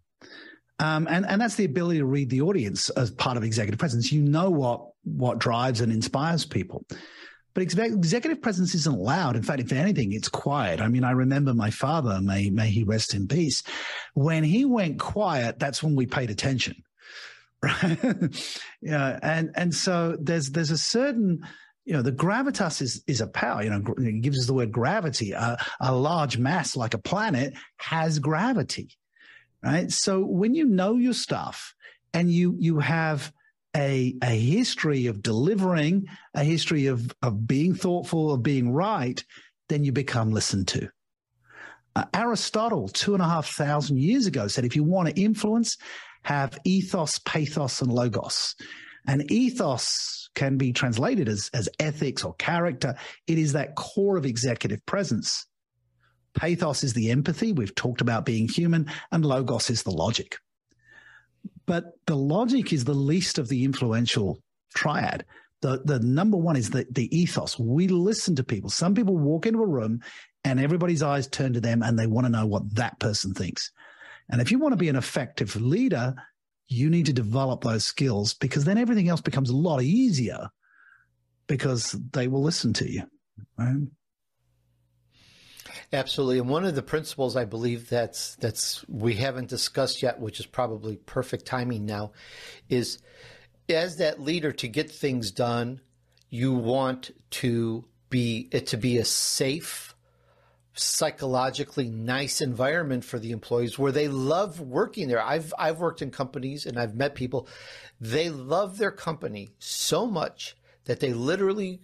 Um, 0.78 1.08
and, 1.10 1.24
and 1.26 1.40
that's 1.40 1.56
the 1.56 1.64
ability 1.64 2.00
to 2.00 2.04
read 2.04 2.28
the 2.28 2.42
audience 2.42 2.90
as 2.90 3.10
part 3.10 3.36
of 3.38 3.42
executive 3.42 3.78
presence. 3.78 4.12
You 4.12 4.20
know 4.22 4.50
what, 4.50 4.90
what 5.16 5.38
drives 5.38 5.80
and 5.80 5.92
inspires 5.92 6.44
people. 6.44 6.84
But 7.54 7.62
executive 7.62 8.40
presence 8.40 8.74
isn't 8.74 8.98
loud. 8.98 9.34
In 9.34 9.42
fact, 9.42 9.60
if 9.60 9.72
anything, 9.72 10.12
it's 10.12 10.28
quiet. 10.28 10.80
I 10.80 10.88
mean, 10.88 11.02
I 11.02 11.10
remember 11.10 11.54
my 11.54 11.70
father, 11.70 12.20
may, 12.20 12.50
may 12.50 12.68
he 12.68 12.84
rest 12.84 13.14
in 13.14 13.26
peace. 13.26 13.64
When 14.14 14.44
he 14.44 14.64
went 14.64 15.00
quiet, 15.00 15.58
that's 15.58 15.82
when 15.82 15.96
we 15.96 16.06
paid 16.06 16.30
attention. 16.30 16.76
Right. 17.60 17.98
yeah. 18.80 19.18
And, 19.22 19.50
and 19.56 19.74
so 19.74 20.16
there's, 20.20 20.50
there's 20.50 20.70
a 20.70 20.78
certain, 20.78 21.44
you 21.84 21.94
know, 21.94 22.02
the 22.02 22.12
gravitas 22.12 22.80
is, 22.80 23.02
is 23.08 23.20
a 23.20 23.26
power, 23.26 23.64
you 23.64 23.70
know, 23.70 23.82
it 23.98 24.20
gives 24.20 24.38
us 24.38 24.46
the 24.46 24.54
word 24.54 24.70
gravity. 24.70 25.32
a 25.32 25.58
large 25.90 26.38
mass 26.38 26.76
like 26.76 26.94
a 26.94 26.98
planet 26.98 27.54
has 27.78 28.20
gravity 28.20 28.90
right? 29.62 29.90
So 29.90 30.20
when 30.24 30.54
you 30.54 30.64
know 30.64 30.96
your 30.96 31.14
stuff 31.14 31.74
and 32.12 32.30
you 32.30 32.56
you 32.58 32.78
have 32.78 33.32
a 33.78 34.14
a 34.22 34.26
history 34.26 35.06
of 35.06 35.22
delivering, 35.22 36.06
a 36.34 36.44
history 36.44 36.86
of 36.86 37.14
of 37.22 37.46
being 37.46 37.74
thoughtful, 37.74 38.32
of 38.32 38.42
being 38.42 38.72
right, 38.72 39.22
then 39.68 39.84
you 39.84 39.92
become 39.92 40.32
listened 40.32 40.68
to. 40.68 40.90
Uh, 41.96 42.04
Aristotle, 42.12 42.88
two 42.88 43.14
and 43.14 43.22
a 43.22 43.28
half 43.28 43.48
thousand 43.48 43.98
years 43.98 44.26
ago, 44.26 44.48
said 44.48 44.64
if 44.64 44.76
you 44.76 44.84
want 44.84 45.08
to 45.08 45.20
influence, 45.20 45.78
have 46.22 46.58
ethos, 46.64 47.18
pathos, 47.20 47.80
and 47.80 47.92
logos. 47.92 48.54
And 49.06 49.30
ethos 49.30 50.28
can 50.34 50.58
be 50.58 50.72
translated 50.72 51.28
as, 51.28 51.50
as 51.54 51.68
ethics 51.80 52.24
or 52.24 52.34
character. 52.34 52.94
It 53.26 53.38
is 53.38 53.54
that 53.54 53.74
core 53.74 54.18
of 54.18 54.26
executive 54.26 54.84
presence. 54.84 55.46
Pathos 56.34 56.84
is 56.84 56.92
the 56.92 57.10
empathy. 57.10 57.52
We've 57.52 57.74
talked 57.74 58.02
about 58.02 58.26
being 58.26 58.48
human, 58.48 58.90
and 59.10 59.24
logos 59.24 59.70
is 59.70 59.82
the 59.82 59.90
logic. 59.90 60.36
But 61.66 61.92
the 62.06 62.16
logic 62.16 62.72
is 62.72 62.84
the 62.84 62.94
least 62.94 63.38
of 63.38 63.48
the 63.48 63.64
influential 63.64 64.40
triad. 64.74 65.24
The, 65.60 65.82
the 65.84 65.98
number 65.98 66.36
one 66.36 66.56
is 66.56 66.70
the, 66.70 66.86
the 66.90 67.14
ethos. 67.16 67.58
We 67.58 67.88
listen 67.88 68.36
to 68.36 68.44
people. 68.44 68.70
Some 68.70 68.94
people 68.94 69.16
walk 69.16 69.46
into 69.46 69.62
a 69.62 69.66
room 69.66 70.00
and 70.44 70.60
everybody's 70.60 71.02
eyes 71.02 71.26
turn 71.26 71.52
to 71.54 71.60
them 71.60 71.82
and 71.82 71.98
they 71.98 72.06
want 72.06 72.26
to 72.26 72.32
know 72.32 72.46
what 72.46 72.74
that 72.76 72.98
person 73.00 73.34
thinks. 73.34 73.70
And 74.30 74.40
if 74.40 74.50
you 74.50 74.58
want 74.58 74.72
to 74.72 74.76
be 74.76 74.88
an 74.88 74.96
effective 74.96 75.56
leader, 75.56 76.14
you 76.68 76.90
need 76.90 77.06
to 77.06 77.12
develop 77.12 77.62
those 77.62 77.84
skills 77.84 78.34
because 78.34 78.64
then 78.64 78.78
everything 78.78 79.08
else 79.08 79.20
becomes 79.20 79.50
a 79.50 79.56
lot 79.56 79.82
easier 79.82 80.48
because 81.46 81.92
they 82.12 82.28
will 82.28 82.42
listen 82.42 82.72
to 82.74 82.90
you. 82.90 83.02
Right? 83.58 83.88
Absolutely, 85.92 86.38
and 86.38 86.50
one 86.50 86.66
of 86.66 86.74
the 86.74 86.82
principles 86.82 87.34
I 87.34 87.46
believe 87.46 87.88
that's 87.88 88.34
that's 88.36 88.86
we 88.88 89.14
haven't 89.14 89.48
discussed 89.48 90.02
yet, 90.02 90.20
which 90.20 90.38
is 90.38 90.44
probably 90.44 90.96
perfect 90.96 91.46
timing 91.46 91.86
now, 91.86 92.12
is 92.68 92.98
as 93.70 93.96
that 93.96 94.20
leader 94.20 94.52
to 94.52 94.68
get 94.68 94.90
things 94.90 95.30
done, 95.30 95.80
you 96.28 96.52
want 96.52 97.12
to 97.30 97.86
be 98.10 98.48
it 98.52 98.66
to 98.68 98.76
be 98.76 98.98
a 98.98 99.04
safe, 99.04 99.94
psychologically 100.74 101.88
nice 101.88 102.42
environment 102.42 103.02
for 103.02 103.18
the 103.18 103.30
employees 103.30 103.78
where 103.78 103.92
they 103.92 104.08
love 104.08 104.60
working 104.60 105.08
there. 105.08 105.22
I've 105.22 105.54
I've 105.58 105.80
worked 105.80 106.02
in 106.02 106.10
companies 106.10 106.66
and 106.66 106.78
I've 106.78 106.96
met 106.96 107.14
people, 107.14 107.48
they 107.98 108.28
love 108.28 108.76
their 108.76 108.90
company 108.90 109.52
so 109.58 110.06
much 110.06 110.54
that 110.84 111.00
they 111.00 111.14
literally 111.14 111.80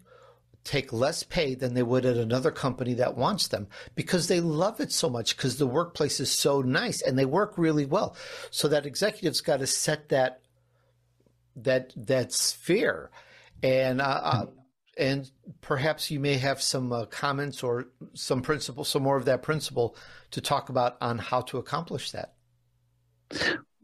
take 0.64 0.92
less 0.92 1.22
pay 1.22 1.54
than 1.54 1.74
they 1.74 1.82
would 1.82 2.06
at 2.06 2.16
another 2.16 2.50
company 2.50 2.94
that 2.94 3.16
wants 3.16 3.48
them 3.48 3.68
because 3.94 4.28
they 4.28 4.40
love 4.40 4.80
it 4.80 4.90
so 4.90 5.10
much 5.10 5.36
because 5.36 5.58
the 5.58 5.66
workplace 5.66 6.20
is 6.20 6.32
so 6.32 6.62
nice 6.62 7.02
and 7.02 7.18
they 7.18 7.26
work 7.26 7.58
really 7.58 7.84
well. 7.84 8.16
So 8.50 8.68
that 8.68 8.86
executives 8.86 9.40
got 9.42 9.58
to 9.58 9.66
set 9.66 10.08
that 10.08 10.40
that 11.56 11.92
that 11.96 12.32
sphere, 12.32 13.10
and 13.62 14.00
uh, 14.00 14.20
uh, 14.24 14.46
and 14.98 15.30
perhaps 15.60 16.10
you 16.10 16.18
may 16.18 16.34
have 16.34 16.60
some 16.60 16.92
uh, 16.92 17.04
comments 17.06 17.62
or 17.62 17.86
some 18.14 18.42
principle, 18.42 18.84
some 18.84 19.02
more 19.02 19.16
of 19.16 19.26
that 19.26 19.42
principle 19.42 19.96
to 20.32 20.40
talk 20.40 20.68
about 20.68 20.96
on 21.00 21.18
how 21.18 21.42
to 21.42 21.58
accomplish 21.58 22.10
that. 22.10 22.34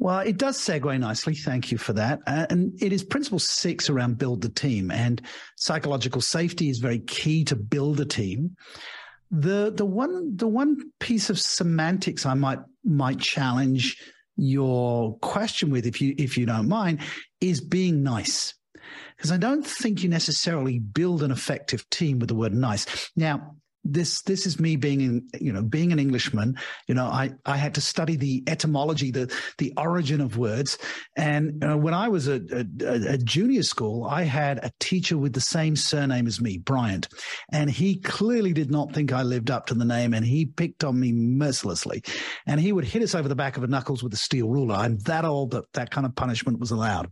Well, 0.01 0.21
it 0.21 0.39
does 0.39 0.59
segue 0.59 0.99
nicely. 0.99 1.35
Thank 1.35 1.71
you 1.71 1.77
for 1.77 1.93
that. 1.93 2.21
Uh, 2.27 2.47
and 2.49 2.73
it 2.83 2.91
is 2.91 3.05
principle 3.05 3.39
six 3.39 3.91
around 3.91 4.17
build 4.17 4.41
the 4.41 4.49
team 4.49 4.91
and 4.91 5.21
psychological 5.57 6.23
safety 6.23 6.71
is 6.71 6.79
very 6.79 7.01
key 7.01 7.45
to 7.45 7.55
build 7.55 8.01
a 8.01 8.07
team. 8.07 8.57
The, 9.31 9.71
the 9.71 9.85
one, 9.85 10.37
the 10.37 10.49
one 10.49 10.91
piece 11.01 11.29
of 11.29 11.39
semantics 11.39 12.25
I 12.25 12.33
might, 12.33 12.61
might 12.83 13.21
challenge 13.21 13.99
your 14.39 15.19
question 15.19 15.71
with, 15.71 15.85
if 15.85 16.01
you, 16.01 16.15
if 16.17 16.39
you 16.39 16.47
don't 16.47 16.67
mind, 16.67 17.01
is 17.43 17.61
being 17.61 18.03
nice. 18.03 18.55
Because 19.17 19.31
I 19.31 19.37
don't 19.37 19.67
think 19.67 20.03
you 20.03 20.09
necessarily 20.09 20.79
build 20.79 21.23
an 21.23 21.31
effective 21.31 21.89
team 21.91 22.21
with 22.21 22.31
the 22.31 22.35
word 22.35 22.55
nice. 22.55 23.11
Now, 23.17 23.57
this 23.85 24.23
this 24.23 24.47
is 24.47 24.61
me 24.61 24.77
being 24.77 25.01
in 25.01 25.29
you 25.41 25.53
know 25.53 25.63
being 25.63 25.93
an 25.93 25.99
englishman. 25.99 26.57
You 26.87 26.95
know 26.95 27.07
i 27.07 27.33
i 27.47 27.57
had 27.57 27.75
to 27.75 27.81
study 27.81 28.17
the 28.17 28.43
etymology 28.47 29.11
the 29.11 29.35
the 29.59 29.73
origin 29.77 30.21
of 30.21 30.37
words. 30.37 30.79
And 31.17 31.65
uh, 31.65 31.77
when 31.77 31.95
i 31.95 32.09
was 32.09 32.29
a, 32.29 32.41
a, 32.53 33.15
a 33.15 33.19
junior 33.19 33.63
school 33.63 34.05
i 34.05 34.23
had 34.23 34.59
a 34.59 34.73
teacher 34.81 35.17
with 35.17 35.33
the 35.33 35.41
same 35.41 35.77
surname 35.77 36.27
as 36.27 36.41
me 36.41 36.59
bryant. 36.59 37.09
And 37.53 37.71
he 37.71 38.01
clearly 38.01 38.53
did 38.53 38.71
not 38.71 38.93
think 38.93 39.13
i 39.13 39.23
lived 39.23 39.51
up 39.51 39.67
to 39.67 39.75
the 39.75 39.85
name 39.85 40.15
and 40.15 40.25
he 40.25 40.47
picked 40.47 40.85
on 40.85 40.99
me 40.99 41.13
mercilessly. 41.13 42.03
And 42.47 42.61
he 42.61 42.73
would 42.73 42.85
hit 42.85 43.03
us 43.03 43.15
over 43.15 43.29
the 43.29 43.35
back 43.35 43.57
of 43.57 43.63
the 43.63 43.69
knuckles 43.69 44.03
with 44.03 44.13
a 44.13 44.19
steel 44.19 44.49
ruler. 44.49 44.75
I'm 44.75 44.99
that 45.01 45.25
old 45.25 45.53
that 45.53 45.73
that 45.75 45.91
kind 45.91 46.07
of 46.07 46.15
punishment 46.15 46.61
was 46.61 46.71
allowed. 46.71 47.11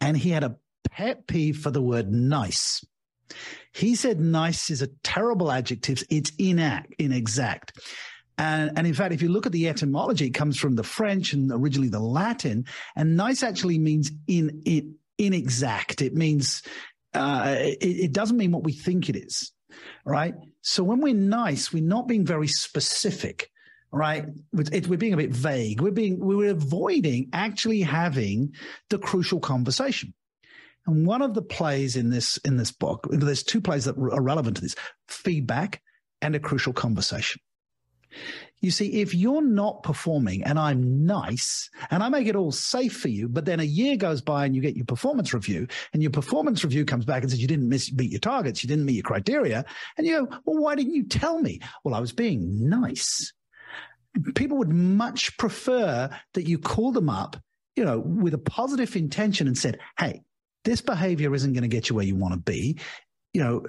And 0.00 0.16
he 0.16 0.30
had 0.30 0.44
a 0.44 0.56
pet 0.90 1.26
peeve 1.26 1.58
for 1.58 1.70
the 1.70 1.82
word 1.82 2.10
nice 2.10 2.84
he 3.72 3.94
said 3.94 4.20
nice 4.20 4.70
is 4.70 4.82
a 4.82 4.88
terrible 5.02 5.50
adjective. 5.50 6.02
It's 6.10 6.30
inact, 6.32 6.92
inexact. 6.98 7.78
And, 8.38 8.72
and 8.76 8.86
in 8.86 8.94
fact, 8.94 9.12
if 9.12 9.22
you 9.22 9.28
look 9.28 9.46
at 9.46 9.52
the 9.52 9.68
etymology, 9.68 10.26
it 10.26 10.30
comes 10.30 10.58
from 10.58 10.74
the 10.74 10.82
French 10.82 11.32
and 11.32 11.50
originally 11.52 11.88
the 11.88 12.00
Latin. 12.00 12.64
And 12.96 13.16
nice 13.16 13.42
actually 13.42 13.78
means 13.78 14.10
in, 14.26 14.62
in 14.64 14.96
inexact. 15.18 16.02
It 16.02 16.14
means 16.14 16.62
uh, 17.14 17.56
it, 17.58 17.78
it 17.82 18.12
doesn't 18.12 18.36
mean 18.36 18.52
what 18.52 18.64
we 18.64 18.72
think 18.72 19.08
it 19.08 19.16
is, 19.16 19.52
right? 20.04 20.34
So 20.62 20.82
when 20.82 21.00
we're 21.00 21.14
nice, 21.14 21.72
we're 21.72 21.82
not 21.82 22.08
being 22.08 22.24
very 22.24 22.48
specific 22.48 23.48
right? 23.92 24.24
we're 24.52 24.96
being 24.96 25.12
a 25.12 25.18
bit 25.18 25.30
vague. 25.30 25.82
We're 25.82 25.92
being, 25.92 26.18
we're 26.18 26.50
avoiding 26.50 27.28
actually 27.34 27.82
having 27.82 28.54
the 28.88 28.98
crucial 28.98 29.38
conversation. 29.38 30.14
And 30.86 31.06
one 31.06 31.22
of 31.22 31.34
the 31.34 31.42
plays 31.42 31.96
in 31.96 32.10
this 32.10 32.38
in 32.38 32.56
this 32.56 32.72
book, 32.72 33.06
there's 33.10 33.42
two 33.42 33.60
plays 33.60 33.84
that 33.84 33.96
are 33.96 34.22
relevant 34.22 34.56
to 34.56 34.62
this: 34.62 34.74
feedback 35.08 35.80
and 36.20 36.34
a 36.34 36.40
crucial 36.40 36.72
conversation. 36.72 37.40
You 38.60 38.70
see, 38.70 39.00
if 39.00 39.14
you're 39.14 39.42
not 39.42 39.82
performing 39.82 40.44
and 40.44 40.58
I'm 40.58 41.04
nice 41.04 41.68
and 41.90 42.02
I 42.02 42.08
make 42.08 42.28
it 42.28 42.36
all 42.36 42.52
safe 42.52 42.96
for 42.96 43.08
you, 43.08 43.28
but 43.28 43.44
then 43.44 43.58
a 43.58 43.64
year 43.64 43.96
goes 43.96 44.22
by 44.22 44.44
and 44.46 44.54
you 44.54 44.62
get 44.62 44.76
your 44.76 44.84
performance 44.84 45.34
review 45.34 45.66
and 45.92 46.02
your 46.02 46.12
performance 46.12 46.62
review 46.62 46.84
comes 46.84 47.04
back 47.04 47.22
and 47.22 47.30
says 47.30 47.40
you 47.40 47.48
didn't 47.48 47.68
miss, 47.68 47.92
meet 47.92 48.10
your 48.12 48.20
targets, 48.20 48.62
you 48.62 48.68
didn't 48.68 48.84
meet 48.84 48.94
your 48.94 49.02
criteria. 49.02 49.64
And 49.98 50.06
you 50.06 50.26
go, 50.26 50.38
well, 50.44 50.62
why 50.62 50.76
didn't 50.76 50.94
you 50.94 51.04
tell 51.04 51.40
me? 51.40 51.60
Well, 51.82 51.94
I 51.94 52.00
was 52.00 52.12
being 52.12 52.68
nice. 52.68 53.32
People 54.34 54.58
would 54.58 54.72
much 54.72 55.36
prefer 55.38 56.10
that 56.34 56.46
you 56.46 56.58
call 56.58 56.92
them 56.92 57.08
up, 57.08 57.36
you 57.74 57.84
know, 57.84 57.98
with 57.98 58.34
a 58.34 58.38
positive 58.38 58.94
intention 58.94 59.48
and 59.48 59.58
said, 59.58 59.80
Hey, 59.98 60.22
this 60.64 60.80
behavior 60.80 61.34
isn't 61.34 61.52
going 61.52 61.62
to 61.62 61.68
get 61.68 61.88
you 61.88 61.96
where 61.96 62.04
you 62.04 62.16
want 62.16 62.34
to 62.34 62.40
be. 62.40 62.78
You 63.32 63.42
know, 63.42 63.66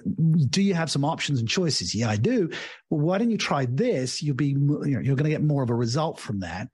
do 0.50 0.62
you 0.62 0.74
have 0.74 0.92
some 0.92 1.06
options 1.06 1.40
and 1.40 1.48
choices? 1.48 1.96
Yeah, 1.96 2.10
I 2.10 2.18
do. 2.18 2.50
Well, 2.90 3.00
why 3.00 3.18
don't 3.18 3.32
you 3.32 3.38
try 3.38 3.66
this? 3.66 4.22
You'll 4.22 4.36
be, 4.36 4.48
you 4.48 4.56
know, 4.58 5.00
you're 5.00 5.16
going 5.16 5.24
to 5.24 5.30
get 5.30 5.44
more 5.44 5.64
of 5.64 5.70
a 5.70 5.76
result 5.76 6.20
from 6.20 6.42
that. 6.42 6.68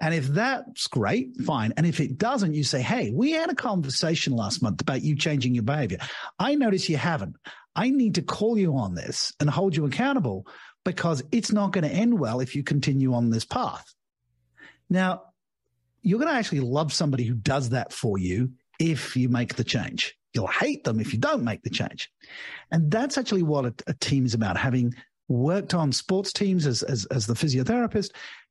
And 0.00 0.14
if 0.14 0.26
that's 0.28 0.88
great, 0.88 1.36
fine. 1.44 1.72
And 1.76 1.86
if 1.86 2.00
it 2.00 2.18
doesn't, 2.18 2.54
you 2.54 2.64
say, 2.64 2.82
Hey, 2.82 3.12
we 3.14 3.32
had 3.32 3.50
a 3.50 3.54
conversation 3.54 4.32
last 4.32 4.62
month 4.62 4.80
about 4.80 5.02
you 5.02 5.14
changing 5.14 5.54
your 5.54 5.62
behavior. 5.62 5.98
I 6.38 6.54
notice 6.54 6.88
you 6.88 6.96
haven't. 6.96 7.36
I 7.76 7.90
need 7.90 8.16
to 8.16 8.22
call 8.22 8.58
you 8.58 8.76
on 8.76 8.94
this 8.94 9.32
and 9.38 9.48
hold 9.48 9.76
you 9.76 9.86
accountable 9.86 10.46
because 10.84 11.22
it's 11.30 11.52
not 11.52 11.72
going 11.72 11.88
to 11.88 11.94
end 11.94 12.18
well 12.18 12.40
if 12.40 12.56
you 12.56 12.64
continue 12.64 13.14
on 13.14 13.30
this 13.30 13.44
path. 13.44 13.94
Now, 14.90 15.22
you're 16.02 16.18
going 16.18 16.32
to 16.32 16.38
actually 16.38 16.60
love 16.60 16.92
somebody 16.92 17.24
who 17.24 17.34
does 17.34 17.70
that 17.70 17.92
for 17.92 18.18
you 18.18 18.52
if 18.78 19.16
you 19.16 19.28
make 19.28 19.56
the 19.56 19.64
change. 19.64 20.16
You'll 20.34 20.46
hate 20.46 20.84
them 20.84 20.98
if 20.98 21.12
you 21.12 21.18
don't 21.18 21.44
make 21.44 21.62
the 21.62 21.70
change. 21.70 22.10
And 22.70 22.90
that's 22.90 23.18
actually 23.18 23.42
what 23.42 23.66
a, 23.66 23.74
a 23.86 23.94
team 23.94 24.24
is 24.24 24.34
about 24.34 24.56
having 24.56 24.94
worked 25.28 25.74
on 25.74 25.92
sports 25.92 26.32
teams 26.32 26.66
as, 26.66 26.82
as, 26.82 27.04
as 27.06 27.26
the 27.26 27.34
physiotherapist 27.34 28.10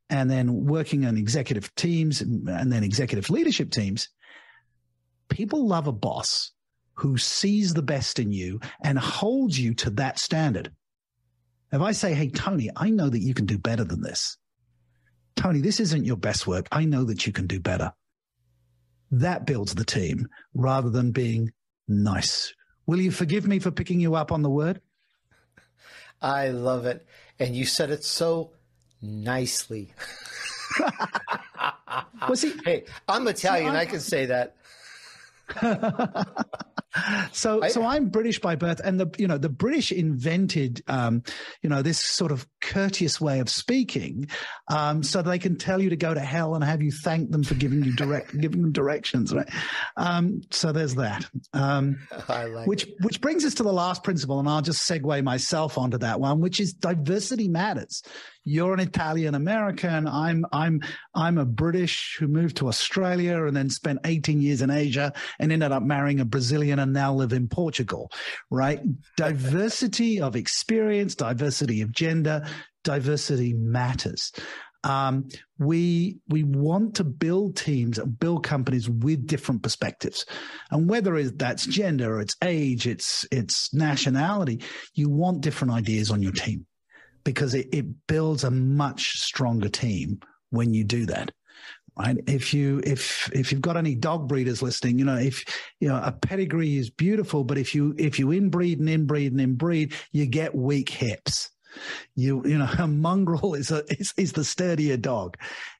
and 0.10 0.30
then 0.30 0.66
working 0.66 1.06
on 1.06 1.18
executive 1.18 1.74
teams 1.76 2.22
and 2.22 2.72
then 2.72 2.84
executive 2.84 3.30
leadership 3.30 3.72
teams. 3.72 4.10
People 5.30 5.68
love 5.68 5.88
a 5.88 5.92
boss 5.92 6.52
who 6.94 7.18
sees 7.18 7.74
the 7.74 7.82
best 7.82 8.20
in 8.20 8.32
you 8.32 8.60
and 8.84 9.00
holds 9.00 9.60
you 9.60 9.74
to 9.74 9.90
that 9.92 10.20
standard. 10.20 10.72
If 11.72 11.82
I 11.82 11.94
say, 11.94 12.14
Hey, 12.14 12.30
Tony, 12.30 12.70
I 12.76 12.90
know 12.90 13.10
that 13.10 13.22
you 13.22 13.34
can 13.34 13.46
do 13.46 13.58
better 13.58 13.86
than 13.86 14.02
this. 14.02 14.38
Tony, 15.36 15.62
this 15.62 15.80
isn't 15.80 16.06
your 16.06 16.18
best 16.18 16.46
work. 16.46 16.68
I 16.72 16.86
know 16.86 17.06
that 17.06 17.26
you 17.26 17.32
can 17.32 17.48
do 17.48 17.60
better. 17.60 17.94
That 19.12 19.46
builds 19.46 19.76
the 19.76 19.84
team 19.84 20.28
rather 20.54 20.90
than 20.90 21.12
being 21.12 21.52
nice. 21.88 22.54
Will 22.86 23.00
you 23.00 23.12
forgive 23.12 23.46
me 23.46 23.60
for 23.60 23.70
picking 23.70 24.00
you 24.00 24.16
up 24.16 24.32
on 24.32 24.42
the 24.42 24.50
word? 24.50 24.82
I 26.22 26.50
love 26.50 26.86
it. 26.86 27.06
And 27.40 27.56
you 27.56 27.66
said 27.66 27.90
it 27.92 28.04
so 28.04 28.52
nicely. 29.02 29.94
well, 30.80 32.36
see, 32.36 32.54
hey, 32.64 32.86
I'm 33.08 33.28
Italian. 33.28 33.74
See, 33.74 33.78
I 33.80 33.86
can 33.86 34.00
say 34.00 34.26
that. 34.28 34.56
so, 37.32 37.64
I, 37.64 37.70
so 37.70 37.86
I'm 37.86 38.10
British 38.10 38.40
by 38.40 38.56
birth, 38.56 38.82
and 38.84 39.00
the 39.00 39.10
you 39.18 39.28
know 39.28 39.38
the 39.38 39.50
British 39.50 39.92
invented 39.92 40.84
um, 40.88 41.24
you 41.62 41.70
know 41.70 41.82
this 41.82 42.00
sort 42.00 42.32
of 42.32 42.48
courteous 42.60 43.22
way 43.22 43.40
of 43.40 43.50
speaking, 43.50 44.28
um, 44.68 45.02
so 45.04 45.22
they 45.22 45.40
can 45.40 45.58
tell 45.58 45.82
you 45.82 45.90
to 45.90 45.96
go 45.96 46.14
to 46.14 46.20
hell 46.20 46.56
and 46.56 46.64
have 46.64 46.82
you 46.82 46.92
thank 46.92 47.32
them 47.32 47.44
for 47.44 47.56
giving 47.56 47.84
you 47.84 47.94
direct 47.96 48.38
giving 48.42 48.62
them 48.62 48.72
directions, 48.72 49.34
right? 49.34 49.50
Um, 49.96 50.42
so 50.52 50.72
there's 50.72 50.96
that. 50.96 51.26
Um, 51.54 52.00
like 52.30 52.68
which 52.68 52.84
it. 52.84 52.96
which 53.02 53.22
brings 53.22 53.46
us 53.46 53.54
to 53.56 53.64
the 53.64 53.74
last 53.74 54.04
principle, 54.04 54.40
and 54.40 54.50
I'll 54.50 54.62
just 54.62 54.90
segue 54.90 55.24
myself 55.24 55.78
onto 55.78 55.98
that 56.00 56.20
one, 56.20 56.42
which 56.42 56.60
is 56.60 56.74
diversity 56.74 57.48
matters. 57.48 58.04
You're 58.44 58.74
an 58.74 58.80
Italian 58.80 59.36
American. 59.36 60.08
I'm 60.08 60.46
I'm 60.52 60.82
I'm 61.14 61.38
a 61.38 61.46
British 61.46 62.18
who 62.20 62.28
moved 62.28 62.58
to 62.58 62.68
Australia 62.68 63.46
and 63.46 63.56
then 63.56 63.70
spent 63.70 64.00
18 64.04 64.42
years 64.42 64.62
in 64.62 64.72
Asia 64.72 65.14
and 65.40 65.52
ended 65.52 65.72
up 65.72 65.84
marrying 65.84 66.20
a 66.20 66.26
Brazilian 66.26 66.80
and 66.82 66.94
now 66.94 67.14
live 67.14 67.34
in 67.34 67.48
Portugal. 67.48 68.12
Right? 68.50 68.82
diversity 69.18 70.20
of 70.20 70.36
experience, 70.36 71.16
diversity 71.16 71.82
of 71.82 71.92
gender, 71.92 72.46
diversity 72.84 73.54
matters. 73.54 74.32
Um, 74.84 75.30
we 75.60 76.18
we 76.28 76.44
want 76.44 76.96
to 76.96 77.04
build 77.04 77.56
teams 77.56 78.00
build 78.00 78.44
companies 78.44 78.90
with 78.90 79.28
different 79.28 79.62
perspectives, 79.62 80.26
and 80.72 80.90
whether 80.90 81.22
that's 81.30 81.68
gender, 81.68 82.16
or 82.16 82.22
it's 82.22 82.36
age, 82.44 82.88
it's 82.88 83.26
it's 83.32 83.72
nationality, 83.74 84.64
you 84.96 85.10
want 85.10 85.42
different 85.42 85.74
ideas 85.74 86.10
on 86.10 86.24
your 86.24 86.32
team 86.32 86.66
because 87.24 87.54
it, 87.54 87.68
it 87.72 87.86
builds 88.08 88.44
a 88.44 88.50
much 88.50 89.20
stronger 89.20 89.70
team 89.70 90.20
when 90.50 90.74
you 90.74 90.84
do 90.84 91.06
that 91.06 91.32
right? 91.98 92.18
If 92.28 92.54
you 92.54 92.82
if 92.84 93.30
if 93.34 93.52
you've 93.52 93.62
got 93.62 93.78
any 93.78 93.96
dog 93.96 94.28
breeders 94.28 94.62
listening 94.62 95.00
you 95.00 95.06
know 95.06 95.18
if 95.18 95.44
you 95.80 95.90
know 95.90 96.02
a 96.04 96.12
pedigree 96.12 96.78
is 96.78 96.90
beautiful 96.90 97.44
but 97.44 97.58
if 97.58 97.76
you 97.76 97.94
if 97.98 98.20
you 98.20 98.28
inbreed 98.28 98.80
and 98.80 98.88
inbreed 98.88 99.28
and 99.28 99.40
inbreed 99.40 99.94
you 100.12 100.26
get 100.26 100.56
weak 100.56 100.90
hips. 100.90 101.50
You 102.16 102.46
you 102.46 102.58
know 102.58 102.70
a 102.80 102.88
mongrel 102.88 103.54
is 103.54 103.72
a 103.72 103.84
is, 104.00 104.14
is 104.18 104.34
the 104.34 104.44
sturdier 104.44 104.98
dog. 104.98 105.38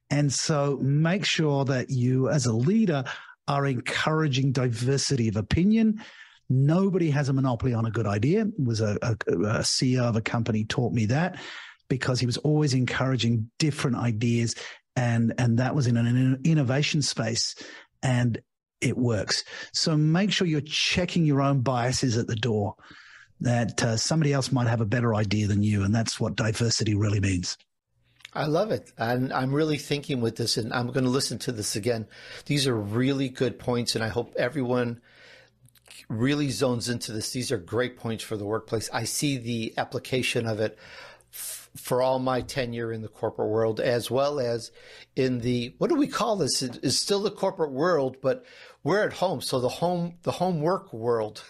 And 0.10 0.32
so 0.32 0.78
make 0.82 1.26
sure 1.26 1.64
that 1.66 1.90
you 1.90 2.30
as 2.30 2.46
a 2.46 2.54
leader 2.54 3.06
are 3.48 3.66
encouraging 3.66 4.52
diversity 4.52 5.30
of 5.30 5.38
opinion. 5.38 6.02
Nobody 6.50 7.10
has 7.12 7.30
a 7.30 7.34
monopoly 7.34 7.74
on 7.74 7.86
a 7.86 7.92
good 7.92 8.06
idea. 8.06 8.46
Was 8.58 8.82
a, 8.82 8.98
a, 9.02 9.12
a 9.28 9.60
CEO 9.60 10.02
of 10.02 10.18
a 10.18 10.22
company 10.22 10.66
taught 10.66 10.92
me 10.92 11.06
that 11.08 11.40
because 11.88 12.20
he 12.20 12.26
was 12.26 12.38
always 12.38 12.74
encouraging 12.74 13.50
different 13.60 13.98
ideas 13.98 14.56
and 14.96 15.34
and 15.38 15.60
that 15.60 15.76
was 15.76 15.88
in 15.88 15.98
an 15.98 16.40
innovation 16.44 17.02
space 17.02 17.56
and 18.04 18.42
it 18.82 18.98
works 18.98 19.44
so 19.74 19.96
make 19.96 20.32
sure 20.32 20.48
you're 20.48 20.62
checking 20.62 21.26
your 21.26 21.42
own 21.42 21.62
biases 21.62 22.18
at 22.18 22.28
the 22.28 22.36
door 22.36 22.76
that 23.40 23.82
uh, 23.84 23.98
somebody 23.98 24.34
else 24.34 24.52
might 24.52 24.68
have 24.68 24.82
a 24.82 24.86
better 24.86 25.16
idea 25.16 25.48
than 25.48 25.64
you 25.64 25.84
and 25.84 25.94
that's 25.94 26.20
what 26.20 26.36
diversity 26.36 26.96
really 26.96 27.20
means 27.20 27.58
I 28.34 28.46
love 28.46 28.72
it. 28.72 28.94
And 28.98 29.34
I'm 29.34 29.54
really 29.54 29.78
thinking 29.78 30.22
with 30.22 30.38
this, 30.38 30.56
and 30.56 30.72
I'm 30.72 30.88
going 30.88 31.04
to 31.04 31.10
listen 31.10 31.38
to 31.40 31.52
this 31.52 31.76
again. 31.76 32.08
These 32.46 32.66
are 32.66 32.74
really 32.74 33.28
good 33.28 33.60
points, 33.60 33.94
and 33.94 34.02
I 34.02 34.08
hope 34.08 34.34
everyone 34.38 35.02
really 36.08 36.50
zones 36.50 36.90
into 36.90 37.12
this. 37.12 37.32
These 37.32 37.52
are 37.52 37.58
great 37.58 37.98
points 37.98 38.24
for 38.24 38.38
the 38.38 38.46
workplace. 38.46 38.90
I 38.94 39.04
see 39.04 39.38
the 39.38 39.74
application 39.78 40.46
of 40.46 40.60
it 40.60 40.78
for 41.76 42.02
all 42.02 42.20
my 42.20 42.42
tenure 42.42 42.92
in 42.92 43.02
the 43.02 43.08
corporate 43.08 43.50
world, 43.50 43.80
as 43.80 44.12
well 44.12 44.40
as 44.40 44.72
in 45.16 45.40
the 45.40 45.74
what 45.78 45.90
do 45.90 45.96
we 45.96 46.08
call 46.08 46.36
this? 46.36 46.62
It 46.62 46.80
is 46.84 47.00
still 47.00 47.22
the 47.22 47.32
corporate 47.32 47.72
world, 47.72 48.18
but 48.22 48.46
we're 48.84 49.04
at 49.04 49.14
home, 49.14 49.42
so 49.42 49.60
the 49.60 49.70
home 49.70 50.16
the 50.24 50.32
home 50.32 50.62
work 50.62 50.92
world. 50.92 51.44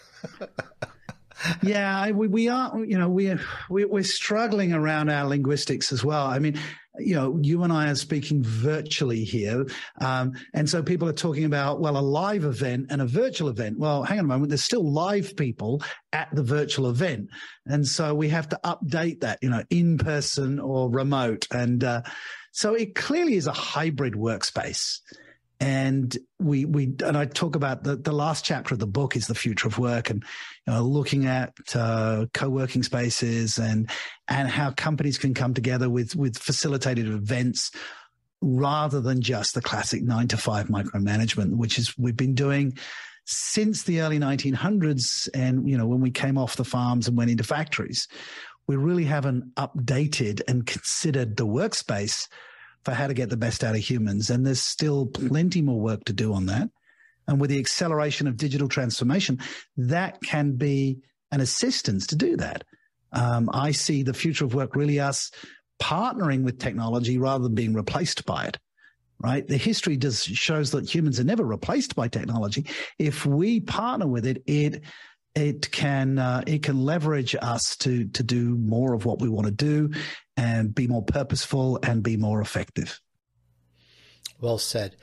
yeah, 1.63 2.11
we, 2.11 2.27
we 2.27 2.47
are. 2.49 2.83
You 2.83 2.97
know, 2.97 3.09
we, 3.09 3.35
we 3.69 3.85
we're 3.85 4.03
struggling 4.03 4.73
around 4.73 5.09
our 5.09 5.27
linguistics 5.27 5.91
as 5.91 6.03
well. 6.03 6.25
I 6.27 6.39
mean, 6.39 6.59
you 6.99 7.15
know, 7.15 7.39
you 7.41 7.63
and 7.63 7.71
I 7.71 7.89
are 7.89 7.95
speaking 7.95 8.43
virtually 8.43 9.23
here. 9.23 9.65
Um, 9.99 10.33
and 10.53 10.69
so 10.69 10.83
people 10.83 11.07
are 11.07 11.13
talking 11.13 11.45
about, 11.45 11.79
well, 11.79 11.97
a 11.97 11.99
live 11.99 12.43
event 12.43 12.87
and 12.89 13.01
a 13.01 13.05
virtual 13.05 13.49
event. 13.49 13.79
Well, 13.79 14.03
hang 14.03 14.19
on 14.19 14.25
a 14.25 14.27
moment. 14.27 14.49
There's 14.49 14.63
still 14.63 14.89
live 14.91 15.35
people 15.35 15.81
at 16.11 16.27
the 16.33 16.43
virtual 16.43 16.89
event. 16.89 17.29
And 17.65 17.87
so 17.87 18.13
we 18.13 18.29
have 18.29 18.49
to 18.49 18.59
update 18.63 19.21
that, 19.21 19.39
you 19.41 19.49
know, 19.49 19.63
in 19.69 19.97
person 19.97 20.59
or 20.59 20.89
remote. 20.89 21.47
And 21.51 21.83
uh, 21.83 22.01
so 22.51 22.73
it 22.73 22.95
clearly 22.95 23.35
is 23.35 23.47
a 23.47 23.53
hybrid 23.53 24.13
workspace 24.13 24.99
and 25.61 26.17
we 26.39 26.65
we 26.65 26.95
and 27.05 27.15
I 27.15 27.25
talk 27.25 27.55
about 27.55 27.83
the 27.83 27.95
the 27.95 28.11
last 28.11 28.43
chapter 28.43 28.73
of 28.73 28.79
the 28.79 28.87
book 28.87 29.15
is 29.15 29.27
the 29.27 29.35
future 29.35 29.67
of 29.67 29.77
work 29.77 30.09
and 30.09 30.23
you 30.65 30.73
know, 30.73 30.81
looking 30.81 31.27
at 31.27 31.53
uh, 31.75 32.25
co-working 32.33 32.81
spaces 32.81 33.59
and 33.59 33.87
and 34.27 34.49
how 34.49 34.71
companies 34.71 35.19
can 35.19 35.35
come 35.35 35.53
together 35.53 35.87
with 35.87 36.15
with 36.15 36.35
facilitated 36.39 37.07
events 37.07 37.71
rather 38.41 38.99
than 38.99 39.21
just 39.21 39.53
the 39.53 39.61
classic 39.61 40.01
nine 40.01 40.27
to 40.29 40.37
five 40.37 40.67
micromanagement, 40.67 41.55
which 41.55 41.77
is 41.77 41.95
we've 41.95 42.17
been 42.17 42.33
doing 42.33 42.75
since 43.25 43.83
the 43.83 44.01
early 44.01 44.17
1900s 44.17 45.29
and 45.35 45.69
you 45.69 45.77
know 45.77 45.85
when 45.85 46.01
we 46.01 46.09
came 46.09 46.39
off 46.39 46.55
the 46.55 46.65
farms 46.65 47.07
and 47.07 47.15
went 47.15 47.29
into 47.29 47.43
factories. 47.43 48.07
We 48.65 48.77
really 48.77 49.05
haven't 49.05 49.53
updated 49.55 50.41
and 50.47 50.65
considered 50.65 51.37
the 51.37 51.45
workspace 51.45 52.27
for 52.83 52.93
how 52.93 53.07
to 53.07 53.13
get 53.13 53.29
the 53.29 53.37
best 53.37 53.63
out 53.63 53.75
of 53.75 53.81
humans. 53.81 54.29
And 54.29 54.45
there's 54.45 54.61
still 54.61 55.05
plenty 55.05 55.61
more 55.61 55.79
work 55.79 56.03
to 56.05 56.13
do 56.13 56.33
on 56.33 56.47
that. 56.47 56.69
And 57.27 57.39
with 57.39 57.49
the 57.49 57.59
acceleration 57.59 58.27
of 58.27 58.37
digital 58.37 58.67
transformation, 58.67 59.39
that 59.77 60.21
can 60.21 60.53
be 60.53 60.99
an 61.31 61.41
assistance 61.41 62.07
to 62.07 62.15
do 62.15 62.35
that. 62.37 62.63
Um, 63.13 63.49
I 63.53 63.71
see 63.71 64.03
the 64.03 64.13
future 64.13 64.45
of 64.45 64.53
work 64.53 64.75
really 64.75 64.99
us 64.99 65.31
partnering 65.81 66.43
with 66.43 66.59
technology 66.59 67.17
rather 67.17 67.43
than 67.43 67.55
being 67.55 67.73
replaced 67.73 68.25
by 68.25 68.45
it. 68.45 68.57
Right. 69.19 69.47
The 69.47 69.57
history 69.57 69.97
just 69.97 70.27
shows 70.29 70.71
that 70.71 70.93
humans 70.93 71.19
are 71.19 71.23
never 71.23 71.43
replaced 71.43 71.95
by 71.95 72.07
technology. 72.07 72.65
If 72.97 73.23
we 73.23 73.59
partner 73.59 74.07
with 74.07 74.25
it, 74.25 74.41
it 74.47 74.81
it 75.35 75.71
can 75.71 76.19
uh, 76.19 76.43
it 76.45 76.63
can 76.63 76.83
leverage 76.83 77.35
us 77.41 77.75
to 77.77 78.05
to 78.09 78.23
do 78.23 78.57
more 78.57 78.93
of 78.93 79.05
what 79.05 79.19
we 79.19 79.29
want 79.29 79.47
to 79.47 79.51
do 79.51 79.91
and 80.37 80.73
be 80.73 80.87
more 80.87 81.03
purposeful 81.03 81.79
and 81.83 82.03
be 82.03 82.17
more 82.17 82.41
effective. 82.41 82.99
Well 84.39 84.57
said. 84.57 84.95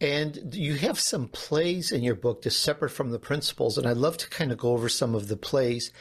And 0.00 0.54
you 0.54 0.74
have 0.76 0.98
some 0.98 1.28
plays 1.28 1.92
in 1.92 2.02
your 2.02 2.14
book 2.14 2.42
just 2.42 2.62
separate 2.62 2.90
from 2.90 3.10
the 3.10 3.18
principles, 3.18 3.78
and 3.78 3.86
I'd 3.86 3.96
love 3.96 4.16
to 4.18 4.28
kind 4.30 4.50
of 4.50 4.58
go 4.58 4.72
over 4.72 4.88
some 4.88 5.14
of 5.14 5.28
the 5.28 5.36
plays 5.36 5.92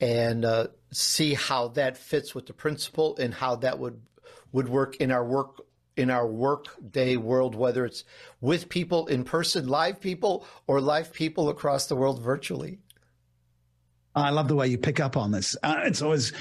and 0.00 0.44
uh, 0.44 0.68
see 0.90 1.34
how 1.34 1.68
that 1.68 1.96
fits 1.96 2.34
with 2.34 2.46
the 2.46 2.54
principle 2.54 3.16
and 3.18 3.34
how 3.34 3.56
that 3.56 3.78
would 3.78 4.00
would 4.52 4.68
work 4.68 4.96
in 4.96 5.10
our 5.10 5.24
work 5.24 5.60
in 5.96 6.10
our 6.10 6.26
work 6.26 6.68
day 6.90 7.16
world, 7.16 7.54
whether 7.54 7.84
it's 7.84 8.04
with 8.40 8.68
people 8.68 9.06
in 9.06 9.24
person, 9.24 9.68
live 9.68 10.00
people, 10.00 10.46
or 10.66 10.80
live 10.80 11.12
people 11.12 11.48
across 11.48 11.86
the 11.86 11.96
world 11.96 12.20
virtually. 12.22 12.78
I 14.14 14.30
love 14.30 14.48
the 14.48 14.56
way 14.56 14.68
you 14.68 14.78
pick 14.78 15.00
up 15.00 15.16
on 15.16 15.30
this. 15.30 15.56
Uh, 15.62 15.80
it's 15.84 16.02
always 16.02 16.32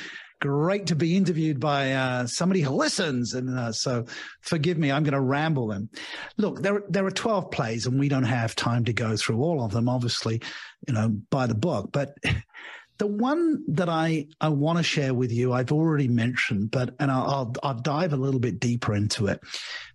great 0.41 0.87
to 0.87 0.95
be 0.95 1.15
interviewed 1.15 1.59
by 1.59 1.93
uh, 1.93 2.27
somebody 2.27 2.61
who 2.61 2.71
listens. 2.71 3.33
And 3.33 3.57
uh, 3.57 3.71
so 3.71 4.05
forgive 4.41 4.77
me, 4.77 4.91
I'm 4.91 5.03
going 5.03 5.13
to 5.13 5.21
ramble 5.21 5.67
them. 5.67 5.89
Look, 6.37 6.61
there, 6.61 6.83
there 6.89 7.05
are 7.05 7.11
12 7.11 7.51
plays 7.51 7.85
and 7.85 7.99
we 7.99 8.09
don't 8.09 8.23
have 8.23 8.55
time 8.55 8.83
to 8.85 8.93
go 8.93 9.15
through 9.15 9.39
all 9.41 9.63
of 9.63 9.71
them, 9.71 9.87
obviously, 9.87 10.41
you 10.87 10.93
know, 10.93 11.09
by 11.29 11.45
the 11.45 11.55
book. 11.55 11.91
But 11.91 12.15
the 12.97 13.07
one 13.07 13.63
that 13.67 13.87
I, 13.87 14.27
I 14.41 14.49
want 14.49 14.79
to 14.79 14.83
share 14.83 15.13
with 15.13 15.31
you, 15.31 15.53
I've 15.53 15.71
already 15.71 16.07
mentioned, 16.07 16.71
but, 16.71 16.95
and 16.99 17.11
I'll, 17.11 17.29
I'll, 17.29 17.53
I'll 17.63 17.81
dive 17.81 18.13
a 18.13 18.17
little 18.17 18.39
bit 18.39 18.59
deeper 18.59 18.95
into 18.95 19.27
it 19.27 19.39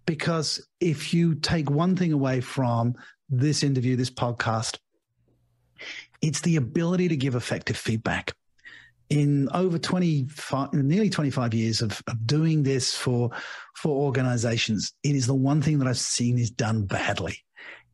because 0.06 0.64
if 0.80 1.12
you 1.12 1.34
take 1.34 1.68
one 1.68 1.96
thing 1.96 2.12
away 2.12 2.40
from 2.40 2.94
this 3.28 3.64
interview, 3.64 3.96
this 3.96 4.10
podcast, 4.10 4.78
it's 6.22 6.40
the 6.40 6.56
ability 6.56 7.08
to 7.08 7.16
give 7.16 7.34
effective 7.34 7.76
feedback. 7.76 8.32
In 9.08 9.48
over 9.54 9.78
25, 9.78 10.72
nearly 10.72 11.10
25 11.10 11.54
years 11.54 11.80
of, 11.80 12.02
of 12.08 12.26
doing 12.26 12.62
this 12.64 12.96
for, 12.96 13.30
for 13.76 14.04
organizations, 14.04 14.92
it 15.04 15.14
is 15.14 15.26
the 15.26 15.34
one 15.34 15.62
thing 15.62 15.78
that 15.78 15.86
I've 15.86 15.98
seen 15.98 16.38
is 16.38 16.50
done 16.50 16.86
badly. 16.86 17.38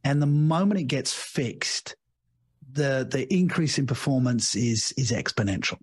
And 0.04 0.22
the 0.22 0.26
moment 0.26 0.80
it 0.80 0.84
gets 0.84 1.12
fixed, 1.12 1.96
the, 2.72 3.06
the 3.08 3.32
increase 3.32 3.78
in 3.78 3.86
performance 3.86 4.56
is, 4.56 4.92
is 4.96 5.12
exponential. 5.12 5.78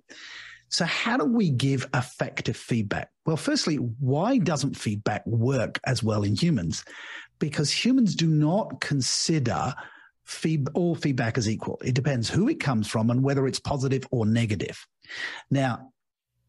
So 0.70 0.86
how 0.86 1.18
do 1.18 1.26
we 1.26 1.50
give 1.50 1.88
effective 1.94 2.56
feedback? 2.56 3.10
Well, 3.26 3.38
firstly, 3.38 3.76
why 3.76 4.38
doesn't 4.38 4.78
feedback 4.78 5.26
work 5.26 5.80
as 5.86 6.04
well 6.04 6.24
in 6.24 6.36
humans? 6.36 6.86
Because 7.40 7.72
humans 7.72 8.16
do 8.16 8.28
not 8.28 8.80
consider 8.80 9.74
feed, 10.30 10.68
all 10.74 10.96
feedback 10.96 11.38
is 11.38 11.50
equal. 11.50 11.82
It 11.84 11.96
depends 11.96 12.30
who 12.30 12.48
it 12.48 12.60
comes 12.60 12.88
from 12.88 13.10
and 13.10 13.24
whether 13.24 13.48
it's 13.48 13.60
positive 13.60 14.08
or 14.12 14.26
negative. 14.26 14.86
Now, 15.50 15.92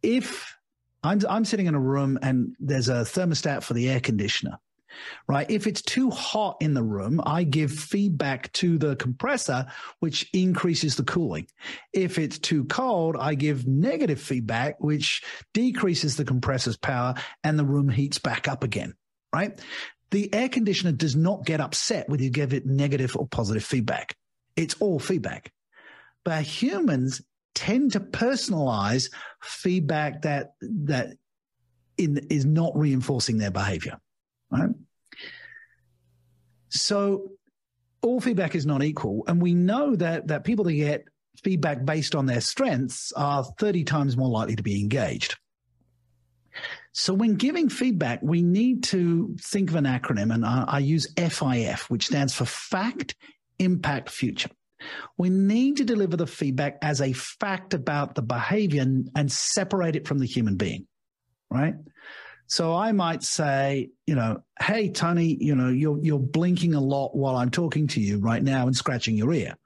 if 0.02 0.54
I'm, 1.02 1.20
I'm 1.28 1.44
sitting 1.44 1.66
in 1.66 1.74
a 1.74 1.80
room 1.80 2.18
and 2.20 2.54
there's 2.60 2.88
a 2.88 3.02
thermostat 3.02 3.62
for 3.62 3.72
the 3.72 3.88
air 3.88 4.00
conditioner, 4.00 4.58
right? 5.26 5.50
If 5.50 5.66
it's 5.66 5.80
too 5.80 6.10
hot 6.10 6.58
in 6.60 6.74
the 6.74 6.82
room, 6.82 7.22
I 7.24 7.44
give 7.44 7.72
feedback 7.72 8.52
to 8.54 8.76
the 8.76 8.96
compressor, 8.96 9.66
which 10.00 10.28
increases 10.34 10.96
the 10.96 11.04
cooling. 11.04 11.46
If 11.94 12.18
it's 12.18 12.38
too 12.38 12.64
cold, 12.64 13.16
I 13.18 13.34
give 13.34 13.66
negative 13.66 14.20
feedback, 14.20 14.78
which 14.78 15.22
decreases 15.54 16.16
the 16.16 16.24
compressor's 16.26 16.76
power 16.76 17.14
and 17.42 17.58
the 17.58 17.64
room 17.64 17.88
heats 17.88 18.18
back 18.18 18.46
up 18.46 18.62
again, 18.62 18.94
right? 19.34 19.58
The 20.10 20.32
air 20.34 20.48
conditioner 20.48 20.92
does 20.92 21.14
not 21.14 21.44
get 21.44 21.60
upset 21.60 22.08
whether 22.08 22.22
you 22.22 22.30
give 22.30 22.52
it 22.52 22.66
negative 22.66 23.16
or 23.16 23.28
positive 23.28 23.64
feedback. 23.64 24.16
It's 24.56 24.74
all 24.80 24.98
feedback. 24.98 25.52
But 26.24 26.42
humans 26.42 27.22
tend 27.54 27.92
to 27.92 28.00
personalize 28.00 29.10
feedback 29.42 30.22
that 30.22 30.54
that 30.60 31.16
in, 31.96 32.18
is 32.30 32.44
not 32.44 32.76
reinforcing 32.76 33.38
their 33.38 33.50
behavior. 33.50 33.98
Right? 34.50 34.70
So 36.70 37.32
all 38.02 38.20
feedback 38.20 38.54
is 38.54 38.66
not 38.66 38.82
equal. 38.82 39.24
And 39.26 39.40
we 39.40 39.54
know 39.54 39.94
that 39.96 40.28
that 40.28 40.44
people 40.44 40.64
that 40.64 40.72
get 40.72 41.04
feedback 41.42 41.84
based 41.84 42.14
on 42.14 42.26
their 42.26 42.40
strengths 42.40 43.12
are 43.12 43.44
30 43.58 43.84
times 43.84 44.16
more 44.16 44.28
likely 44.28 44.56
to 44.56 44.62
be 44.62 44.80
engaged. 44.80 45.36
So 46.92 47.14
when 47.14 47.36
giving 47.36 47.68
feedback, 47.68 48.20
we 48.22 48.42
need 48.42 48.82
to 48.84 49.36
think 49.40 49.70
of 49.70 49.76
an 49.76 49.84
acronym, 49.84 50.34
and 50.34 50.44
I, 50.44 50.64
I 50.66 50.78
use 50.80 51.12
FIF, 51.16 51.88
which 51.88 52.06
stands 52.06 52.34
for 52.34 52.44
Fact, 52.44 53.14
Impact, 53.58 54.10
Future. 54.10 54.50
We 55.18 55.28
need 55.28 55.76
to 55.76 55.84
deliver 55.84 56.16
the 56.16 56.26
feedback 56.26 56.78
as 56.82 57.00
a 57.00 57.12
fact 57.12 57.74
about 57.74 58.14
the 58.14 58.22
behavior 58.22 58.82
and, 58.82 59.10
and 59.14 59.30
separate 59.30 59.94
it 59.94 60.08
from 60.08 60.18
the 60.18 60.26
human 60.26 60.56
being, 60.56 60.86
right? 61.50 61.74
So 62.46 62.74
I 62.74 62.90
might 62.92 63.22
say, 63.22 63.90
you 64.06 64.16
know, 64.16 64.42
hey 64.60 64.90
Tony, 64.90 65.36
you 65.38 65.54
know, 65.54 65.68
you're 65.68 65.98
you're 66.02 66.18
blinking 66.18 66.74
a 66.74 66.80
lot 66.80 67.14
while 67.14 67.36
I'm 67.36 67.50
talking 67.50 67.86
to 67.88 68.00
you 68.00 68.18
right 68.18 68.42
now 68.42 68.66
and 68.66 68.76
scratching 68.76 69.16
your 69.16 69.32
ear, 69.32 69.56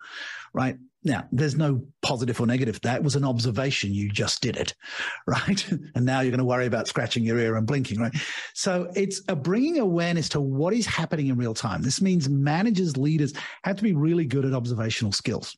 right? 0.52 0.76
Now, 1.06 1.28
there's 1.30 1.54
no 1.54 1.82
positive 2.00 2.40
or 2.40 2.46
negative. 2.46 2.80
That 2.80 3.02
was 3.02 3.14
an 3.14 3.24
observation. 3.24 3.92
You 3.92 4.10
just 4.10 4.40
did 4.40 4.56
it, 4.56 4.74
right? 5.26 5.70
and 5.94 6.04
now 6.04 6.20
you're 6.20 6.30
going 6.30 6.38
to 6.38 6.44
worry 6.44 6.66
about 6.66 6.88
scratching 6.88 7.24
your 7.24 7.38
ear 7.38 7.56
and 7.56 7.66
blinking, 7.66 8.00
right? 8.00 8.14
So 8.54 8.90
it's 8.96 9.20
a 9.28 9.36
bringing 9.36 9.78
awareness 9.78 10.30
to 10.30 10.40
what 10.40 10.72
is 10.72 10.86
happening 10.86 11.28
in 11.28 11.36
real 11.36 11.54
time. 11.54 11.82
This 11.82 12.00
means 12.00 12.28
managers, 12.28 12.96
leaders 12.96 13.34
have 13.64 13.76
to 13.76 13.82
be 13.82 13.92
really 13.92 14.24
good 14.24 14.46
at 14.46 14.54
observational 14.54 15.12
skills. 15.12 15.54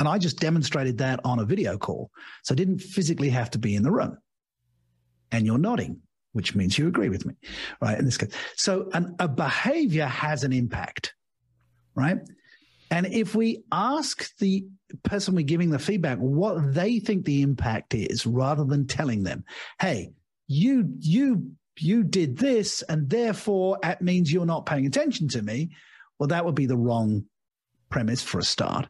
And 0.00 0.08
I 0.08 0.18
just 0.18 0.40
demonstrated 0.40 0.98
that 0.98 1.20
on 1.24 1.38
a 1.38 1.44
video 1.44 1.78
call. 1.78 2.10
So 2.42 2.54
I 2.54 2.56
didn't 2.56 2.80
physically 2.80 3.30
have 3.30 3.50
to 3.52 3.58
be 3.58 3.76
in 3.76 3.82
the 3.82 3.90
room. 3.90 4.18
And 5.30 5.46
you're 5.46 5.58
nodding, 5.58 6.00
which 6.32 6.54
means 6.54 6.78
you 6.78 6.88
agree 6.88 7.08
with 7.08 7.26
me, 7.26 7.34
right? 7.80 7.98
In 7.98 8.04
this 8.04 8.16
case. 8.16 8.32
So 8.56 8.88
an, 8.94 9.14
a 9.18 9.28
behavior 9.28 10.06
has 10.06 10.44
an 10.44 10.52
impact, 10.52 11.14
right? 11.94 12.18
And 12.90 13.06
if 13.06 13.34
we 13.34 13.62
ask 13.70 14.36
the 14.38 14.66
person 15.02 15.34
we're 15.34 15.42
giving 15.42 15.70
the 15.70 15.78
feedback 15.78 16.18
what 16.18 16.74
they 16.74 16.98
think 16.98 17.24
the 17.24 17.42
impact 17.42 17.94
is, 17.94 18.26
rather 18.26 18.64
than 18.64 18.86
telling 18.86 19.22
them, 19.22 19.44
hey, 19.80 20.12
you, 20.46 20.90
you, 21.00 21.50
you 21.78 22.02
did 22.02 22.38
this, 22.38 22.82
and 22.82 23.08
therefore 23.10 23.78
that 23.82 24.00
means 24.00 24.32
you're 24.32 24.46
not 24.46 24.66
paying 24.66 24.86
attention 24.86 25.28
to 25.28 25.42
me. 25.42 25.70
Well, 26.18 26.28
that 26.28 26.44
would 26.44 26.54
be 26.54 26.66
the 26.66 26.76
wrong 26.76 27.24
premise 27.90 28.22
for 28.22 28.38
a 28.38 28.44
start. 28.44 28.88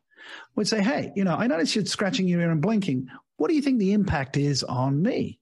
We'd 0.54 0.68
say, 0.68 0.82
hey, 0.82 1.12
you 1.16 1.24
know, 1.24 1.34
I 1.34 1.46
noticed 1.46 1.74
you're 1.74 1.84
scratching 1.84 2.28
your 2.28 2.40
ear 2.40 2.50
and 2.50 2.62
blinking. 2.62 3.08
What 3.36 3.48
do 3.48 3.54
you 3.54 3.62
think 3.62 3.78
the 3.78 3.92
impact 3.92 4.36
is 4.36 4.62
on 4.62 5.02
me? 5.02 5.38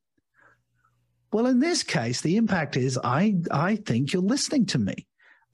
Well, 1.32 1.46
in 1.46 1.60
this 1.60 1.82
case, 1.82 2.20
the 2.20 2.36
impact 2.36 2.76
is 2.76 2.98
I, 3.02 3.36
I 3.50 3.76
think 3.76 4.12
you're 4.12 4.22
listening 4.22 4.66
to 4.66 4.78
me. 4.78 5.06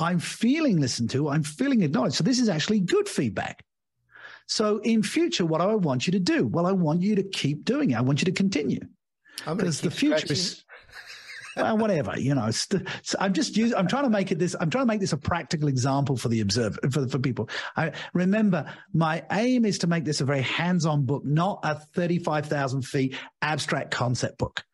I'm 0.02 0.18
feeling 0.18 0.80
listened 0.80 1.10
to. 1.10 1.28
I'm 1.28 1.42
feeling 1.42 1.82
acknowledged. 1.82 2.16
So 2.16 2.24
this 2.24 2.38
is 2.38 2.48
actually 2.48 2.80
good 2.80 3.08
feedback. 3.08 3.64
So 4.46 4.78
in 4.78 5.02
future, 5.02 5.46
what 5.46 5.60
do 5.60 5.68
I 5.68 5.74
want 5.74 6.06
you 6.06 6.12
to 6.12 6.18
do? 6.18 6.46
Well, 6.46 6.66
I 6.66 6.72
want 6.72 7.02
you 7.02 7.14
to 7.16 7.22
keep 7.22 7.64
doing 7.64 7.90
it. 7.92 7.94
I 7.94 8.00
want 8.02 8.20
you 8.20 8.26
to 8.26 8.32
continue. 8.32 8.80
Because 9.46 9.80
the 9.80 9.90
future 9.90 10.32
is 10.32 10.64
well, 11.56 11.76
whatever, 11.76 12.18
you 12.18 12.34
know. 12.34 12.50
St- 12.50 12.86
so 13.02 13.16
I'm 13.20 13.32
just 13.32 13.56
using, 13.56 13.76
I'm 13.76 13.86
trying 13.86 14.04
to 14.04 14.10
make 14.10 14.32
it 14.32 14.38
this, 14.38 14.56
I'm 14.58 14.70
trying 14.70 14.82
to 14.82 14.86
make 14.86 15.00
this 15.00 15.12
a 15.12 15.18
practical 15.18 15.68
example 15.68 16.16
for 16.16 16.28
the 16.28 16.40
observer, 16.40 16.78
for, 16.90 17.06
for 17.08 17.18
people. 17.18 17.48
I 17.76 17.92
remember 18.14 18.72
my 18.92 19.24
aim 19.30 19.64
is 19.64 19.78
to 19.78 19.86
make 19.86 20.04
this 20.04 20.20
a 20.20 20.24
very 20.24 20.42
hands-on 20.42 21.04
book, 21.04 21.24
not 21.24 21.60
a 21.62 21.74
35,000 21.94 22.82
feet 22.82 23.16
abstract 23.42 23.90
concept 23.90 24.38
book. 24.38 24.64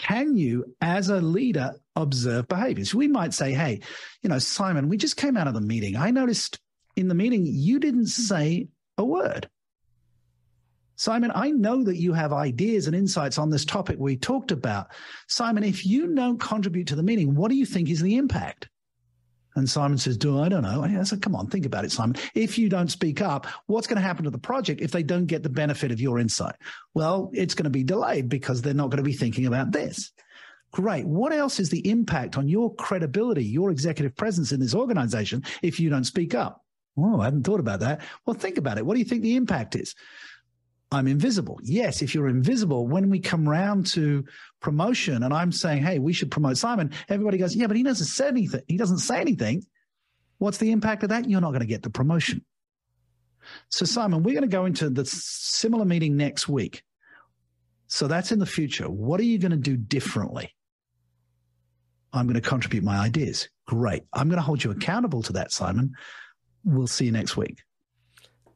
Can 0.00 0.34
you, 0.34 0.64
as 0.80 1.10
a 1.10 1.20
leader, 1.20 1.74
observe 1.94 2.48
behaviors? 2.48 2.94
We 2.94 3.06
might 3.06 3.34
say, 3.34 3.52
Hey, 3.52 3.80
you 4.22 4.30
know, 4.30 4.38
Simon, 4.38 4.88
we 4.88 4.96
just 4.96 5.18
came 5.18 5.36
out 5.36 5.46
of 5.46 5.52
the 5.52 5.60
meeting. 5.60 5.94
I 5.94 6.10
noticed 6.10 6.58
in 6.96 7.08
the 7.08 7.14
meeting, 7.14 7.44
you 7.46 7.78
didn't 7.78 8.06
say 8.06 8.68
a 8.96 9.04
word. 9.04 9.50
Simon, 10.96 11.30
I 11.34 11.50
know 11.50 11.84
that 11.84 11.98
you 11.98 12.14
have 12.14 12.32
ideas 12.32 12.86
and 12.86 12.96
insights 12.96 13.36
on 13.36 13.50
this 13.50 13.66
topic 13.66 13.98
we 13.98 14.16
talked 14.16 14.52
about. 14.52 14.88
Simon, 15.28 15.64
if 15.64 15.84
you 15.84 16.14
don't 16.14 16.40
contribute 16.40 16.86
to 16.88 16.96
the 16.96 17.02
meeting, 17.02 17.34
what 17.34 17.50
do 17.50 17.56
you 17.56 17.66
think 17.66 17.90
is 17.90 18.00
the 18.00 18.16
impact? 18.16 18.70
And 19.56 19.68
Simon 19.68 19.98
says, 19.98 20.16
Do 20.16 20.40
I 20.40 20.48
don't 20.48 20.62
know. 20.62 20.82
I 20.82 21.02
said, 21.02 21.22
Come 21.22 21.34
on, 21.34 21.48
think 21.48 21.66
about 21.66 21.84
it, 21.84 21.92
Simon. 21.92 22.16
If 22.34 22.58
you 22.58 22.68
don't 22.68 22.90
speak 22.90 23.20
up, 23.20 23.46
what's 23.66 23.86
going 23.86 23.96
to 23.96 24.06
happen 24.06 24.24
to 24.24 24.30
the 24.30 24.38
project 24.38 24.80
if 24.80 24.92
they 24.92 25.02
don't 25.02 25.26
get 25.26 25.42
the 25.42 25.48
benefit 25.48 25.90
of 25.90 26.00
your 26.00 26.18
insight? 26.18 26.54
Well, 26.94 27.30
it's 27.32 27.54
going 27.54 27.64
to 27.64 27.70
be 27.70 27.84
delayed 27.84 28.28
because 28.28 28.62
they're 28.62 28.74
not 28.74 28.90
going 28.90 28.98
to 28.98 29.02
be 29.02 29.12
thinking 29.12 29.46
about 29.46 29.72
this. 29.72 30.12
Great. 30.72 31.06
What 31.06 31.32
else 31.32 31.58
is 31.58 31.68
the 31.68 31.88
impact 31.88 32.38
on 32.38 32.48
your 32.48 32.72
credibility, 32.76 33.44
your 33.44 33.70
executive 33.70 34.14
presence 34.16 34.52
in 34.52 34.60
this 34.60 34.74
organization 34.74 35.42
if 35.62 35.80
you 35.80 35.90
don't 35.90 36.04
speak 36.04 36.34
up? 36.34 36.64
Oh, 36.96 37.20
I 37.20 37.24
hadn't 37.24 37.44
thought 37.44 37.60
about 37.60 37.80
that. 37.80 38.02
Well, 38.26 38.34
think 38.34 38.58
about 38.58 38.78
it. 38.78 38.86
What 38.86 38.94
do 38.94 39.00
you 39.00 39.06
think 39.06 39.22
the 39.22 39.36
impact 39.36 39.74
is? 39.74 39.94
I'm 40.92 41.06
invisible. 41.06 41.60
Yes, 41.62 42.02
if 42.02 42.14
you're 42.14 42.28
invisible, 42.28 42.86
when 42.86 43.10
we 43.10 43.20
come 43.20 43.48
round 43.48 43.86
to 43.88 44.24
promotion 44.60 45.22
and 45.22 45.32
I'm 45.32 45.52
saying, 45.52 45.82
hey, 45.82 46.00
we 46.00 46.12
should 46.12 46.30
promote 46.30 46.56
Simon, 46.56 46.90
everybody 47.08 47.38
goes, 47.38 47.54
yeah, 47.54 47.68
but 47.68 47.76
he 47.76 47.84
doesn't 47.84 48.06
say 48.06 48.26
anything. 48.26 48.62
He 48.66 48.76
doesn't 48.76 48.98
say 48.98 49.20
anything. 49.20 49.64
What's 50.38 50.58
the 50.58 50.72
impact 50.72 51.04
of 51.04 51.10
that? 51.10 51.30
You're 51.30 51.40
not 51.40 51.50
going 51.50 51.60
to 51.60 51.66
get 51.66 51.82
the 51.82 51.90
promotion. 51.90 52.44
So, 53.68 53.84
Simon, 53.84 54.22
we're 54.22 54.34
going 54.34 54.42
to 54.42 54.48
go 54.48 54.64
into 54.64 54.90
the 54.90 55.04
similar 55.04 55.84
meeting 55.84 56.16
next 56.16 56.48
week. 56.48 56.82
So 57.86 58.06
that's 58.06 58.32
in 58.32 58.38
the 58.38 58.46
future. 58.46 58.88
What 58.88 59.20
are 59.20 59.24
you 59.24 59.38
going 59.38 59.50
to 59.52 59.56
do 59.56 59.76
differently? 59.76 60.54
I'm 62.12 62.26
going 62.26 62.40
to 62.40 62.40
contribute 62.40 62.84
my 62.84 62.98
ideas. 62.98 63.48
Great. 63.66 64.04
I'm 64.12 64.28
going 64.28 64.38
to 64.38 64.42
hold 64.42 64.62
you 64.64 64.70
accountable 64.70 65.22
to 65.22 65.32
that, 65.34 65.52
Simon. 65.52 65.94
We'll 66.64 66.86
see 66.86 67.06
you 67.06 67.12
next 67.12 67.36
week. 67.36 67.62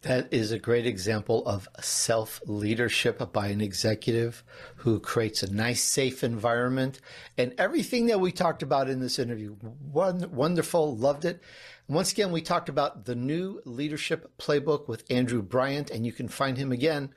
That 0.04 0.34
is 0.34 0.52
a 0.52 0.58
great 0.58 0.84
example 0.84 1.42
of 1.46 1.66
self 1.80 2.42
leadership 2.44 3.32
by 3.32 3.46
an 3.46 3.62
executive 3.62 4.44
who 4.76 5.00
creates 5.00 5.42
a 5.42 5.50
nice, 5.50 5.82
safe 5.82 6.22
environment. 6.22 7.00
And 7.38 7.54
everything 7.56 8.04
that 8.06 8.20
we 8.20 8.30
talked 8.30 8.62
about 8.62 8.90
in 8.90 9.00
this 9.00 9.18
interview, 9.18 9.56
wonderful, 9.90 10.94
loved 10.94 11.24
it. 11.24 11.40
Once 11.88 12.12
again, 12.12 12.32
we 12.32 12.42
talked 12.42 12.68
about 12.68 13.06
the 13.06 13.14
new 13.14 13.62
leadership 13.64 14.30
playbook 14.36 14.88
with 14.88 15.10
Andrew 15.10 15.40
Bryant, 15.40 15.90
and 15.90 16.04
you 16.04 16.12
can 16.12 16.28
find 16.28 16.58
him 16.58 16.70
again 16.70 17.14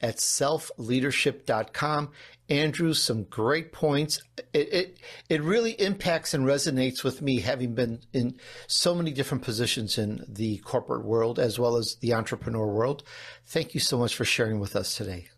at 0.00 0.16
selfleadership.com. 0.16 2.10
Andrew, 2.48 2.94
some 2.94 3.24
great 3.24 3.72
points. 3.72 4.22
It, 4.52 4.72
it, 4.72 4.98
it 5.28 5.42
really 5.42 5.72
impacts 5.72 6.34
and 6.34 6.44
resonates 6.44 7.04
with 7.04 7.22
me, 7.22 7.40
having 7.40 7.74
been 7.74 8.00
in 8.12 8.38
so 8.66 8.94
many 8.94 9.12
different 9.12 9.44
positions 9.44 9.98
in 9.98 10.24
the 10.28 10.58
corporate 10.58 11.04
world 11.04 11.38
as 11.38 11.58
well 11.58 11.76
as 11.76 11.96
the 12.00 12.14
entrepreneur 12.14 12.66
world. 12.66 13.04
Thank 13.46 13.74
you 13.74 13.80
so 13.80 13.98
much 13.98 14.16
for 14.16 14.24
sharing 14.24 14.58
with 14.58 14.74
us 14.74 14.96
today. 14.96 15.28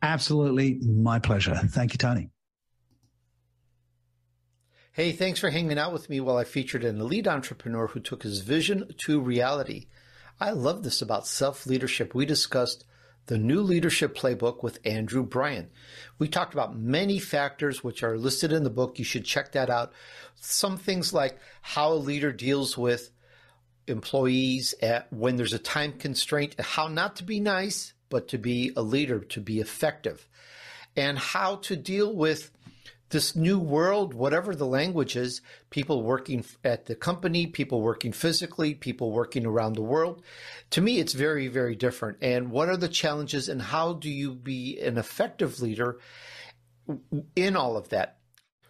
Absolutely, 0.00 0.74
my 0.74 1.18
pleasure. 1.18 1.56
Thank 1.56 1.92
you, 1.94 1.98
Tony. 1.98 2.30
Hey, 4.92 5.12
thanks 5.12 5.38
for 5.38 5.50
hanging 5.50 5.78
out 5.78 5.92
with 5.92 6.10
me 6.10 6.20
while 6.20 6.36
I 6.36 6.44
featured 6.44 6.84
an 6.84 7.00
elite 7.00 7.28
entrepreneur 7.28 7.86
who 7.88 8.00
took 8.00 8.24
his 8.24 8.40
vision 8.40 8.88
to 8.98 9.20
reality. 9.20 9.86
I 10.40 10.50
love 10.50 10.82
this 10.82 11.02
about 11.02 11.26
self 11.26 11.66
leadership. 11.66 12.14
We 12.14 12.26
discussed 12.26 12.84
the 13.28 13.38
new 13.38 13.60
leadership 13.60 14.16
playbook 14.16 14.62
with 14.62 14.80
Andrew 14.84 15.22
Bryant. 15.22 15.70
We 16.18 16.28
talked 16.28 16.54
about 16.54 16.76
many 16.76 17.18
factors 17.18 17.84
which 17.84 18.02
are 18.02 18.18
listed 18.18 18.52
in 18.52 18.64
the 18.64 18.70
book. 18.70 18.98
You 18.98 19.04
should 19.04 19.24
check 19.24 19.52
that 19.52 19.70
out. 19.70 19.92
Some 20.34 20.78
things 20.78 21.12
like 21.12 21.38
how 21.60 21.92
a 21.92 21.94
leader 21.94 22.32
deals 22.32 22.76
with 22.76 23.10
employees 23.86 24.74
at, 24.82 25.12
when 25.12 25.36
there's 25.36 25.52
a 25.52 25.58
time 25.58 25.92
constraint, 25.92 26.58
how 26.58 26.88
not 26.88 27.16
to 27.16 27.24
be 27.24 27.38
nice, 27.38 27.92
but 28.08 28.28
to 28.28 28.38
be 28.38 28.72
a 28.76 28.82
leader, 28.82 29.20
to 29.20 29.40
be 29.40 29.60
effective, 29.60 30.26
and 30.96 31.18
how 31.18 31.56
to 31.56 31.76
deal 31.76 32.14
with 32.14 32.50
this 33.10 33.34
new 33.34 33.58
world, 33.58 34.12
whatever 34.12 34.54
the 34.54 34.66
language 34.66 35.16
is, 35.16 35.40
people 35.70 36.02
working 36.02 36.44
at 36.62 36.86
the 36.86 36.94
company, 36.94 37.46
people 37.46 37.80
working 37.80 38.12
physically, 38.12 38.74
people 38.74 39.12
working 39.12 39.46
around 39.46 39.74
the 39.74 39.82
world. 39.82 40.22
To 40.70 40.80
me, 40.80 40.98
it's 40.98 41.14
very, 41.14 41.48
very 41.48 41.74
different. 41.74 42.18
And 42.20 42.50
what 42.50 42.68
are 42.68 42.76
the 42.76 42.88
challenges 42.88 43.48
and 43.48 43.62
how 43.62 43.94
do 43.94 44.10
you 44.10 44.34
be 44.34 44.78
an 44.80 44.98
effective 44.98 45.60
leader 45.60 45.98
in 47.34 47.56
all 47.56 47.76
of 47.76 47.88
that? 47.88 48.18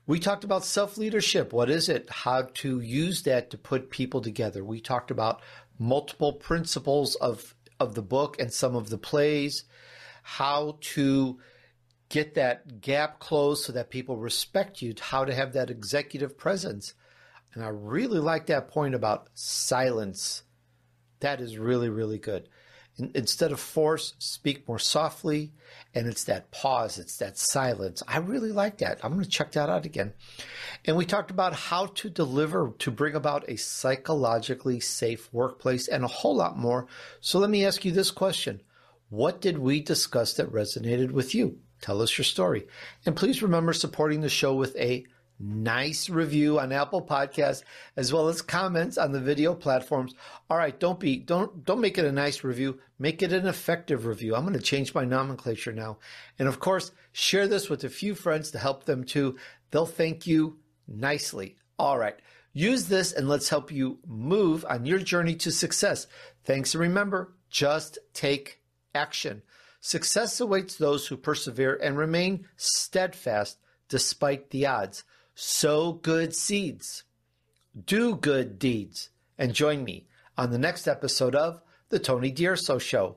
We 0.07 0.19
talked 0.19 0.45
about 0.45 0.65
self 0.65 0.97
leadership. 0.97 1.53
What 1.53 1.69
is 1.69 1.89
it? 1.89 2.09
How 2.09 2.49
to 2.55 2.81
use 2.81 3.23
that 3.25 3.51
to 3.51 3.59
put 3.59 3.91
people 3.91 4.23
together. 4.23 4.65
We 4.65 4.81
talked 4.81 5.11
about 5.11 5.43
multiple 5.79 6.33
principles 6.33 7.15
of, 7.17 7.55
of 7.79 7.95
the 7.95 8.03
book 8.03 8.41
and 8.41 8.53
some 8.53 8.75
of 8.75 8.89
the 8.89 8.99
plays, 8.99 9.65
how 10.23 10.79
to 10.81 11.39
get 12.09 12.35
that 12.35 12.81
gap 12.81 13.19
closed 13.19 13.65
so 13.65 13.73
that 13.73 13.91
people 13.91 14.17
respect 14.17 14.81
you, 14.81 14.95
how 15.01 15.25
to 15.25 15.35
have 15.35 15.53
that 15.53 15.71
executive 15.71 16.39
presence. 16.39 16.95
And 17.55 17.65
I 17.65 17.69
really 17.69 18.19
like 18.19 18.47
that 18.47 18.69
point 18.69 18.95
about 18.95 19.29
silence. 19.35 20.43
That 21.21 21.41
is 21.41 21.59
really, 21.59 21.89
really 21.89 22.19
good. 22.19 22.49
Instead 23.15 23.53
of 23.53 23.61
force, 23.61 24.15
speak 24.19 24.67
more 24.67 24.79
softly. 24.79 25.53
And 25.95 26.07
it's 26.07 26.25
that 26.25 26.51
pause, 26.51 26.99
it's 26.99 27.19
that 27.19 27.39
silence. 27.39 28.03
I 28.09 28.19
really 28.19 28.53
like 28.53 28.79
that. 28.79 28.99
I'm 29.05 29.13
going 29.13 29.25
to 29.25 29.31
check 29.31 29.53
that 29.53 29.69
out 29.69 29.87
again. 29.87 30.15
And 30.85 30.97
we 30.97 31.05
talked 31.05 31.31
about 31.31 31.55
how 31.55 31.87
to 31.87 32.11
deliver 32.11 32.73
to 32.79 32.91
bring 32.91 33.15
about 33.15 33.49
a 33.49 33.57
psychologically 33.57 34.81
safe 34.81 35.33
workplace 35.33 35.87
and 35.89 36.05
a 36.05 36.09
whole 36.09 36.35
lot 36.35 36.59
more. 36.59 36.87
So 37.21 37.39
let 37.39 37.51
me 37.51 37.65
ask 37.65 37.85
you 37.85 37.93
this 37.93 38.11
question 38.11 38.63
What 39.11 39.41
did 39.41 39.59
we 39.59 39.81
discuss 39.81 40.35
that 40.35 40.53
resonated 40.53 41.13
with 41.13 41.35
you? 41.35 41.61
Tell 41.81 42.03
us 42.03 42.17
your 42.17 42.25
story. 42.25 42.67
And 43.07 43.17
please 43.17 43.43
remember 43.43 43.73
supporting 43.73 44.21
the 44.21 44.29
show 44.29 44.55
with 44.55 44.77
a 44.77 45.07
nice 45.41 46.09
review 46.09 46.59
on 46.59 46.73
Apple 46.73 47.05
Podcasts 47.05 47.63
as 47.97 48.13
well 48.13 48.29
as 48.29 48.43
comments 48.43 48.99
on 48.99 49.13
the 49.13 49.21
video 49.21 49.55
platforms. 49.55 50.15
All 50.51 50.57
right, 50.57 50.79
don't 50.79 50.99
be 50.99 51.17
don't 51.17 51.65
don't 51.65 51.81
make 51.81 51.99
it 51.99 52.05
a 52.05 52.13
nice 52.13 52.43
review, 52.43 52.81
make 52.99 53.23
it 53.23 53.33
an 53.33 53.47
effective 53.47 54.07
review. 54.07 54.35
I'm 54.35 54.43
going 54.43 54.55
to 54.55 54.61
change 54.61 54.95
my 54.95 55.05
nomenclature 55.05 55.73
now. 55.73 55.99
And 56.39 56.49
of 56.49 56.61
course, 56.61 56.91
share 57.13 57.47
this 57.47 57.69
with 57.69 57.85
a 57.85 57.89
few 57.89 58.15
friends 58.15 58.51
to 58.51 58.59
help 58.59 58.85
them 58.85 59.05
too. 59.05 59.37
They'll 59.71 59.87
thank 59.87 60.27
you 60.27 60.59
nicely. 60.87 61.57
All 61.79 61.99
right. 61.99 62.17
Use 62.53 62.87
this 62.87 63.13
and 63.13 63.29
let's 63.29 63.49
help 63.49 63.71
you 63.71 63.99
move 64.07 64.65
on 64.69 64.87
your 64.87 64.99
journey 64.99 65.37
to 65.37 65.53
success. 65.53 66.07
Thanks 66.45 66.75
and 66.75 66.81
remember, 66.81 67.35
just 67.51 67.99
take 68.15 68.61
action. 68.95 69.43
Success 69.81 70.41
awaits 70.41 70.77
those 70.77 71.07
who 71.07 71.17
persevere 71.17 71.79
and 71.83 71.97
remain 71.97 72.47
steadfast 72.57 73.59
despite 73.89 74.51
the 74.51 74.67
odds. 74.67 75.05
Sow 75.35 75.93
good 75.93 76.35
seeds, 76.35 77.05
do 77.87 78.17
good 78.17 78.59
deeds, 78.59 79.11
and 79.39 79.55
join 79.55 79.85
me 79.85 80.09
on 80.37 80.51
the 80.51 80.59
next 80.59 80.89
episode 80.89 81.35
of 81.35 81.63
The 81.91 81.99
Tony 81.99 82.31
D'Urso 82.31 82.79
Show. 82.79 83.17